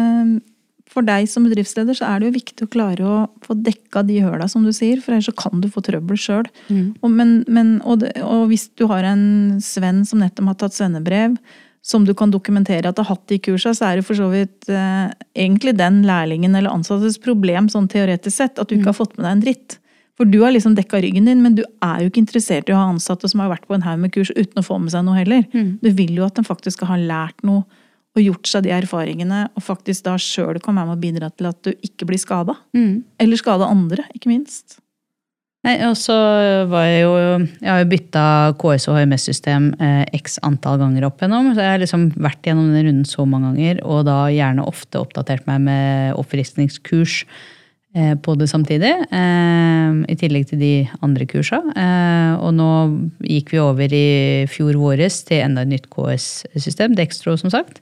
for 0.93 1.05
deg 1.05 1.25
som 1.29 1.45
bedriftsleder 1.47 1.97
så 1.97 2.05
er 2.05 2.21
det 2.21 2.29
jo 2.29 2.35
viktig 2.35 2.65
å 2.67 2.71
klare 2.71 3.05
å 3.07 3.15
få 3.45 3.55
dekka 3.57 4.03
de 4.05 4.19
høla, 4.21 4.47
som 4.51 4.65
du 4.65 4.69
sier, 4.75 5.01
for 5.01 5.15
ellers 5.15 5.31
så 5.31 5.35
kan 5.37 5.63
du 5.63 5.69
få 5.71 5.81
trøbbel 5.85 6.19
sjøl. 6.19 6.49
Mm. 6.69 6.93
Og, 7.01 7.15
og, 7.89 8.05
og 8.21 8.43
hvis 8.51 8.67
du 8.77 8.85
har 8.91 9.07
en 9.09 9.25
svenn 9.63 10.03
som 10.05 10.21
nettopp 10.21 10.51
har 10.51 10.59
tatt 10.61 10.77
svennebrev, 10.77 11.39
som 11.83 12.05
du 12.07 12.13
kan 12.15 12.31
dokumentere 12.31 12.87
at 12.87 12.99
har 13.01 13.09
hatt 13.09 13.25
de 13.27 13.37
kursa, 13.43 13.73
så 13.75 13.89
er 13.89 13.99
det 13.99 14.07
for 14.07 14.15
så 14.15 14.29
vidt 14.31 14.69
eh, 14.71 15.11
egentlig 15.35 15.75
den 15.75 16.01
lærlingen 16.07 16.55
eller 16.55 16.71
ansattes 16.71 17.19
problem, 17.21 17.67
sånn 17.71 17.89
teoretisk 17.91 18.37
sett, 18.37 18.59
at 18.59 18.69
du 18.69 18.77
ikke 18.77 18.93
har 18.93 18.99
fått 19.01 19.17
med 19.17 19.27
deg 19.27 19.33
en 19.33 19.43
dritt. 19.43 19.77
For 20.15 20.29
du 20.29 20.39
har 20.43 20.53
liksom 20.53 20.75
dekka 20.77 21.01
ryggen 21.03 21.25
din, 21.27 21.41
men 21.43 21.55
du 21.57 21.63
er 21.83 22.03
jo 22.03 22.11
ikke 22.11 22.21
interessert 22.21 22.69
i 22.69 22.75
å 22.75 22.79
ha 22.79 22.89
ansatte 22.93 23.27
som 23.27 23.41
har 23.43 23.49
vært 23.51 23.65
på 23.67 23.75
en 23.75 23.83
haug 23.83 23.99
med 23.99 24.13
kurs 24.15 24.31
uten 24.37 24.61
å 24.61 24.65
få 24.65 24.77
med 24.79 24.93
seg 24.93 25.03
noe 25.07 25.17
heller. 25.17 25.43
Du 25.81 25.89
vil 25.97 26.13
jo 26.19 26.27
at 26.27 26.37
de 26.37 26.45
faktisk 26.47 26.77
skal 26.77 26.93
ha 26.93 26.99
lært 27.01 27.43
noe 27.43 27.65
og 28.13 28.21
gjort 28.21 28.45
seg 28.45 28.67
de 28.67 28.69
erfaringene, 28.75 29.47
og 29.57 29.63
faktisk 29.65 30.05
da 30.05 30.13
sjøl 30.21 30.59
kan 30.61 30.77
være 30.77 30.91
med 30.91 30.99
å 30.99 31.01
bidra 31.01 31.31
til 31.33 31.47
at 31.49 31.59
du 31.65 31.71
ikke 31.81 32.05
blir 32.05 32.21
skada. 32.21 32.53
Eller 33.17 33.41
skada 33.41 33.65
andre, 33.73 34.05
ikke 34.13 34.29
minst. 34.29 34.77
Nei, 35.63 35.77
og 35.87 35.95
så 35.95 36.15
var 36.67 36.87
jeg 36.89 37.03
jo 37.05 37.13
Jeg 37.63 37.69
har 37.69 37.79
jo 37.79 37.89
bytta 37.93 38.25
KS 38.59 38.89
og 38.91 38.97
HMS-system 38.99 39.69
eh, 39.79 40.03
x 40.19 40.35
antall 40.43 40.81
ganger 40.81 41.07
opp 41.07 41.23
gjennom. 41.23 41.53
Så 41.53 41.63
jeg 41.63 41.71
har 41.71 41.79
liksom 41.79 42.09
vært 42.19 42.43
gjennom 42.43 42.73
den 42.73 42.89
runden 42.89 43.07
så 43.07 43.23
mange 43.23 43.53
ganger, 43.53 43.79
og 43.87 44.03
da 44.09 44.17
gjerne 44.33 44.67
ofte 44.67 44.99
oppdatert 44.99 45.47
meg 45.47 45.63
med 45.63 46.19
oppfriskningskurs 46.19 47.21
eh, 47.95 48.11
på 48.19 48.35
det 48.35 48.49
samtidig. 48.51 48.91
Eh, 49.07 50.03
I 50.11 50.19
tillegg 50.19 50.51
til 50.51 50.59
de 50.59 50.73
andre 50.99 51.29
kursa. 51.31 51.61
Og 52.43 52.51
nå 52.59 52.71
gikk 53.23 53.55
vi 53.55 53.63
over 53.63 53.95
i 53.95 54.07
fjor 54.51 54.75
våres 54.81 55.23
til 55.29 55.45
enda 55.45 55.63
et 55.63 55.71
nytt 55.71 55.87
KS-system, 55.95 56.99
Dextro 56.99 57.39
som 57.39 57.53
sagt. 57.53 57.79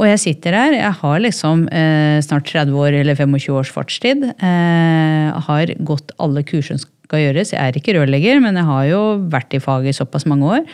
Og 0.00 0.08
jeg 0.08 0.20
sitter 0.22 0.56
her, 0.56 0.74
jeg 0.78 0.96
har 1.02 1.18
liksom 1.20 1.66
eh, 1.76 2.20
snart 2.24 2.48
30 2.48 2.72
år 2.80 2.96
eller 3.02 3.18
25 3.18 3.58
års 3.58 3.72
fartstid. 3.74 4.24
Eh, 4.32 5.40
har 5.48 5.74
gått 5.84 6.14
alle 6.16 6.42
kurs 6.48 6.70
som 6.72 6.80
skal 6.80 7.26
gjøres. 7.26 7.52
Jeg 7.52 7.60
er 7.60 7.76
ikke 7.76 7.98
rørlegger, 7.98 8.40
men 8.40 8.56
jeg 8.56 8.68
har 8.70 8.86
jo 8.88 9.02
vært 9.32 9.56
i 9.56 9.60
faget 9.60 9.92
i 9.92 9.98
såpass 9.98 10.24
mange 10.30 10.54
år. 10.56 10.64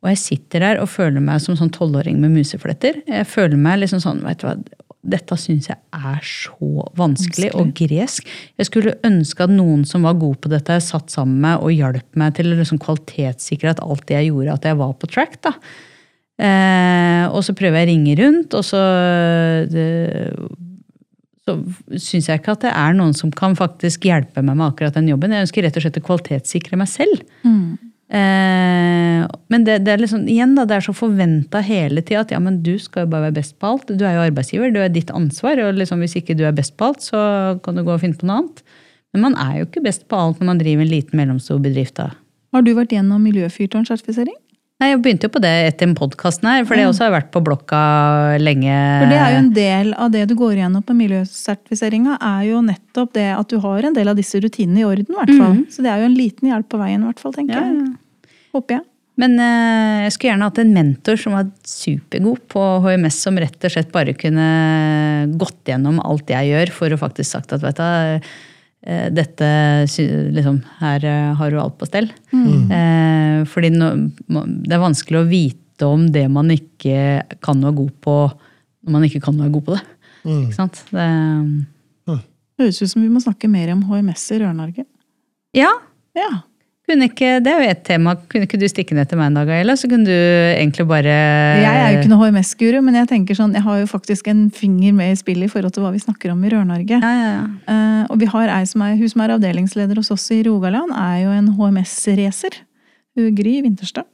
Og 0.00 0.08
jeg 0.14 0.20
sitter 0.22 0.64
her 0.64 0.80
og 0.80 0.88
føler 0.88 1.20
meg 1.20 1.42
som 1.44 1.58
sånn 1.58 1.72
tolvåring 1.76 2.16
med 2.22 2.32
musefletter. 2.32 3.02
Jeg 3.04 3.28
føler 3.28 3.60
meg 3.60 3.82
liksom 3.82 4.00
sånn, 4.00 4.22
vet 4.24 4.40
du 4.40 4.48
hva, 4.48 4.56
dette 5.10 5.36
syns 5.40 5.68
jeg 5.70 5.78
er 5.96 6.24
så 6.24 6.86
vanskelig 6.96 7.52
og 7.56 7.74
gresk. 7.76 8.26
Jeg 8.60 8.68
skulle 8.68 8.96
ønske 9.04 9.44
at 9.44 9.52
noen 9.52 9.84
som 9.88 10.04
var 10.08 10.18
god 10.20 10.40
på 10.40 10.52
dette, 10.52 10.80
satt 10.84 11.12
sammen 11.12 11.40
med 11.44 11.60
og 11.60 11.72
hjalp 11.72 12.20
meg 12.20 12.34
til 12.36 12.48
å 12.48 12.58
liksom 12.58 12.80
kvalitetssikre 12.80 13.74
at 13.74 13.84
alt 13.84 14.06
det 14.08 14.18
jeg 14.18 14.32
gjorde, 14.32 14.56
at 14.56 14.68
jeg 14.68 14.80
var 14.80 14.96
på 15.00 15.08
track. 15.12 15.40
da. 15.44 15.54
Eh, 16.40 17.24
og 17.28 17.44
så 17.44 17.52
prøver 17.56 17.82
jeg 17.82 17.86
å 17.86 17.90
ringe 17.90 18.16
rundt, 18.22 18.56
og 18.56 18.64
så 18.64 18.80
det, 19.68 19.84
så 21.44 21.56
syns 21.98 22.30
jeg 22.30 22.40
ikke 22.40 22.56
at 22.56 22.64
det 22.64 22.72
er 22.72 22.96
noen 22.96 23.12
som 23.16 23.32
kan 23.34 23.56
faktisk 23.58 24.06
hjelpe 24.08 24.42
meg 24.44 24.56
med 24.56 24.70
akkurat 24.70 24.96
den 24.96 25.10
jobben. 25.10 25.34
Jeg 25.34 25.48
ønsker 25.48 25.66
rett 25.66 25.76
og 25.76 25.84
slett 25.84 26.00
å 26.00 26.04
kvalitetssikre 26.06 26.80
meg 26.80 26.90
selv. 26.90 27.24
Eh, 28.10 29.22
men 29.52 29.64
det, 29.66 29.76
det 29.86 29.92
er 29.92 30.02
liksom, 30.02 30.24
igjen 30.30 30.56
da, 30.58 30.64
det 30.66 30.80
er 30.80 30.86
så 30.88 30.94
forventa 30.96 31.62
hele 31.62 32.02
tida 32.02 32.24
at 32.24 32.32
ja, 32.34 32.40
men 32.42 32.58
du 32.66 32.72
skal 32.82 33.04
jo 33.04 33.12
bare 33.12 33.28
være 33.28 33.38
best 33.38 33.58
på 33.60 33.70
alt. 33.74 33.92
Du 33.92 34.04
er 34.06 34.16
jo 34.16 34.26
arbeidsgiver, 34.26 34.72
du 34.74 34.80
er 34.82 34.92
ditt 34.92 35.12
ansvar. 35.14 35.60
og 35.66 35.78
liksom, 35.78 36.02
Hvis 36.02 36.18
ikke 36.18 36.38
du 36.38 36.46
er 36.48 36.56
best 36.56 36.76
på 36.80 36.90
alt, 36.90 37.04
så 37.06 37.20
kan 37.64 37.78
du 37.78 37.84
gå 37.86 37.94
og 37.94 38.02
finne 38.02 38.18
på 38.18 38.28
noe 38.28 38.42
annet. 38.42 38.64
Men 39.14 39.26
man 39.28 39.38
er 39.42 39.60
jo 39.60 39.68
ikke 39.68 39.84
best 39.86 40.06
på 40.10 40.18
alt 40.18 40.40
når 40.40 40.52
man 40.52 40.60
driver 40.62 40.86
en 40.86 40.92
liten, 40.92 41.18
mellomstor 41.18 41.60
bedrift. 41.62 41.98
da. 41.98 42.12
Har 42.54 42.66
du 42.66 42.72
vært 42.74 42.94
gjennom 42.94 43.22
miljøfyrtårnsertifisering? 43.26 44.38
Nei, 44.80 44.94
Jeg 44.94 45.00
begynte 45.04 45.28
jo 45.28 45.32
på 45.34 45.42
det 45.44 45.50
etter 45.68 45.90
podkasten 45.92 46.48
her, 46.48 46.62
for 46.64 46.78
det 46.78 46.86
også 46.88 47.04
har 47.04 47.12
vært 47.12 47.28
på 47.34 47.42
blokka 47.44 47.80
lenge. 48.40 48.72
For 49.02 49.10
det 49.12 49.18
er 49.20 49.34
jo 49.34 49.40
en 49.42 49.50
del 49.52 49.90
av 49.92 50.12
det 50.14 50.22
du 50.30 50.32
går 50.38 50.54
igjennom 50.56 50.84
på 50.88 50.96
miljøsertifiseringa, 50.96 52.16
er 52.16 52.46
jo 52.48 52.62
nettopp 52.64 53.12
det 53.18 53.26
at 53.36 53.52
du 53.52 53.58
har 53.60 53.84
en 53.84 53.98
del 53.98 54.08
av 54.08 54.16
disse 54.16 54.40
rutinene 54.40 54.80
i 54.80 54.86
orden, 54.88 55.10
i 55.12 55.18
hvert 55.18 55.34
fall. 55.36 55.58
Så 55.68 55.84
det 55.84 55.92
er 55.92 56.00
jo 56.00 56.08
en 56.08 56.16
liten 56.16 56.48
hjelp 56.48 56.70
på 56.72 56.80
veien, 56.80 57.04
i 57.04 57.10
hvert 57.10 57.20
fall, 57.20 57.36
tenker 57.36 57.58
Ja, 57.58 57.66
ja. 57.68 57.90
jeg. 57.90 58.40
Håper 58.56 58.78
jeg. 58.78 58.86
Men 59.20 59.36
eh, 59.36 60.06
jeg 60.06 60.14
skulle 60.14 60.30
gjerne 60.30 60.46
hatt 60.48 60.58
en 60.62 60.72
mentor 60.72 61.18
som 61.20 61.34
var 61.36 61.48
supergod 61.68 62.40
på 62.48 62.62
HMS, 62.86 63.18
som 63.26 63.36
rett 63.36 63.66
og 63.68 63.74
slett 63.74 63.90
bare 63.92 64.14
kunne 64.16 64.46
gått 65.36 65.68
gjennom 65.68 66.00
alt 66.00 66.32
jeg 66.32 66.54
gjør, 66.54 66.72
for 66.72 66.96
å 66.96 67.00
faktisk 67.04 67.36
sagt 67.36 67.52
at 67.52 67.60
vet 67.66 67.76
du, 67.76 68.30
dette 69.12 69.48
liksom, 70.32 70.62
Her 70.80 71.04
eh, 71.04 71.32
har 71.36 71.50
du 71.52 71.58
alt 71.60 71.76
på 71.80 71.88
stell. 71.88 72.08
Mm. 72.32 73.44
fordi 73.50 73.70
nå, 73.74 73.90
det 74.64 74.76
er 74.76 74.82
vanskelig 74.82 75.20
å 75.20 75.28
vite 75.28 75.88
om 75.88 76.06
det 76.12 76.26
man 76.32 76.50
ikke 76.52 77.22
kan 77.44 77.60
er 77.64 77.76
god 77.76 77.92
på, 78.04 78.16
når 78.84 78.96
man 78.96 79.04
ikke 79.08 79.22
kan 79.24 79.38
er 79.40 79.52
god 79.52 79.66
på 79.68 79.76
det. 79.76 79.82
Ikke 80.24 80.56
sant? 80.56 80.82
Det, 80.92 81.06
Høres 82.60 82.82
ut 82.82 82.90
som 82.92 83.00
vi 83.00 83.08
må 83.08 83.20
snakke 83.24 83.48
mer 83.48 83.70
om 83.72 83.80
HMS 83.88 84.26
i 84.34 84.40
Rør-Norge. 84.42 84.84
ja, 85.56 85.72
Ja. 86.16 86.42
Kunne 86.90 87.06
ikke, 87.08 87.30
det 87.44 87.52
er 87.52 87.62
jo 87.62 87.70
et 87.70 87.82
tema. 87.86 88.14
Kunne 88.30 88.48
ikke 88.48 88.58
du 88.60 88.66
stikke 88.70 88.96
ned 88.98 89.08
til 89.10 89.20
meg 89.20 89.30
en 89.30 89.38
dag, 89.40 89.52
Ayla? 89.54 89.76
Så 89.78 89.88
kunne 89.90 90.08
du 90.08 90.12
egentlig 90.12 90.86
bare 90.90 91.14
Jeg 91.62 91.70
er 91.70 91.94
jo 91.94 92.00
ikke 92.00 92.12
noe 92.12 92.28
HMS-guru, 92.28 92.80
men 92.86 92.98
jeg 93.00 93.10
tenker 93.12 93.38
sånn, 93.38 93.54
jeg 93.56 93.64
har 93.66 93.80
jo 93.82 93.88
faktisk 93.90 94.30
en 94.32 94.48
finger 94.54 94.94
med 94.96 95.14
i 95.14 95.18
spillet 95.20 95.48
i 95.48 95.52
forhold 95.52 95.76
til 95.76 95.86
hva 95.86 95.94
vi 95.94 96.02
snakker 96.02 96.34
om 96.34 96.44
i 96.44 96.52
Rør-Norge. 96.52 97.00
Ja, 97.00 97.12
ja, 97.16 97.32
ja. 97.36 97.44
uh, 97.70 98.02
og 98.10 98.20
vi 98.22 98.30
har 98.32 98.54
ei 98.58 98.68
som 98.68 98.84
er, 98.86 98.96
hun 98.98 99.12
som 99.12 99.24
er 99.24 99.36
avdelingsleder 99.36 100.00
hos 100.02 100.12
oss 100.14 100.26
i 100.34 100.42
Rogaland, 100.46 100.92
er 100.96 101.24
jo 101.24 101.34
en 101.36 101.52
HMS-racer. 101.56 102.62
Hun 103.18 103.34
Gry 103.38 103.60
Winterstad. 103.64 104.08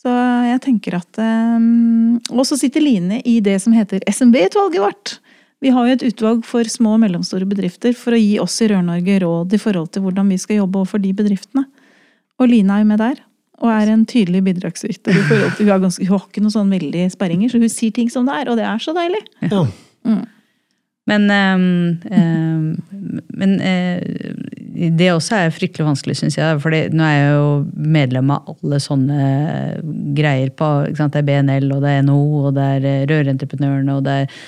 Så 0.00 0.12
jeg 0.48 0.60
tenker 0.64 0.94
at 0.96 1.18
um, 1.20 2.14
Og 2.32 2.46
så 2.48 2.56
sitter 2.56 2.80
Line 2.80 3.18
i 3.28 3.36
det 3.44 3.58
som 3.60 3.74
heter 3.76 4.00
SMB-utvalget 4.08 4.80
vårt. 4.80 5.18
Vi 5.60 5.72
har 5.74 5.86
jo 5.86 5.96
et 5.96 6.04
utvalg 6.08 6.46
for 6.48 6.64
små 6.72 6.94
og 6.96 7.02
mellomstore 7.02 7.44
bedrifter 7.48 7.92
for 7.92 8.16
å 8.16 8.20
gi 8.20 8.38
oss 8.40 8.54
i 8.64 8.70
Rør-Norge 8.70 9.18
råd 9.26 9.52
i 9.52 9.60
forhold 9.60 9.90
til 9.92 10.06
hvordan 10.06 10.32
vi 10.32 10.38
skal 10.40 10.62
jobbe 10.62 10.80
overfor 10.80 11.02
de 11.04 11.12
bedriftene. 11.18 11.66
Og 12.40 12.48
Line 12.48 12.72
er 12.72 12.84
jo 12.84 12.88
med 12.88 13.02
der. 13.02 13.22
Og 13.60 13.68
er 13.68 13.92
en 13.92 14.06
tydelig 14.08 14.40
bidragsyter. 14.46 15.12
hun, 15.58 15.66
ganske, 15.68 16.06
hun 16.06 16.16
har 16.16 16.26
ikke 16.26 16.42
noen 16.42 16.54
sånn 16.54 16.72
veldig 16.72 17.06
sperringer, 17.12 17.52
så 17.52 17.60
hun 17.60 17.72
sier 17.72 17.92
ting 17.92 18.08
som 18.12 18.28
det 18.28 18.38
er, 18.40 18.48
og 18.48 18.56
det 18.56 18.64
er 18.64 18.80
så 18.80 18.94
deilig. 18.96 19.20
Ja. 19.44 19.64
Men, 21.10 21.26
ehm, 21.34 21.98
ehm, 22.12 22.64
men 23.40 23.54
eh, 23.60 24.00
det 24.96 25.10
også 25.12 25.36
er 25.36 25.52
fryktelig 25.54 25.88
vanskelig, 25.88 26.16
syns 26.20 26.38
jeg. 26.38 26.60
For 26.62 26.72
nå 26.72 27.04
er 27.04 27.16
jeg 27.16 27.34
jo 27.34 27.50
medlem 27.96 28.32
av 28.32 28.52
alle 28.54 28.80
sånne 28.80 29.20
greier 30.16 30.52
på 30.56 30.70
ikke 30.88 31.02
sant? 31.02 31.16
Det 31.16 31.24
er 31.24 31.28
BNL, 31.28 31.68
og 31.74 31.84
det 31.84 31.94
er 31.96 32.04
NHO, 32.06 32.24
og 32.46 32.56
det 32.56 32.66
er 32.76 32.88
eh, 32.92 33.06
Rørentreprenørene, 33.10 33.98
og 33.98 34.06
det 34.06 34.16
er 34.22 34.42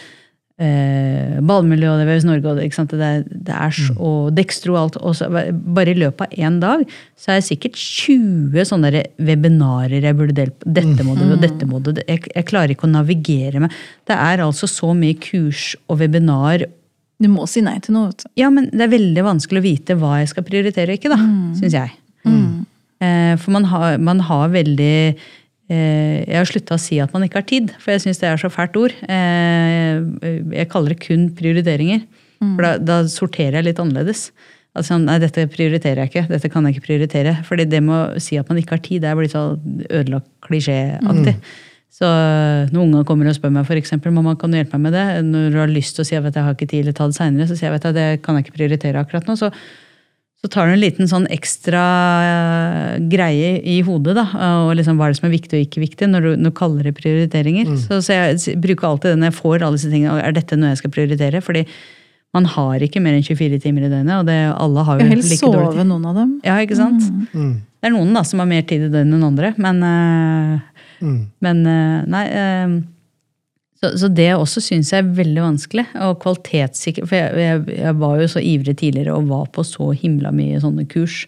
eh, 0.62 1.38
Ballmiljø 1.42 1.90
og 1.90 2.00
det 2.00 2.14
er 2.14 2.26
Norge, 2.28 2.48
og 2.48 2.58
det, 2.58 2.66
ikke 2.68 2.78
sant? 2.78 2.94
det 2.98 3.08
er, 3.08 3.24
det 3.48 3.54
er 3.56 3.74
så, 3.76 3.94
og 3.98 4.32
Dextro 4.36 4.74
og 4.74 4.80
alt. 4.82 4.98
Og 5.02 5.16
så, 5.18 5.28
bare 5.28 5.94
i 5.94 5.98
løpet 5.98 6.26
av 6.26 6.46
én 6.48 6.60
dag 6.62 6.84
så 7.18 7.32
er 7.32 7.40
det 7.40 7.48
sikkert 7.48 7.78
20 7.80 8.68
sånne 8.70 9.04
webinarer 9.22 9.98
jeg 9.98 10.18
burde 10.18 10.36
delt 10.38 10.58
på. 10.60 10.74
Dette 10.78 11.06
må 11.06 11.16
du, 11.18 11.24
og 11.28 11.42
dette 11.42 11.68
må 11.68 11.82
du. 11.82 11.92
Jeg, 12.00 12.22
jeg 12.30 12.48
klarer 12.48 12.74
ikke 12.74 12.88
å 12.88 12.94
navigere 12.94 13.64
meg. 13.64 13.74
Det 14.08 14.16
er 14.16 14.44
altså 14.44 14.70
så 14.70 14.92
mye 14.96 15.18
kurs 15.22 15.72
og 15.88 16.00
webinar 16.02 16.66
Du 17.22 17.28
må 17.30 17.44
si 17.46 17.60
nei 17.62 17.76
til 17.82 17.94
noe, 17.94 18.10
ja, 18.38 18.48
men 18.50 18.66
det 18.72 18.86
er 18.86 18.96
veldig 18.96 19.22
vanskelig 19.22 19.60
å 19.60 19.66
vite 19.66 19.98
hva 19.98 20.16
jeg 20.18 20.32
skal 20.32 20.46
prioritere 20.46 20.94
og 20.94 20.98
ikke, 20.98 21.12
da, 21.12 21.20
syns 21.60 21.76
jeg. 21.76 21.98
Eh, 23.02 23.34
for 23.40 23.54
man 23.54 23.66
har, 23.70 23.98
man 23.98 24.20
har 24.28 24.52
veldig 24.52 24.96
Jeg 25.73 26.37
har 26.37 26.49
slutta 26.49 26.77
å 26.77 26.83
si 26.83 26.99
at 27.03 27.12
man 27.14 27.25
ikke 27.27 27.41
har 27.41 27.49
tid, 27.49 27.70
for 27.81 27.95
jeg 27.95 28.03
syns 28.05 28.20
det 28.20 28.29
er 28.29 28.41
så 28.41 28.51
fælt 28.53 28.77
ord. 28.81 28.95
Eh, 29.09 30.03
jeg 30.59 30.70
kaller 30.73 30.95
det 30.95 31.05
kun 31.05 31.31
prioriteringer. 31.39 32.05
For 32.43 32.64
da, 32.64 32.73
da 32.83 32.97
sorterer 33.11 33.61
jeg 33.61 33.68
litt 33.70 33.81
annerledes. 33.83 34.27
Altså, 34.79 34.97
nei, 34.99 35.18
dette 35.20 35.45
prioriterer 35.53 36.03
jeg 36.03 36.11
ikke. 36.11 36.25
Dette 36.31 36.49
kan 36.51 36.64
jeg 36.66 36.77
ikke 36.77 36.89
prioritere. 36.89 37.37
Fordi 37.47 37.66
det 37.68 37.83
med 37.85 38.16
å 38.16 38.23
si 38.23 38.39
at 38.41 38.49
man 38.51 38.59
ikke 38.61 38.79
har 38.79 38.83
tid, 38.85 39.03
det 39.05 39.11
er 39.11 39.18
blitt 39.18 39.35
så 39.37 39.45
ødelagt 39.91 40.31
klisjéaktig. 40.47 41.37
Så 41.93 42.09
når 42.73 42.87
unger 42.87 43.05
kommer 43.05 43.29
og 43.29 43.37
spør 43.37 43.53
meg 43.53 43.66
for 43.68 43.77
eksempel, 43.77 44.14
mamma, 44.16 44.33
kan 44.41 44.51
du 44.51 44.57
hjelpe 44.57 44.79
meg 44.81 44.89
med 44.89 44.95
det? 44.97 45.07
Når 45.29 45.51
du 45.53 45.59
har 45.61 45.73
lyst 45.73 45.99
til 45.99 46.07
å 46.07 46.09
si 46.09 46.16
at 46.16 46.25
jeg 46.25 46.47
har 46.47 46.57
ikke 46.57 46.70
tid 46.70 46.87
eller 46.87 46.97
ta 46.97 47.09
det 47.11 47.18
senere, 47.18 47.49
så 47.51 47.59
sier 47.59 47.68
jeg 47.68 47.85
du, 47.85 47.91
det 47.99 48.07
kan 48.25 48.39
jeg 48.39 48.47
ikke 48.47 48.57
prioritere 48.57 49.03
akkurat 49.03 49.29
nå. 49.29 49.37
Så, 49.37 49.53
så 50.43 50.51
tar 50.51 50.66
du 50.66 50.72
en 50.74 50.80
liten 50.82 51.07
sånn 51.07 51.28
ekstra 51.30 51.82
eh, 52.26 52.95
greie 53.12 53.53
i 53.62 53.76
hodet, 53.86 54.16
da. 54.18 54.24
Og 54.66 54.72
liksom 54.74 54.99
hva 54.99 55.07
er 55.07 55.14
det 55.14 55.20
som 55.20 55.28
er 55.28 55.34
viktig 55.36 55.55
og 55.59 55.66
ikke 55.68 55.82
viktig, 55.84 56.09
når 56.11 56.24
du, 56.26 56.30
når 56.43 56.51
du 56.51 56.57
kaller 56.59 56.88
det 56.88 56.97
prioriteringer. 56.99 57.70
Så, 57.78 58.01
så 58.03 58.16
jeg 58.16 58.57
bruker 58.62 58.88
alltid 58.90 59.12
det 59.14 59.20
når 59.22 59.30
jeg 59.30 59.38
får 59.38 59.62
alle 59.62 59.78
disse 59.78 59.90
tingene. 59.93 60.16
Er 60.18 60.34
dette 60.34 60.59
noe 60.59 60.72
jeg 60.72 60.80
skal 60.82 60.95
prioritere? 60.97 61.43
Fordi 61.47 61.62
man 62.34 62.49
har 62.49 62.82
ikke 62.82 63.01
mer 63.05 63.14
enn 63.18 63.22
24 63.26 63.61
timer 63.62 63.86
i 63.86 63.93
døgnet, 63.93 64.14
og 64.18 64.26
det, 64.26 64.38
alle 64.57 64.82
har 64.88 64.99
jo 64.99 65.05
like 65.05 65.14
dårlig 65.20 65.28
tid. 65.28 65.36
helst 65.36 65.45
sove 65.76 65.84
noen 65.84 66.07
av 66.11 66.16
dem. 66.16 66.30
Ja, 66.49 66.57
ikke 66.64 66.78
sant? 66.80 67.07
Mm. 67.36 67.53
Det 67.82 67.90
er 67.90 67.93
noen 67.95 68.14
da 68.16 68.22
som 68.24 68.40
har 68.43 68.49
mer 68.49 68.62
tid 68.66 68.86
i 68.86 68.90
døgnet 68.90 69.18
enn 69.18 69.26
andre, 69.30 69.55
men, 69.62 69.82
eh, 69.93 70.68
Mm. 71.03 71.16
men 71.43 71.61
eh, 71.66 72.03
nei 72.07 72.26
eh, 72.30 72.74
så, 73.83 73.93
så 73.99 74.09
det 74.14 74.28
også 74.37 74.62
syns 74.62 74.93
jeg 74.95 75.03
er 75.03 75.14
veldig 75.16 75.43
vanskelig. 75.43 75.87
Og 76.07 76.20
kvalitetssikker 76.22 77.09
For 77.09 77.18
jeg, 77.18 77.33
jeg, 77.43 77.80
jeg 77.80 77.97
var 77.99 78.20
jo 78.20 78.28
så 78.30 78.43
ivrig 78.43 78.76
tidligere 78.78 79.16
og 79.16 79.33
var 79.33 79.49
på 79.55 79.64
så 79.66 79.91
himla 79.97 80.30
mye 80.35 80.61
sånne 80.62 80.87
kurs. 80.91 81.24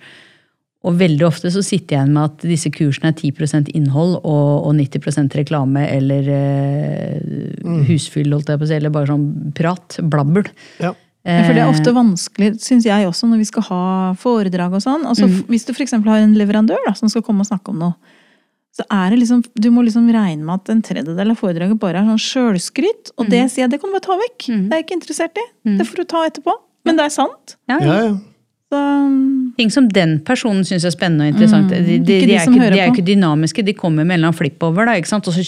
Og 0.84 0.98
veldig 1.00 1.24
ofte 1.26 1.50
så 1.50 1.62
sitter 1.64 1.96
jeg 1.96 2.02
igjen 2.02 2.12
med 2.14 2.28
at 2.28 2.44
disse 2.44 2.70
kursene 2.70 3.10
er 3.10 3.16
10 3.16 3.72
innhold 3.72 4.18
og, 4.20 4.66
og 4.68 4.74
90% 4.76 5.34
reklame 5.40 5.86
eller 5.88 6.28
eh, 6.28 7.78
husfyll, 7.88 8.34
holdt 8.36 8.52
jeg 8.52 8.60
på 8.60 8.66
å 8.66 8.70
si, 8.70 8.76
eller 8.76 8.92
bare 8.92 9.08
sånn 9.08 9.26
prat. 9.56 9.98
Blabbel. 10.12 10.46
Ja. 10.84 10.92
Ja, 11.24 11.38
For 11.46 11.56
det 11.56 11.62
er 11.62 11.70
ofte 11.72 11.88
Eh, 11.88 11.96
vanskelig, 11.96 12.50
syns 12.60 12.84
jeg 12.84 13.06
også, 13.08 13.26
når 13.30 13.40
vi 13.40 13.46
skal 13.48 13.64
ha 13.70 13.84
foredrag 14.20 14.74
og 14.76 14.82
sånn. 14.84 15.06
Altså, 15.08 15.24
Mm. 15.24 15.46
Hvis 15.48 15.64
du 15.64 15.72
f.eks. 15.72 15.96
har 15.96 16.20
en 16.20 16.34
leverandør 16.36 16.76
da, 16.86 16.92
som 16.92 17.08
skal 17.08 17.22
komme 17.24 17.40
og 17.40 17.48
snakke 17.48 17.72
om 17.72 17.80
noe, 17.80 17.94
så 18.74 18.82
er 18.90 19.12
det 19.12 19.20
liksom 19.20 19.42
Du 19.54 19.70
må 19.70 19.84
liksom 19.86 20.08
regne 20.10 20.42
med 20.42 20.54
at 20.56 20.70
en 20.72 20.82
tredjedel 20.82 21.30
av 21.30 21.38
foredraget 21.38 21.78
bare 21.78 22.00
er 22.00 22.08
sånn 22.10 22.22
sjølskryt. 22.22 23.12
Og 23.20 23.30
det 23.30 23.44
sier 23.52 23.64
jeg, 23.64 23.74
det 23.74 23.80
kan 23.80 23.92
du 23.92 23.94
bare 23.94 24.06
ta 24.08 24.16
vekk. 24.18 24.48
Mm. 24.50 24.62
Det 24.66 24.74
er 24.74 24.80
jeg 24.80 24.86
ikke 24.88 24.96
interessert 24.98 25.38
i. 25.38 25.44
Mm. 25.68 25.76
Det 25.78 25.86
får 25.88 26.00
du 26.00 26.06
ta 26.10 26.22
etterpå. 26.26 26.54
Men 26.84 26.98
det 26.98 27.04
er 27.06 27.14
sant. 27.14 27.58
ja, 27.70 27.78
Ja, 27.80 27.98
ja. 28.08 28.14
Så 28.72 28.80
Ting 29.56 29.70
som 29.70 29.86
den 29.86 30.16
personen 30.26 30.64
syns 30.66 30.86
er 30.88 30.90
spennende 30.90 31.28
og 31.28 31.34
interessant. 31.36 31.70
Mm, 31.70 31.84
de, 31.86 31.98
de, 31.98 31.98
de, 32.08 32.26
de 32.26 32.34
er 32.34 32.48
ikke, 32.48 32.70
de 32.72 32.80
er 32.80 32.90
ikke 32.90 33.06
dynamiske, 33.06 33.62
de 33.62 33.74
kommer 33.78 34.02
med 34.02 34.16
en 34.16 34.18
eller 34.18 34.32
annen 34.32 34.38
flipp 34.40 34.64
over. 34.66 34.88
Da. 34.88 34.96
Og 34.98 35.30
så 35.30 35.44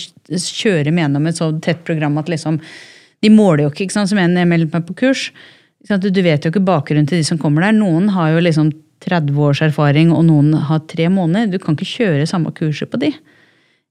kjører 0.61 0.87
de 0.87 0.95
gjennom 0.95 1.27
et 1.27 1.41
så 1.41 1.51
tett 1.65 1.83
program 1.89 2.19
at 2.23 2.31
liksom 2.31 2.61
De 3.25 3.31
måler 3.33 3.65
jo 3.65 3.73
ikke, 3.73 3.89
ikke 3.89 3.97
sant, 3.97 4.11
som 4.13 4.21
en 4.21 4.37
jeg 4.37 4.47
meldte 4.47 4.77
meg 4.77 4.87
på 4.87 4.95
kurs. 5.01 5.31
Ikke 5.83 5.91
sant? 5.91 6.07
Du 6.07 6.23
vet 6.23 6.45
jo 6.45 6.53
ikke 6.53 6.63
bakgrunnen 6.63 7.09
til 7.09 7.19
de 7.19 7.27
som 7.27 7.41
kommer 7.41 7.67
der. 7.67 7.75
Noen 7.75 8.13
har 8.15 8.37
jo 8.37 8.45
liksom 8.45 8.71
30 9.07 9.39
års 9.49 9.63
erfaring, 9.65 10.13
og 10.15 10.27
noen 10.29 10.53
har 10.69 10.85
tre 10.91 11.09
måneder. 11.13 11.53
Du 11.53 11.63
kan 11.63 11.77
ikke 11.77 11.89
kjøre 12.03 12.29
samme 12.29 12.53
kurset 12.57 12.91
på 12.91 13.01
de. 13.03 13.13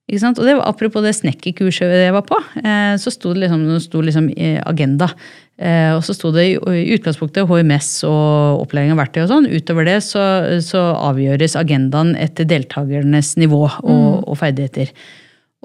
Ikke 0.06 0.22
sant? 0.22 0.38
Og 0.38 0.46
det 0.46 0.54
var, 0.54 0.68
Apropos 0.70 1.02
det 1.02 1.16
snekkerkurset 1.18 1.90
jeg 1.90 2.14
var 2.14 2.26
på, 2.28 2.38
eh, 2.62 2.94
så 3.02 3.14
sto 3.14 3.34
det 3.34 3.46
liksom, 3.46 3.66
det 3.72 3.82
sto 3.82 4.04
liksom 4.06 4.30
agenda. 4.70 5.10
Eh, 5.58 5.96
og 5.96 6.04
så 6.06 6.14
sto 6.14 6.30
det 6.36 6.46
i, 6.52 6.56
i 6.60 6.98
utgangspunktet 6.98 7.48
HMS 7.50 8.04
og 8.06 8.66
opplæring 8.66 8.94
av 8.94 9.02
verktøy 9.02 9.24
og 9.24 9.32
sånn. 9.32 9.50
Utover 9.50 9.88
det 9.88 9.98
så, 10.06 10.24
så 10.62 10.84
avgjøres 11.00 11.58
agendaen 11.58 12.14
etter 12.22 12.46
deltakernes 12.50 13.34
nivå 13.42 13.64
og, 13.66 14.10
og 14.28 14.38
ferdigheter. 14.42 14.94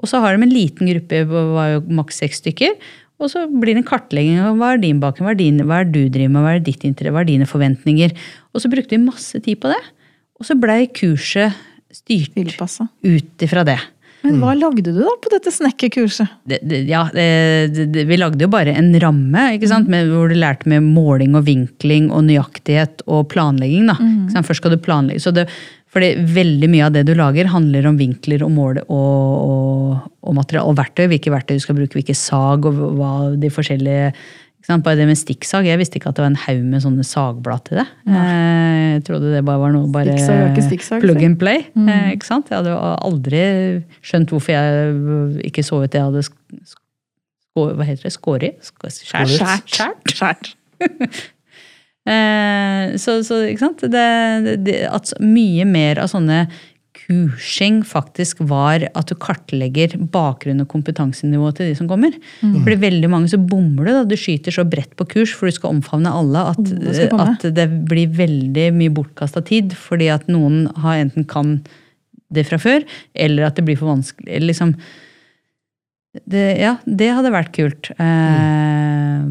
Og 0.01 0.09
så 0.09 0.23
har 0.23 0.33
de 0.33 0.47
en 0.47 0.55
liten 0.55 0.89
gruppe, 0.89 1.21
var 1.29 1.75
jo 1.75 1.83
maks 1.99 2.23
seks 2.23 2.41
stykker. 2.41 2.73
Og 3.21 3.29
så 3.29 3.45
blir 3.47 3.75
det 3.75 3.83
en 3.83 3.87
kartlegging 3.87 4.41
av 4.41 4.57
hva 4.59 4.73
er 4.75 4.81
din 4.81 5.01
bakgrunn, 5.01 5.29
hva 5.29 5.35
er, 5.35 5.41
din, 5.41 5.63
hva 5.69 5.81
er 5.83 5.89
du 5.93 6.01
driver 6.09 6.33
med, 6.33 6.45
hva 6.45 6.53
er 6.57 6.63
ditt 6.65 6.85
interesse, 6.87 7.13
hva 7.13 7.23
er 7.23 7.29
dine 7.29 7.49
forventninger. 7.49 8.15
Og 8.51 8.63
så 8.63 8.71
brukte 8.71 8.97
vi 8.97 9.03
masse 9.03 9.41
tid 9.45 9.61
på 9.61 9.71
det. 9.71 9.81
Og 10.41 10.47
så 10.47 10.57
blei 10.57 10.83
kurset 10.89 11.57
styrt 11.93 12.33
tilpassa. 12.33 12.87
ut 13.05 13.45
ifra 13.45 13.65
det. 13.67 13.79
Men 14.21 14.37
hva 14.37 14.53
lagde 14.53 14.83
du 14.85 14.99
da 14.99 15.11
på 15.21 15.31
dette 15.33 15.49
snekkerkurset? 15.53 16.29
det, 16.45 16.59
det, 16.69 16.83
ja, 16.89 17.07
det, 17.13 18.03
vi 18.05 18.17
lagde 18.19 18.45
jo 18.45 18.51
bare 18.53 18.75
en 18.77 18.91
ramme 19.01 19.47
ikke 19.55 19.69
sant? 19.71 19.89
Med, 19.89 20.11
hvor 20.13 20.29
du 20.29 20.37
lærte 20.37 20.69
med 20.69 20.85
måling 20.85 21.33
og 21.37 21.47
vinkling 21.47 22.11
og 22.13 22.27
nøyaktighet 22.27 23.01
og 23.07 23.27
planlegging. 23.33 23.89
Da. 23.89 23.97
Mm. 23.97 24.29
Først 24.45 24.61
skal 24.61 24.75
du 24.75 24.81
planlegge. 24.81 25.23
Så 25.25 25.33
det, 25.33 25.47
fordi 25.91 26.11
veldig 26.35 26.69
mye 26.71 26.85
av 26.87 26.93
det 26.95 27.01
du 27.09 27.13
lager, 27.19 27.49
handler 27.51 27.87
om 27.89 27.97
vinkler 27.99 28.45
og 28.45 28.51
mål 28.55 28.77
og, 28.85 28.91
og, 28.95 30.05
og 30.23 30.37
material, 30.37 30.69
og 30.71 30.77
verktøy. 30.79 31.07
Hvilke 31.11 31.33
verktøy 31.33 31.57
du 31.57 31.63
skal 31.65 31.75
bruke, 31.75 31.97
hvilke 31.99 32.15
sag 32.15 32.63
og 32.69 32.79
hva 32.99 33.11
de 33.41 33.49
forskjellige? 33.51 34.13
Bare 34.69 34.93
det 34.95 35.07
med 35.09 35.17
stikksag. 35.17 35.65
Jeg 35.67 35.79
visste 35.81 35.97
ikke 35.97 36.11
at 36.11 36.19
det 36.19 36.21
var 36.23 36.29
en 36.31 36.37
haug 36.45 36.61
med 36.69 36.83
sånne 36.83 37.03
sagblad 37.03 37.63
til 37.67 37.79
det. 37.81 37.85
Ja. 38.07 38.21
Jeg 38.93 39.03
trodde 39.07 39.31
det 39.33 39.41
bare 39.47 39.59
var 39.65 39.73
noe 39.73 39.89
bare 39.91 40.13
Stikksag 40.61 41.01
plug 41.03 41.23
and 41.25 41.39
play. 41.41 41.63
Mm. 41.73 41.89
Ikke 42.13 42.27
sant? 42.29 42.51
Jeg 42.53 42.61
hadde 42.61 42.75
aldri 42.77 43.41
skjønt 44.05 44.31
hvorfor 44.31 44.53
jeg 44.53 45.49
ikke 45.49 45.65
så 45.65 45.81
ut 45.81 45.97
jeg 45.97 46.05
hadde 46.07 46.23
sk- 46.29 46.77
hva 47.57 47.83
heter 47.83 48.05
det? 48.07 48.13
Skåret? 48.15 48.61
Skåret? 48.63 49.01
Skjært? 49.03 49.75
Skåret. 49.75 50.13
Skjært? 50.15 50.53
Eh, 52.09 52.97
så, 52.97 53.19
så 53.25 53.43
ikke 53.51 53.65
sant? 53.67 53.85
Det, 53.93 54.57
det, 54.65 54.77
at 54.89 55.13
mye 55.21 55.67
mer 55.69 56.01
av 56.01 56.11
sånne 56.11 56.45
kursing 57.01 57.81
faktisk 57.87 58.41
var 58.49 58.83
at 58.97 59.09
du 59.09 59.15
kartlegger 59.19 59.93
bakgrunn 60.13 60.63
og 60.63 60.69
kompetansenivået 60.71 61.57
til 61.59 61.71
de 61.71 61.77
som 61.79 61.89
kommer. 61.89 62.15
Fordi 62.41 62.77
veldig 62.83 63.09
mange 63.11 63.31
så 63.31 63.39
bommer 63.39 63.87
du. 63.87 63.91
da, 63.93 64.03
Du 64.07 64.17
skyter 64.19 64.53
så 64.55 64.65
bredt 64.67 64.95
på 64.99 65.07
kurs 65.15 65.33
for 65.35 65.49
du 65.49 65.55
skal 65.55 65.75
omfavne 65.77 66.11
alle 66.13 66.45
at, 66.53 66.59
Alle 66.61 66.95
skal 66.97 67.23
at 67.25 67.47
det 67.57 67.67
blir 67.89 68.11
veldig 68.17 68.67
mye 68.77 68.93
bortkasta 68.93 69.43
tid. 69.47 69.75
Fordi 69.77 70.11
at 70.13 70.27
noen 70.31 70.65
har 70.83 71.01
enten 71.01 71.27
kan 71.29 71.59
det 72.31 72.45
fra 72.47 72.59
før, 72.61 72.85
eller 73.11 73.49
at 73.49 73.57
det 73.57 73.65
blir 73.67 73.79
for 73.79 73.91
vanskelig. 73.91 74.37
Liksom, 74.45 74.75
det, 76.31 76.45
ja, 76.61 76.77
det 76.87 77.09
hadde 77.11 77.33
vært 77.33 77.51
kult. 77.55 77.91
Eh, 77.91 79.25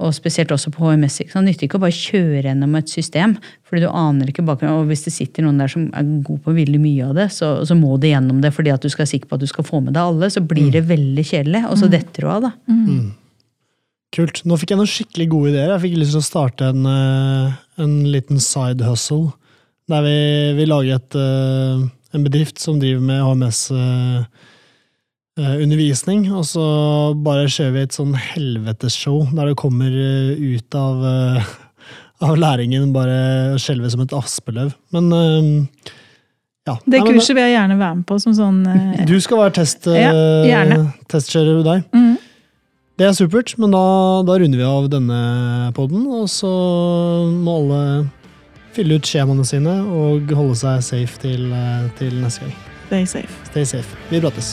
og 0.00 0.14
spesielt 0.16 0.52
også 0.54 0.72
på 0.74 0.88
HMS. 0.88 1.20
Ikke 1.22 1.34
sant? 1.34 1.46
Det 1.46 1.54
nytter 1.54 1.68
ikke 1.68 1.78
å 1.78 1.84
bare 1.84 1.96
kjøre 1.96 2.42
gjennom 2.48 2.74
et 2.80 2.92
system, 2.92 3.36
fordi 3.68 3.84
du 3.84 3.88
aner 3.92 4.32
ikke 4.32 4.44
bakgrunnen. 4.46 4.82
Og 4.82 4.90
hvis 4.90 5.04
det 5.06 5.14
sitter 5.14 5.46
noen 5.46 5.60
der 5.60 5.70
som 5.72 5.86
er 5.96 6.10
god 6.26 6.42
på 6.46 6.56
veldig 6.56 6.80
mye 6.82 7.08
av 7.10 7.16
det, 7.20 7.28
så, 7.36 7.52
så 7.68 7.76
må 7.78 7.96
du 8.00 8.08
gjennom 8.10 8.42
det 8.42 8.52
fordi 8.56 8.72
at 8.74 8.84
du 8.84 8.88
skal 8.90 9.04
være 9.04 9.12
sikker 9.14 9.30
på 9.30 9.38
at 9.38 9.44
du 9.44 9.50
skal 9.50 9.66
få 9.68 9.82
med 9.84 9.94
deg 9.96 10.02
alle. 10.02 10.30
Så 10.32 10.42
blir 10.42 10.72
det 10.74 10.86
veldig 10.88 11.26
kjedelig, 11.32 11.64
og 11.70 11.78
så 11.80 11.90
detter 11.92 12.26
du 12.26 12.30
av, 12.32 12.48
da. 12.48 12.52
Kult. 14.10 14.42
Nå 14.42 14.56
fikk 14.58 14.72
jeg 14.72 14.80
noen 14.80 14.90
skikkelig 14.90 15.28
gode 15.30 15.52
ideer. 15.52 15.70
Jeg 15.76 15.84
fikk 15.84 15.98
lyst 16.00 16.16
til 16.16 16.22
å 16.22 16.26
starte 16.26 16.70
en, 16.72 16.86
eh, 16.90 17.58
en 17.84 17.96
liten 18.10 18.42
side 18.42 18.82
hustle. 18.88 19.32
Der 19.90 20.02
vi, 20.02 20.18
vi 20.58 20.66
lager 20.66 20.98
et, 20.98 21.14
eh, 21.14 21.84
en 22.14 22.24
bedrift 22.26 22.58
som 22.58 22.80
driver 22.82 23.04
med 23.06 23.22
HMS-undervisning. 25.40 26.26
Og 26.36 26.44
så 26.48 26.64
bare 27.24 27.48
kjører 27.50 27.74
vi 27.76 27.84
et 27.86 27.96
sånn 27.96 28.14
helvetesshow 28.14 29.24
der 29.36 29.50
det 29.52 29.58
kommer 29.60 29.90
eh, 29.90 30.36
ut 30.56 30.76
av, 30.78 31.04
eh, 31.06 31.50
av 32.28 32.36
læringen 32.40 32.92
bare 32.96 33.58
skjelver 33.60 33.92
som 33.92 34.04
et 34.04 34.14
aspeløv. 34.16 34.74
Men 34.94 35.10
eh, 35.16 35.92
ja. 36.68 36.76
Det 36.84 37.00
kurset 37.06 37.34
vil 37.34 37.46
jeg 37.46 37.56
gjerne 37.56 37.78
være 37.80 38.00
med 38.02 38.06
på 38.06 38.18
som 38.20 38.34
sånn 38.36 38.58
eh, 38.68 39.04
Du 39.08 39.16
skal 39.22 39.40
være 39.46 39.56
test, 39.62 39.88
Ja, 39.90 40.12
eh, 40.12 40.90
testkjører 41.10 41.64
deg. 41.66 41.86
mm. 41.96 42.10
Det 43.00 43.06
er 43.08 43.14
supert, 43.16 43.54
men 43.56 43.72
da, 43.72 43.80
da 44.28 44.34
runder 44.36 44.60
vi 44.60 44.64
av 44.68 44.90
denne 44.92 45.20
poden, 45.72 46.02
og 46.04 46.26
så 46.28 46.50
må 47.32 47.54
alle 47.62 47.78
fylle 48.76 48.98
ut 49.00 49.08
skjemaene 49.08 49.46
sine 49.48 49.78
og 49.88 50.28
holde 50.36 50.58
seg 50.60 50.84
safe 50.84 51.22
til, 51.24 51.48
eh, 51.48 51.88
til 51.96 52.20
neste 52.20 52.44
gang. 52.44 52.52
Stay 52.90 53.08
safe. 53.08 53.40
Stay 53.48 53.64
safe. 53.72 53.96
Vi 54.12 54.20
prates. 54.20 54.52